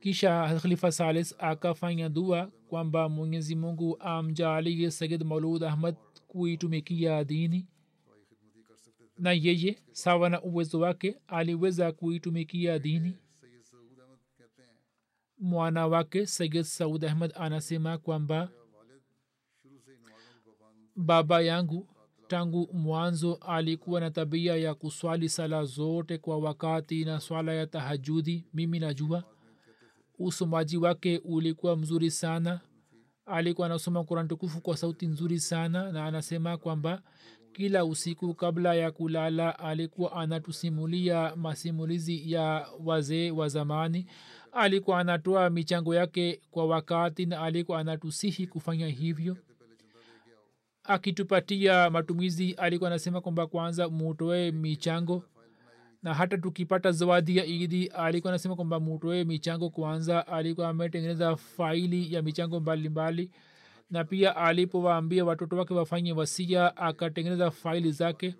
kisha 0.00 0.58
khalifa 0.62 0.92
salis 0.92 1.34
akafanya 1.38 2.08
dua 2.08 2.46
kwamba 2.68 3.08
mwenyezi 3.08 3.54
mungu 3.56 3.96
amjalie 4.00 4.90
sayid 4.90 5.24
maulud 5.24 5.62
ahmad 5.64 5.96
kuitumikia 6.28 7.24
dini. 7.24 7.66
Na 9.18 9.32
yeye 9.32 9.78
sawa 9.92 10.28
na 10.30 10.42
uwezo 10.42 10.80
wake 10.80 11.16
aliweza 11.26 11.92
kuitumikia 11.92 12.78
dini. 12.78 13.18
Mwana 15.38 15.86
wake 15.86 16.26
sayid 16.26 16.62
saud 16.62 17.04
ahmad 17.04 17.32
anasema 17.34 17.98
kwamba 17.98 18.48
baba 20.96 21.40
yangu 21.40 21.88
tangu 22.28 22.68
mwanzo 22.72 23.34
alikuwa 23.34 24.00
na 24.00 24.10
tabia 24.10 24.56
ya 24.56 24.74
kuswali 24.74 25.28
sala 25.28 25.64
zote 25.64 26.18
kwa 26.18 26.38
wakati 26.38 27.04
na 27.04 27.20
swala 27.20 27.54
ya 27.54 27.66
tahajudi 27.66 28.44
mimi 28.54 28.78
najua 28.78 29.24
usomaji 30.24 30.76
wake 30.76 31.20
ulikuwa 31.24 31.76
mzuri 31.76 32.10
sana. 32.10 32.60
Alikuwa 33.26 33.66
anasoma 33.66 34.04
kuran 34.04 34.28
tukufu 34.28 34.60
kwa 34.60 34.76
sauti 34.76 35.06
nzuri 35.06 35.40
sana 35.40 35.92
na 35.92 36.06
anasema 36.06 36.56
kwamba 36.56 37.02
kila 37.52 37.84
usiku 37.84 38.34
kabla 38.34 38.74
ya 38.74 38.90
kulala 38.90 39.58
alikuwa 39.58 40.12
anatusimulia 40.12 41.36
masimulizi 41.36 42.32
ya 42.32 42.66
wazee 42.84 43.30
wa 43.30 43.48
zamani. 43.48 44.06
Alikuwa 44.52 45.00
anatoa 45.00 45.50
michango 45.50 45.94
yake 45.94 46.40
kwa 46.50 46.66
wakati 46.66 47.26
na 47.26 47.40
alikuwa 47.42 47.78
anatusihi 47.80 48.46
kufanya 48.46 48.88
hivyo. 48.88 49.36
Akitupatia 50.84 51.90
matumizi 51.90 52.52
alikuwa 52.52 52.90
anasema 52.90 53.20
kwamba 53.20 53.46
kwanza 53.46 53.88
mutoe 53.88 54.50
michango 54.50 55.24
na 56.02 56.14
hata 56.14 56.38
tukipata 56.38 56.92
zawadi 56.92 57.36
ya 57.36 57.44
idi 57.44 57.86
alikuwa 57.86 58.32
anasema 58.32 58.56
kwamba 58.56 58.80
mutoe 58.80 59.24
michango 59.24 59.70
kwanza 59.70 60.26
alikuwa 60.26 60.68
ametengeneza 60.68 61.36
faili 61.36 62.14
ya 62.14 62.22
michango 62.22 62.60
mbalimbali 62.60 63.22
mbali. 63.22 63.40
na 63.90 64.04
pia 64.04 64.36
alipowaambia 64.36 65.24
watoto 65.24 65.56
wake 65.56 65.74
wafanye 65.74 66.12
wasia 66.12 66.76
akatengeneza 66.76 67.50
faili 67.50 67.92
zake 67.92 68.34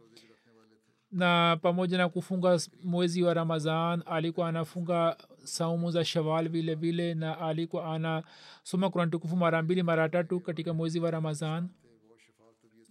na 1.13 1.59
pamoja 1.63 1.99
na 1.99 2.09
kufunga 2.09 2.61
mwezi 2.85 3.23
wa 3.23 3.35
ramadhan 3.35 4.03
alikuwa 4.07 4.49
anafunga 4.49 5.17
saumu 5.45 5.91
za 5.91 6.05
shawal 6.05 6.49
vile 6.49 6.75
vile 6.75 7.15
na 7.15 7.39
alikuwa 7.39 7.95
anasoma 7.95 8.91
kurani 8.91 9.11
tukufu 9.11 9.37
mara 9.37 9.63
mbili 9.63 9.83
mara 9.83 10.09
tatu 10.09 10.41
katika 10.41 10.75
mwezi 10.75 11.01
wa 11.01 11.11
ramadhan 11.11 11.69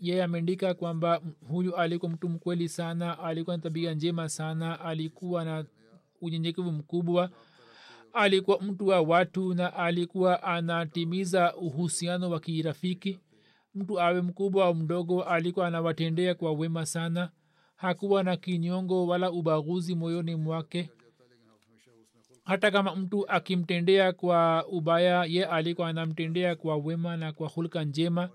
yeye 0.02 0.24
ameandika 0.24 0.74
kwamba 0.74 1.22
huyu 1.50 1.76
alikuwa 1.76 2.12
mtu 2.12 2.30
mkweli 2.30 2.70
sana 2.70 3.20
alikuwa 3.20 3.58
na 3.58 3.64
tabia 3.64 3.93
njema 3.93 4.30
sana 4.30 4.80
alikuwa 4.80 5.45
na 5.45 5.66
unyenyekevu 6.22 6.72
mkubwa 6.72 7.30
alikuwa 8.14 8.62
mtu 8.62 8.88
wa 8.88 9.02
watu 9.02 9.54
na 9.54 9.74
alikuwa 9.74 10.43
anatimiza 10.43 11.56
uhusiano 11.56 12.30
wa 12.30 12.39
kirafiki. 12.39 13.20
Mtu 13.76 14.02
awe 14.02 14.22
mkubwa 14.22 14.66
au 14.66 14.76
mdogo 14.76 15.24
alikuwa 15.24 15.68
anawatendea 15.68 16.36
kwa 16.36 16.52
wema 16.54 16.86
sana. 16.86 17.30
Hakuwa 17.76 18.24
na 18.24 18.38
kinyongo 18.38 19.08
wala 19.08 19.32
ubaguzi 19.32 19.95
moyoni 19.95 20.36
mwake. 20.36 20.89
Hata 22.43 22.72
kama 22.72 22.95
mtu 22.95 23.30
akimtendea 23.30 24.14
kwa 24.14 24.66
ubaya 24.68 25.26
ye 25.26 25.45
alikuwa 25.45 25.89
anamtendea 25.89 26.56
kwa 26.56 26.78
wema 26.78 27.18
na 27.18 27.34
kwa 27.34 27.47
hulka 27.50 27.84
njema 27.84 28.30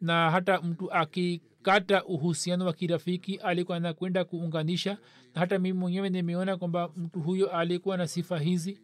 na 0.00 0.30
hata 0.30 0.60
mtu 0.62 0.92
akikata 0.92 2.04
uhusiano 2.04 2.66
wa 2.66 2.72
kirafiki 2.72 3.36
alikuwa 3.36 3.76
anakwenda 3.76 4.24
kuunganisha. 4.24 4.98
Na 5.34 5.40
hata 5.40 5.58
mimi 5.58 5.78
mwenyewe 5.78 6.08
nimeona 6.10 6.56
kwamba 6.56 6.88
mtu 6.96 7.20
huyo 7.20 7.50
alikuwa 7.56 7.96
na 7.96 8.06
sifa 8.08 8.38
hizi 8.38 8.80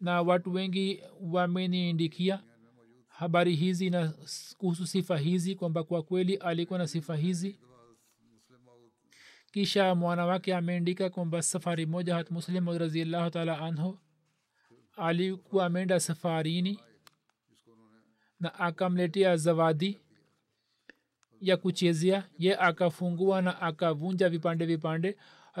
na 0.00 0.22
watu 0.22 0.52
wengi 0.52 1.02
wameniindikia 1.20 2.42
habari 3.08 3.54
hizi 3.56 3.90
na 3.90 4.12
kuhusu 4.58 4.86
sifa 4.86 5.18
hizi 5.18 5.54
kwamba 5.54 5.84
kwa 5.84 6.02
kweli 6.02 6.36
alikuwa 6.36 6.78
na 6.78 6.86
sifa 6.86 7.16
hizi. 7.16 7.60
Kisha 9.52 9.94
mwanawake 9.94 10.54
ameandika 10.54 11.10
kwamba 11.10 11.42
safari 11.42 11.86
moja 11.86 12.14
hat 12.14 12.30
muslim 12.30 12.68
raziallahu 12.78 13.30
taala 13.30 13.58
anhu 13.58 13.98
alikuwa 14.96 15.66
ameenda 15.66 16.00
safarini 16.00 16.80
na 18.40 18.54
akamletea 18.54 19.36
zawadi 19.36 20.00
ya 21.44 21.56
kuchezea 21.56 22.24
ye 22.38 22.56
akafungua 22.56 23.42
na 23.42 23.60
akavunja 23.60 24.28
vipande 24.28 24.66
vipande. 24.66 25.16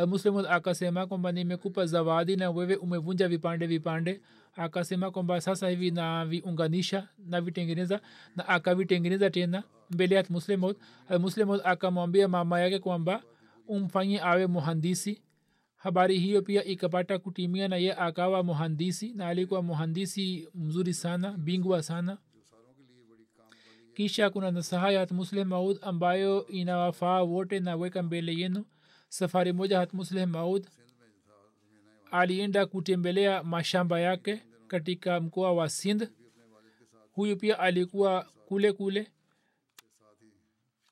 Muslim 0.06 0.36
akasema 0.38 1.06
kwamba 1.06 1.32
nimekupa 1.32 1.86
zawadi 1.86 2.36
na 2.36 2.50
wewe 2.50 2.76
umevunja 2.76 3.28
vipande 3.28 3.66
vipande. 3.66 4.20
Akasema 4.56 5.10
kwamba 5.10 5.40
sasa 5.40 5.68
hivi 5.68 5.90
naviunganisha 5.90 7.08
navitengeneza 7.26 8.00
na 8.36 8.48
akavitengeneza 8.48 9.30
tena 9.30 9.62
mbele 9.90 10.14
ya 10.14 10.24
muslimot 10.30 10.76
muslimot 11.20 11.60
akamwambia 11.64 12.28
mama 12.28 12.60
yake 12.60 12.78
kwamba 12.78 13.22
umfanye 13.68 14.20
awe 14.20 14.46
muhandisi. 14.46 15.22
Habari 15.76 16.18
hiyo 16.18 16.42
pia 16.42 16.64
ikapata 16.64 17.18
kutimia 17.18 17.68
na 17.68 17.76
ye 17.76 17.94
akawa 17.94 18.42
muhandisi 18.42 19.12
na 19.12 19.26
alikuwa 19.28 19.62
muhandisi 19.62 20.48
mzuri 20.54 20.94
sana 20.94 21.32
bingwa 21.32 21.82
sana 21.82 22.18
kisha 23.94 24.30
kuna 24.30 24.50
nasaha 24.50 24.90
ya 24.90 25.00
hatmusleh 25.00 25.46
maud 25.46 25.78
ambayo 25.82 26.46
inawafaa 26.46 27.22
wote 27.22 27.60
naweka 27.60 28.02
mbele 28.02 28.34
yenu. 28.34 28.64
Safari 29.08 29.52
moja 29.52 29.78
hatmusleh 29.78 30.28
maud 30.28 30.66
alienda 32.10 32.66
kutembelea 32.66 33.42
mashamba 33.42 34.00
yake 34.00 34.42
katika 34.68 35.20
mkoa 35.20 35.52
wa 35.52 35.68
sindh. 35.68 36.08
Huyu 37.12 37.36
pia 37.36 37.58
alikuwa 37.58 38.22
kule 38.46 38.72
kule. 38.72 39.10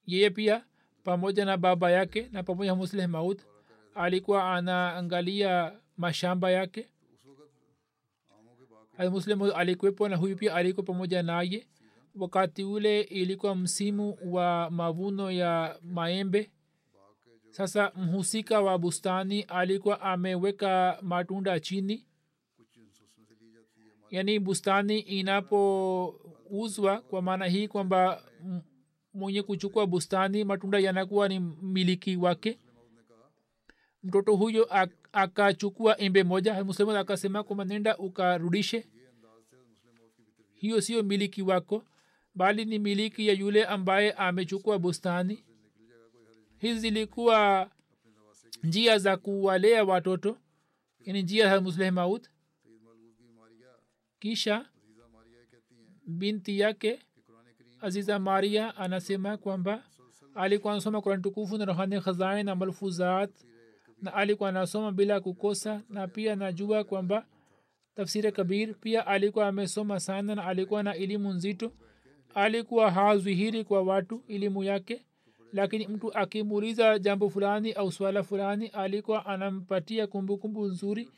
Yeye 0.06 0.30
pia 0.30 0.64
pamoja 1.04 1.44
na 1.44 1.56
baba 1.56 1.90
yake 1.90 2.28
na 2.32 2.42
pamoja 2.42 2.70
na 2.70 2.74
musleh 2.76 3.08
maud 3.08 3.42
alikuwa 3.94 4.54
anaangalia 4.54 5.72
mashamba 5.96 6.50
yake. 6.50 6.88
Maud 9.36 9.52
alikuwepo 9.54 10.08
na 10.08 10.16
huyu 10.16 10.36
pia 10.36 10.54
alikuwa 10.54 10.86
pamoja 10.86 11.22
naye 11.22 11.66
wakati 12.14 12.64
ule 12.64 13.00
ilikuwa 13.00 13.54
msimu 13.56 14.18
wa 14.24 14.70
mavuno 14.70 15.30
ya 15.30 15.78
maembe. 15.82 16.50
Sasa 17.50 17.92
mhusika 17.96 18.60
wa 18.60 18.78
bustani 18.78 19.42
alikuwa 19.42 20.00
ameweka 20.00 20.98
matunda 21.02 21.60
chini. 21.60 22.06
Yaani 24.10 24.38
bustani 24.38 24.98
inapouzwa 25.00 27.00
kwa 27.00 27.22
maana 27.22 27.46
hii 27.46 27.68
kwamba 27.68 28.22
mwenye 29.14 29.42
kuchukua 29.42 29.86
bustani 29.86 30.44
matunda 30.44 30.78
yanakuwa 30.78 31.28
ni 31.28 31.40
miliki 31.62 32.16
wake. 32.16 32.58
Mtoto 34.02 34.36
huyo 34.36 34.68
akachukua 35.12 35.98
embe 36.00 36.24
moja 36.24 36.64
muslimu 36.64 36.90
akasema 36.96 37.42
kwamba 37.44 37.64
nenda 37.64 37.96
ukarudishe. 37.98 38.86
Hiyo 40.54 40.80
sio 40.80 41.02
miliki 41.02 41.42
wako 41.42 41.84
bali 42.34 42.64
ni 42.64 42.78
miliki 42.78 43.26
ya 43.28 43.34
yule 43.34 43.64
ambaye 43.64 44.12
amechukua 44.12 44.78
bustani. 44.78 45.44
Hizi 46.58 46.80
zilikuwa 46.80 47.70
njia 48.62 48.98
za 48.98 49.16
kuwalea 49.16 49.84
watoto 49.84 50.38
yani 51.00 51.22
njia 51.22 51.48
za 51.48 51.60
musleh 51.60 51.92
maud. 51.92 52.28
Kisha 54.18 54.66
binti 56.06 56.58
yake 56.58 56.98
aziza 57.80 58.18
maria 58.18 58.76
anasema 58.76 59.36
kwamba 59.36 59.84
alikuwa 60.34 60.72
anasoma 60.72 61.00
kurani 61.02 61.22
tukufu 61.22 61.58
na 61.58 61.64
rohani 61.64 62.00
khazain 62.00 62.46
na 62.46 62.54
malfuzat 62.54 63.30
na 64.02 64.14
alikuwa 64.14 64.48
anasoma 64.48 64.92
bila 64.92 65.20
kukosa 65.20 65.82
na 65.88 66.08
pia 66.08 66.36
najua 66.36 66.84
kwamba 66.84 67.26
tafsiri 67.94 68.32
kabir 68.32 68.74
pia 68.74 69.06
alikuwa 69.06 69.48
amesoma 69.48 70.00
sana 70.00 70.34
na 70.34 70.44
alikuwa 70.46 70.82
na 70.82 70.94
elimu 70.94 71.32
nzito 71.32 71.72
alikuwa 72.34 72.90
hazwihiri 72.90 73.64
kwa 73.64 73.82
watu 73.82 74.22
elimu 74.28 74.64
yake. 74.64 75.04
Lakini 75.52 75.86
mtu 75.86 76.14
akimuuliza 76.14 76.98
jambo 76.98 77.30
fulani 77.30 77.72
au 77.72 77.92
swala 77.92 78.22
fulani 78.22 78.66
alikuwa 78.66 79.26
anampatia 79.26 80.06
kumbukumbu 80.06 80.64
nzuri. 80.66 81.08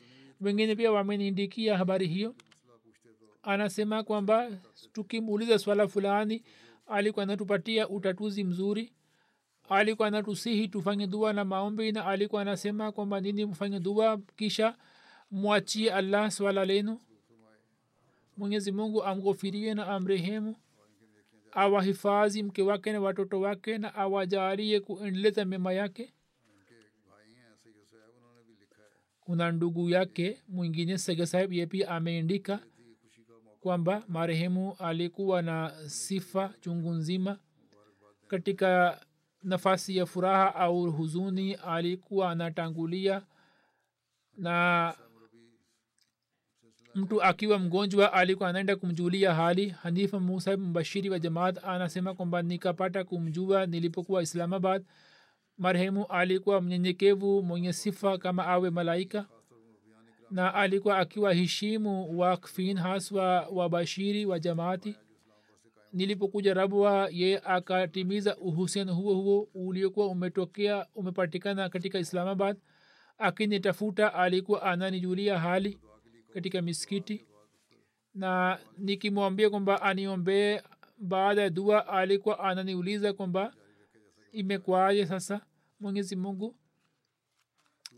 Wengine 0.41 0.75
pia 0.75 0.91
wameniindikia 0.91 1.77
habari 1.77 2.07
hiyo. 2.07 2.35
Anasema 3.43 4.03
kwamba 4.03 4.51
tukimuuliza 4.93 5.59
swala 5.59 5.87
fulani 5.87 6.43
alikuwa 6.87 7.23
anatupatia 7.23 7.89
utatuzi 7.89 8.43
mzuri. 8.43 8.91
Alikuwa 9.69 10.07
anatusihi 10.07 10.67
tufanye 10.67 11.07
dua 11.07 11.33
na 11.33 11.45
maombi 11.45 11.91
na 11.91 12.05
alikuwa 12.05 12.41
anasema 12.41 12.91
kwamba 12.91 13.19
nini 13.21 13.45
mfanye 13.45 13.79
dua 13.79 14.17
kisha 14.35 14.75
mwachie 15.31 15.93
allah 15.93 16.31
swala 16.31 16.65
lenu. 16.65 16.99
Mwenyezi 18.37 18.71
mungu 18.71 19.03
amghofirie 19.03 19.73
na 19.73 19.87
amrehemu 19.87 20.55
awahifadhi 21.55 22.43
mke 22.43 22.61
wake 22.61 22.91
na 22.91 23.01
watoto 23.01 23.41
wake 23.41 23.77
na 23.77 23.95
awajalie 23.95 24.79
kuendeleza 24.79 25.45
mema 25.45 25.73
yake? 25.73 26.13
Kuna 29.19 29.51
ndugu 29.51 29.89
yake 29.89 30.41
mwingine 30.47 30.97
sege 30.97 31.25
sahib 31.25 31.53
ye 31.53 31.65
pia 31.65 31.89
ameandika 31.89 32.59
kwamba 33.59 34.03
marehemu 34.07 34.75
alikuwa 34.79 35.41
na 35.41 35.73
sifa 35.89 36.53
chungu 36.61 36.91
nzima. 36.91 37.39
Katika 38.27 39.01
nafasi 39.43 39.97
ya 39.97 40.05
furaha 40.05 40.55
au 40.55 40.91
huzuni 40.91 41.53
alikuwa 41.53 42.31
anatangulia 42.31 43.25
na 44.37 44.95
mtu 46.95 47.23
akiwa 47.23 47.59
mgonjwa 47.59 48.13
alikuwa 48.13 48.49
anaenda 48.49 48.75
kumjulia 48.75 49.33
hali. 49.33 49.69
Hanifa 49.69 50.19
musa 50.19 50.57
mbashiri 50.57 51.09
wa 51.09 51.19
jamaat 51.19 51.63
anasema 51.63 52.13
kwamba 52.13 52.41
nikapata 52.41 53.03
kumjua 53.03 53.65
nilipokuwa 53.65 54.21
islamabad. 54.23 54.83
Marehemu 55.57 56.05
alikuwa 56.05 56.61
mnyenyekevu 56.61 57.43
mwenye 57.43 57.73
sifa 57.73 58.17
kama 58.17 58.47
awe 58.47 58.69
malaika 58.69 59.25
na 60.31 60.53
alikuwa 60.53 60.97
akiwa 60.97 61.33
heshimu 61.33 62.19
wakfin 62.19 62.77
haswa 62.77 63.47
wabashiri 63.51 64.25
wa 64.25 64.39
jamaati. 64.39 64.95
Nilipokuja 65.93 66.53
rabwa 66.53 67.09
ye 67.11 67.39
akatimiza 67.45 68.37
uhusiano 68.37 68.93
huo 68.95 69.13
huo 69.15 69.49
uliokuwa 69.53 70.07
umetokea 70.07 70.85
umepatikana 70.95 71.69
katika 71.69 71.99
islamabad. 71.99 72.57
Akinitafuta 73.17 74.13
alikuwa 74.13 74.63
ananijulia 74.63 75.39
hali 75.39 75.77
katika 76.35 76.61
misikiti. 76.61 77.25
Na 78.13 78.59
nikimwambia 78.77 79.49
kwamba 79.49 79.81
aniombee 79.81 80.61
baada 80.97 81.41
ya 81.41 81.49
dua 81.49 81.87
alikuwa 81.87 82.39
ananiuliza 82.39 83.13
kwamba 83.13 83.53
imekwaje 84.31 85.05
sasa 85.05 85.41
mwenyezi 85.79 86.15
mungu 86.15 86.55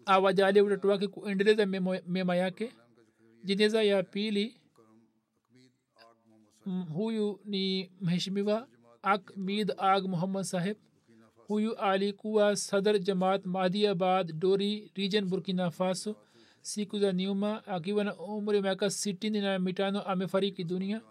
awajalie 0.05 0.61
watoto 0.61 0.88
wake 0.88 1.07
kuendeleza 1.07 1.65
mema 2.07 2.35
yake. 2.35 2.73
Jeneza 3.43 3.83
ya 3.83 4.03
pili 4.03 4.61
huyu 6.93 7.39
ni 7.45 7.91
mheshimiwa 8.01 8.67
akmid 9.01 9.71
ag 9.77 10.05
muhammad 10.05 10.43
saheb 10.43 10.77
huyu 11.47 11.75
alikuwa 11.75 12.55
sadr 12.55 12.99
jamaat 12.99 13.45
mahdiabad 13.45 14.33
dori 14.39 14.91
region 14.95 15.25
burkina 15.25 15.71
faso 15.71 16.15
siku 16.68 16.99
za 16.99 17.13
nyuma 17.13 17.68
akiwa 17.68 18.03
na 18.03 18.15
umri 18.15 18.61
miaka 18.61 18.89
sitini 18.89 19.41
na 19.41 19.59
mitano 19.59 20.01
amefariki 20.01 20.63
dunia. 20.63 21.01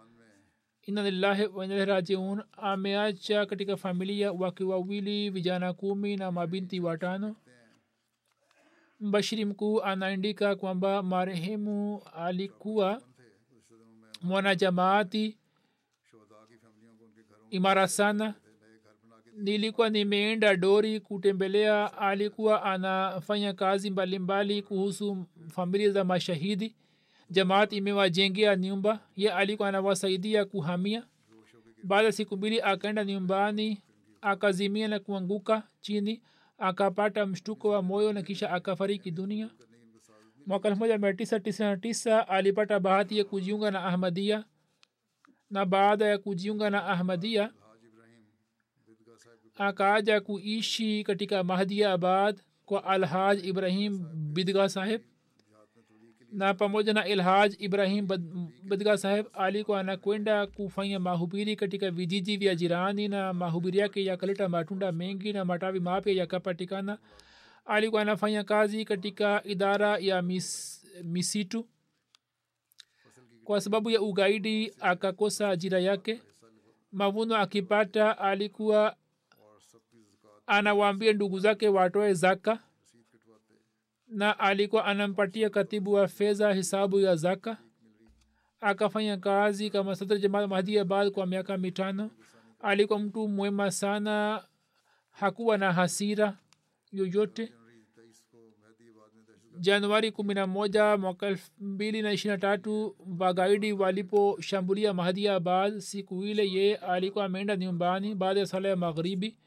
Ina 0.81 1.03
lillahi 1.03 1.45
wainalahi 1.45 1.85
rajiun. 1.89 2.43
Ameacha 2.51 3.45
katika 3.45 3.77
familia 3.77 4.31
wake 4.31 4.63
wawili 4.63 5.29
vijana 5.29 5.73
kumi 5.73 6.15
na 6.17 6.31
mabinti 6.31 6.79
watano. 6.79 7.35
Mbashiri 8.99 9.45
mkuu 9.45 9.81
anaandika 9.81 10.55
kwamba 10.55 11.03
marehemu 11.03 12.01
alikuwa 12.13 13.01
mwanajamaati 14.21 15.37
imara 17.49 17.87
sana 17.87 18.33
nilikuwa 19.37 19.89
nimeenda 19.89 20.55
dori 20.55 20.99
kutembelea 20.99 21.97
alikuwa 21.97 22.63
anafanya 22.63 23.53
kazi 23.53 23.89
mbalimbali 23.89 24.53
mbali 24.53 24.61
kuhusu 24.61 25.25
familia 25.47 25.89
za 25.91 26.03
mashahidi. 26.03 26.75
Jamaat 27.29 27.73
imewajengea 27.73 28.55
nyumba 28.55 28.99
ye 29.15 29.31
alikuwa 29.31 29.69
anawasaidia 29.69 30.45
kuhamia. 30.45 31.03
Baada 31.83 32.05
ya 32.05 32.11
siku 32.11 32.37
mbili 32.37 32.61
akaenda 32.61 33.05
nyumbani 33.05 33.81
akazimia 34.21 34.87
na 34.87 34.99
kuanguka 34.99 35.63
chini 35.81 36.21
akapata 36.57 37.25
mshtuko 37.25 37.69
wa 37.69 37.81
moyo 37.81 38.13
na 38.13 38.21
kisha 38.21 38.51
akafariki 38.51 39.11
dunia. 39.11 39.49
Mwaka 40.47 40.67
elfu 40.69 40.79
moja 40.79 40.97
mia 40.97 41.13
tisa 41.13 41.39
tisini 41.39 41.69
na 41.69 41.77
tisa 41.77 42.27
alipata 42.27 42.79
bahati 42.79 43.17
ya 43.17 43.23
kujiunga 43.23 43.71
na 43.71 43.83
ahmadia 43.85 44.43
na 45.51 45.65
baada 45.65 46.05
ya 46.05 46.17
kujiunga 46.17 46.69
na 46.69 46.85
ahmadia 46.85 47.51
akaaja 49.57 50.21
kuishi 50.21 51.03
katika 51.03 51.43
mahdia 51.43 51.91
abad 51.93 52.41
kwa 52.65 52.83
alhaj 52.83 53.45
ibrahim 53.45 54.05
bidga 54.33 54.69
saheb 54.69 55.01
na 56.31 56.53
pamoja 56.53 56.93
na 56.93 57.07
ilhaj 57.07 57.53
ibrahim 57.59 58.07
bidga 58.63 58.97
saheb 58.97 59.25
alikuwa 59.33 59.79
anakwenda 59.79 60.47
kufanya 60.47 60.99
mahubiri 60.99 61.55
katika 61.55 61.91
vijiji 61.91 62.37
vya 62.37 62.55
jirani 62.55 63.07
na 63.07 63.33
mahubiri 63.33 63.77
yake 63.77 64.05
yakaleta 64.05 64.49
matunda 64.49 64.91
mengi 64.91 65.33
na 65.33 65.45
matawi 65.45 65.79
mapya 65.79 66.13
yakapatikana. 66.13 66.97
Alikuwa 67.65 68.01
anafanya 68.01 68.43
kazi 68.43 68.85
katika 68.85 69.43
idara 69.43 69.97
ya 69.97 70.21
mis, 70.21 70.81
misitu. 71.03 71.67
Kwa 73.43 73.61
sababu 73.61 73.89
ya 73.89 74.01
ugaidi 74.01 74.73
akakosa 74.79 75.49
ajira 75.49 75.79
yake. 75.79 76.21
Mavuno 76.91 77.35
akipata 77.35 78.17
alikuwa 78.17 78.95
anawaambia 80.47 81.13
ndugu 81.13 81.39
zake 81.39 81.67
watoe 81.67 82.13
zaka. 82.13 82.59
Na 84.07 84.39
alikuwa 84.39 84.85
anampatia 84.85 85.49
katibu 85.49 85.93
wa 85.93 86.07
fedha 86.07 86.53
hisabu 86.53 86.99
ya 86.99 87.15
zaka. 87.15 87.57
Akafanya 88.61 89.17
kazi 89.17 89.69
kama 89.69 89.95
sadr 89.95 90.17
jamal 90.17 90.47
mahdiabad 90.47 91.11
kwa 91.11 91.25
miaka 91.25 91.57
mitano. 91.57 92.11
Alikuwa 92.59 92.99
mtu 92.99 93.27
mwema 93.27 93.71
sana. 93.71 94.43
Hakuwa 95.11 95.57
na 95.57 95.73
hasira 95.73 96.37
yoyote. 96.91 97.53
Januari 99.59 100.11
kumi 100.11 100.33
na 100.33 100.47
moja 100.47 100.97
mwaka 100.97 101.27
elfu 101.27 101.51
mbili 101.59 102.01
na 102.01 102.11
ishiri 102.11 102.31
na 102.31 102.37
tatu 102.37 102.95
wagaidi 103.19 103.73
waliposhambulia 103.73 104.93
mahdiabad 104.93 105.79
siku 105.79 106.23
ile 106.23 106.49
ye 106.51 106.75
alikuwa 106.75 107.25
ameenda 107.25 107.55
nyumbani 107.55 108.15
baada 108.15 108.39
ya 108.39 108.45
sala 108.45 108.69
ya 108.69 108.75
magharibi 108.75 109.37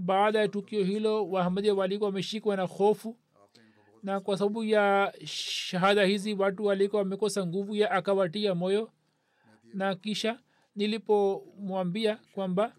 baada 0.00 0.38
ya 0.38 0.48
tukio 0.48 0.84
hilo 0.84 1.28
wahamadia 1.30 1.74
walikuwa 1.74 2.08
wameshikwa 2.08 2.56
na 2.56 2.62
hofu. 2.62 3.16
Na 4.02 4.20
kwa 4.20 4.36
sababu 4.38 4.64
ya 4.64 5.12
shahada 5.24 6.04
hizi 6.04 6.34
watu 6.34 6.64
walikuwa 6.64 7.02
wamekosa 7.02 7.46
nguvu 7.46 7.74
ya 7.76 7.90
akawatia 7.90 8.54
moyo. 8.54 8.90
Na 9.74 9.94
kisha 9.94 10.38
nilipomwambia 10.76 12.18
kwamba 12.34 12.72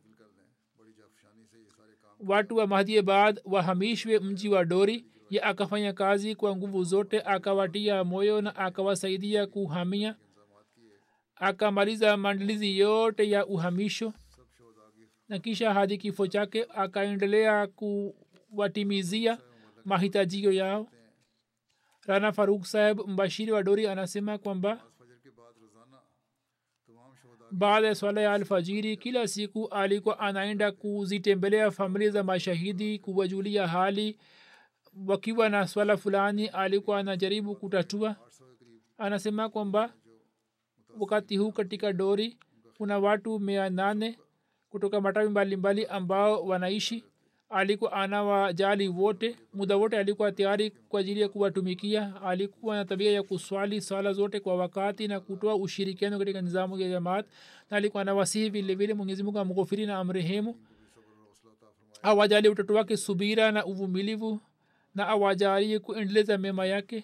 watu 2.19 2.55
wa 2.55 2.67
baad 3.03 3.41
wahamishwe 3.45 4.19
mji 4.19 4.49
wa 4.49 4.65
dori 4.65 5.05
ya 5.30 5.43
akafanya 5.43 5.93
kazi 5.93 6.36
kwa 6.36 6.55
nguvu 6.55 6.84
zote 6.84 7.22
akawatia 7.22 8.03
moyo 8.03 8.41
na 8.41 8.55
akawasaidia 8.55 9.47
kuhamia. 9.47 10.15
Akamaliza 11.36 12.17
maandalizi 12.17 12.80
yote 12.80 13.30
ya 13.30 13.45
uhamisho 13.45 14.13
na 15.32 15.39
kisha 15.39 15.73
hadi 15.73 15.97
kifo 15.97 16.27
chake 16.27 16.65
akaendelea 16.75 17.67
kuwatimizia 17.67 19.38
mahitajio 19.86 20.51
yao. 20.51 20.88
Rana 22.05 22.32
faruk 22.32 22.65
saheb 22.65 22.99
mbashiri 23.07 23.51
wa 23.51 23.63
dori 23.63 23.88
anasema 23.88 24.38
kwamba 24.38 24.82
baada 27.51 27.88
ya 27.88 27.95
swala 27.95 28.21
ya 28.21 28.34
alfajiri 28.34 28.97
kila 28.97 29.27
siku 29.27 29.67
alikuwa 29.67 30.19
anaenda 30.19 30.71
kuzitembelea 30.71 31.71
familia 31.71 32.09
za 32.09 32.23
mashahidi 32.23 32.99
kuwajulia 32.99 33.67
hali. 33.67 34.17
Wakiwa 35.07 35.49
na 35.49 35.67
swala 35.67 35.97
fulani 35.97 36.47
alikuwa 36.47 36.99
anajaribu 36.99 37.55
kutatua. 37.55 38.15
Anasema 38.97 39.49
kwamba 39.49 39.93
wakati 40.99 41.38
huu 41.38 41.51
katika 41.51 41.93
dori 41.93 42.38
kuna 42.77 42.99
watu 42.99 43.39
mia 43.39 43.69
nane 43.69 44.17
kutoka 44.72 45.01
matawi 45.01 45.30
mbalimbali 45.30 45.86
ambao 45.86 46.43
wanaishi. 46.45 47.03
Alikuwa 47.49 47.93
anawajali 47.93 48.88
wote. 48.88 49.36
Muda 49.53 49.78
wote 49.78 49.97
alikuwa 49.97 50.32
tayari 50.32 50.72
kwa 50.89 50.99
ajili 50.99 51.22
ya 51.22 51.30
kuwatumikia. 51.30 52.22
Alikuwa 52.22 52.76
na 52.76 52.86
tabia 52.86 53.11
ya 53.11 53.24
kuswali 53.24 53.82
swala 53.82 54.13
zote 54.13 54.39
kwa 54.39 54.55
wakati 54.55 55.07
na 55.07 55.19
kutoa 55.19 55.55
ushirikiano 55.55 56.19
katika 56.19 56.41
nizamu 56.41 56.80
ya 56.80 56.89
jamaat. 56.89 57.26
Na 57.69 57.78
alikuwa 57.78 58.01
anawasihi 58.01 58.49
vilevile 58.49 58.93
mwenyezimungu 58.93 59.39
amghofiri 59.39 59.86
na 59.86 59.97
amrehemu. 59.97 60.55
Awajali 62.03 62.49
utoto 62.49 62.74
wake 62.74 62.97
subira 62.97 63.51
na 63.51 63.65
uvumilivu 63.65 64.39
na 64.95 65.07
awajalie 65.07 65.80
kuendeleza 65.80 66.38
mema 66.38 66.65
yake 66.65 67.03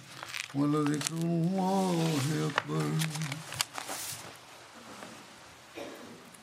ولذكر 0.54 1.14
الله 1.14 2.50
أكبر 2.50 2.84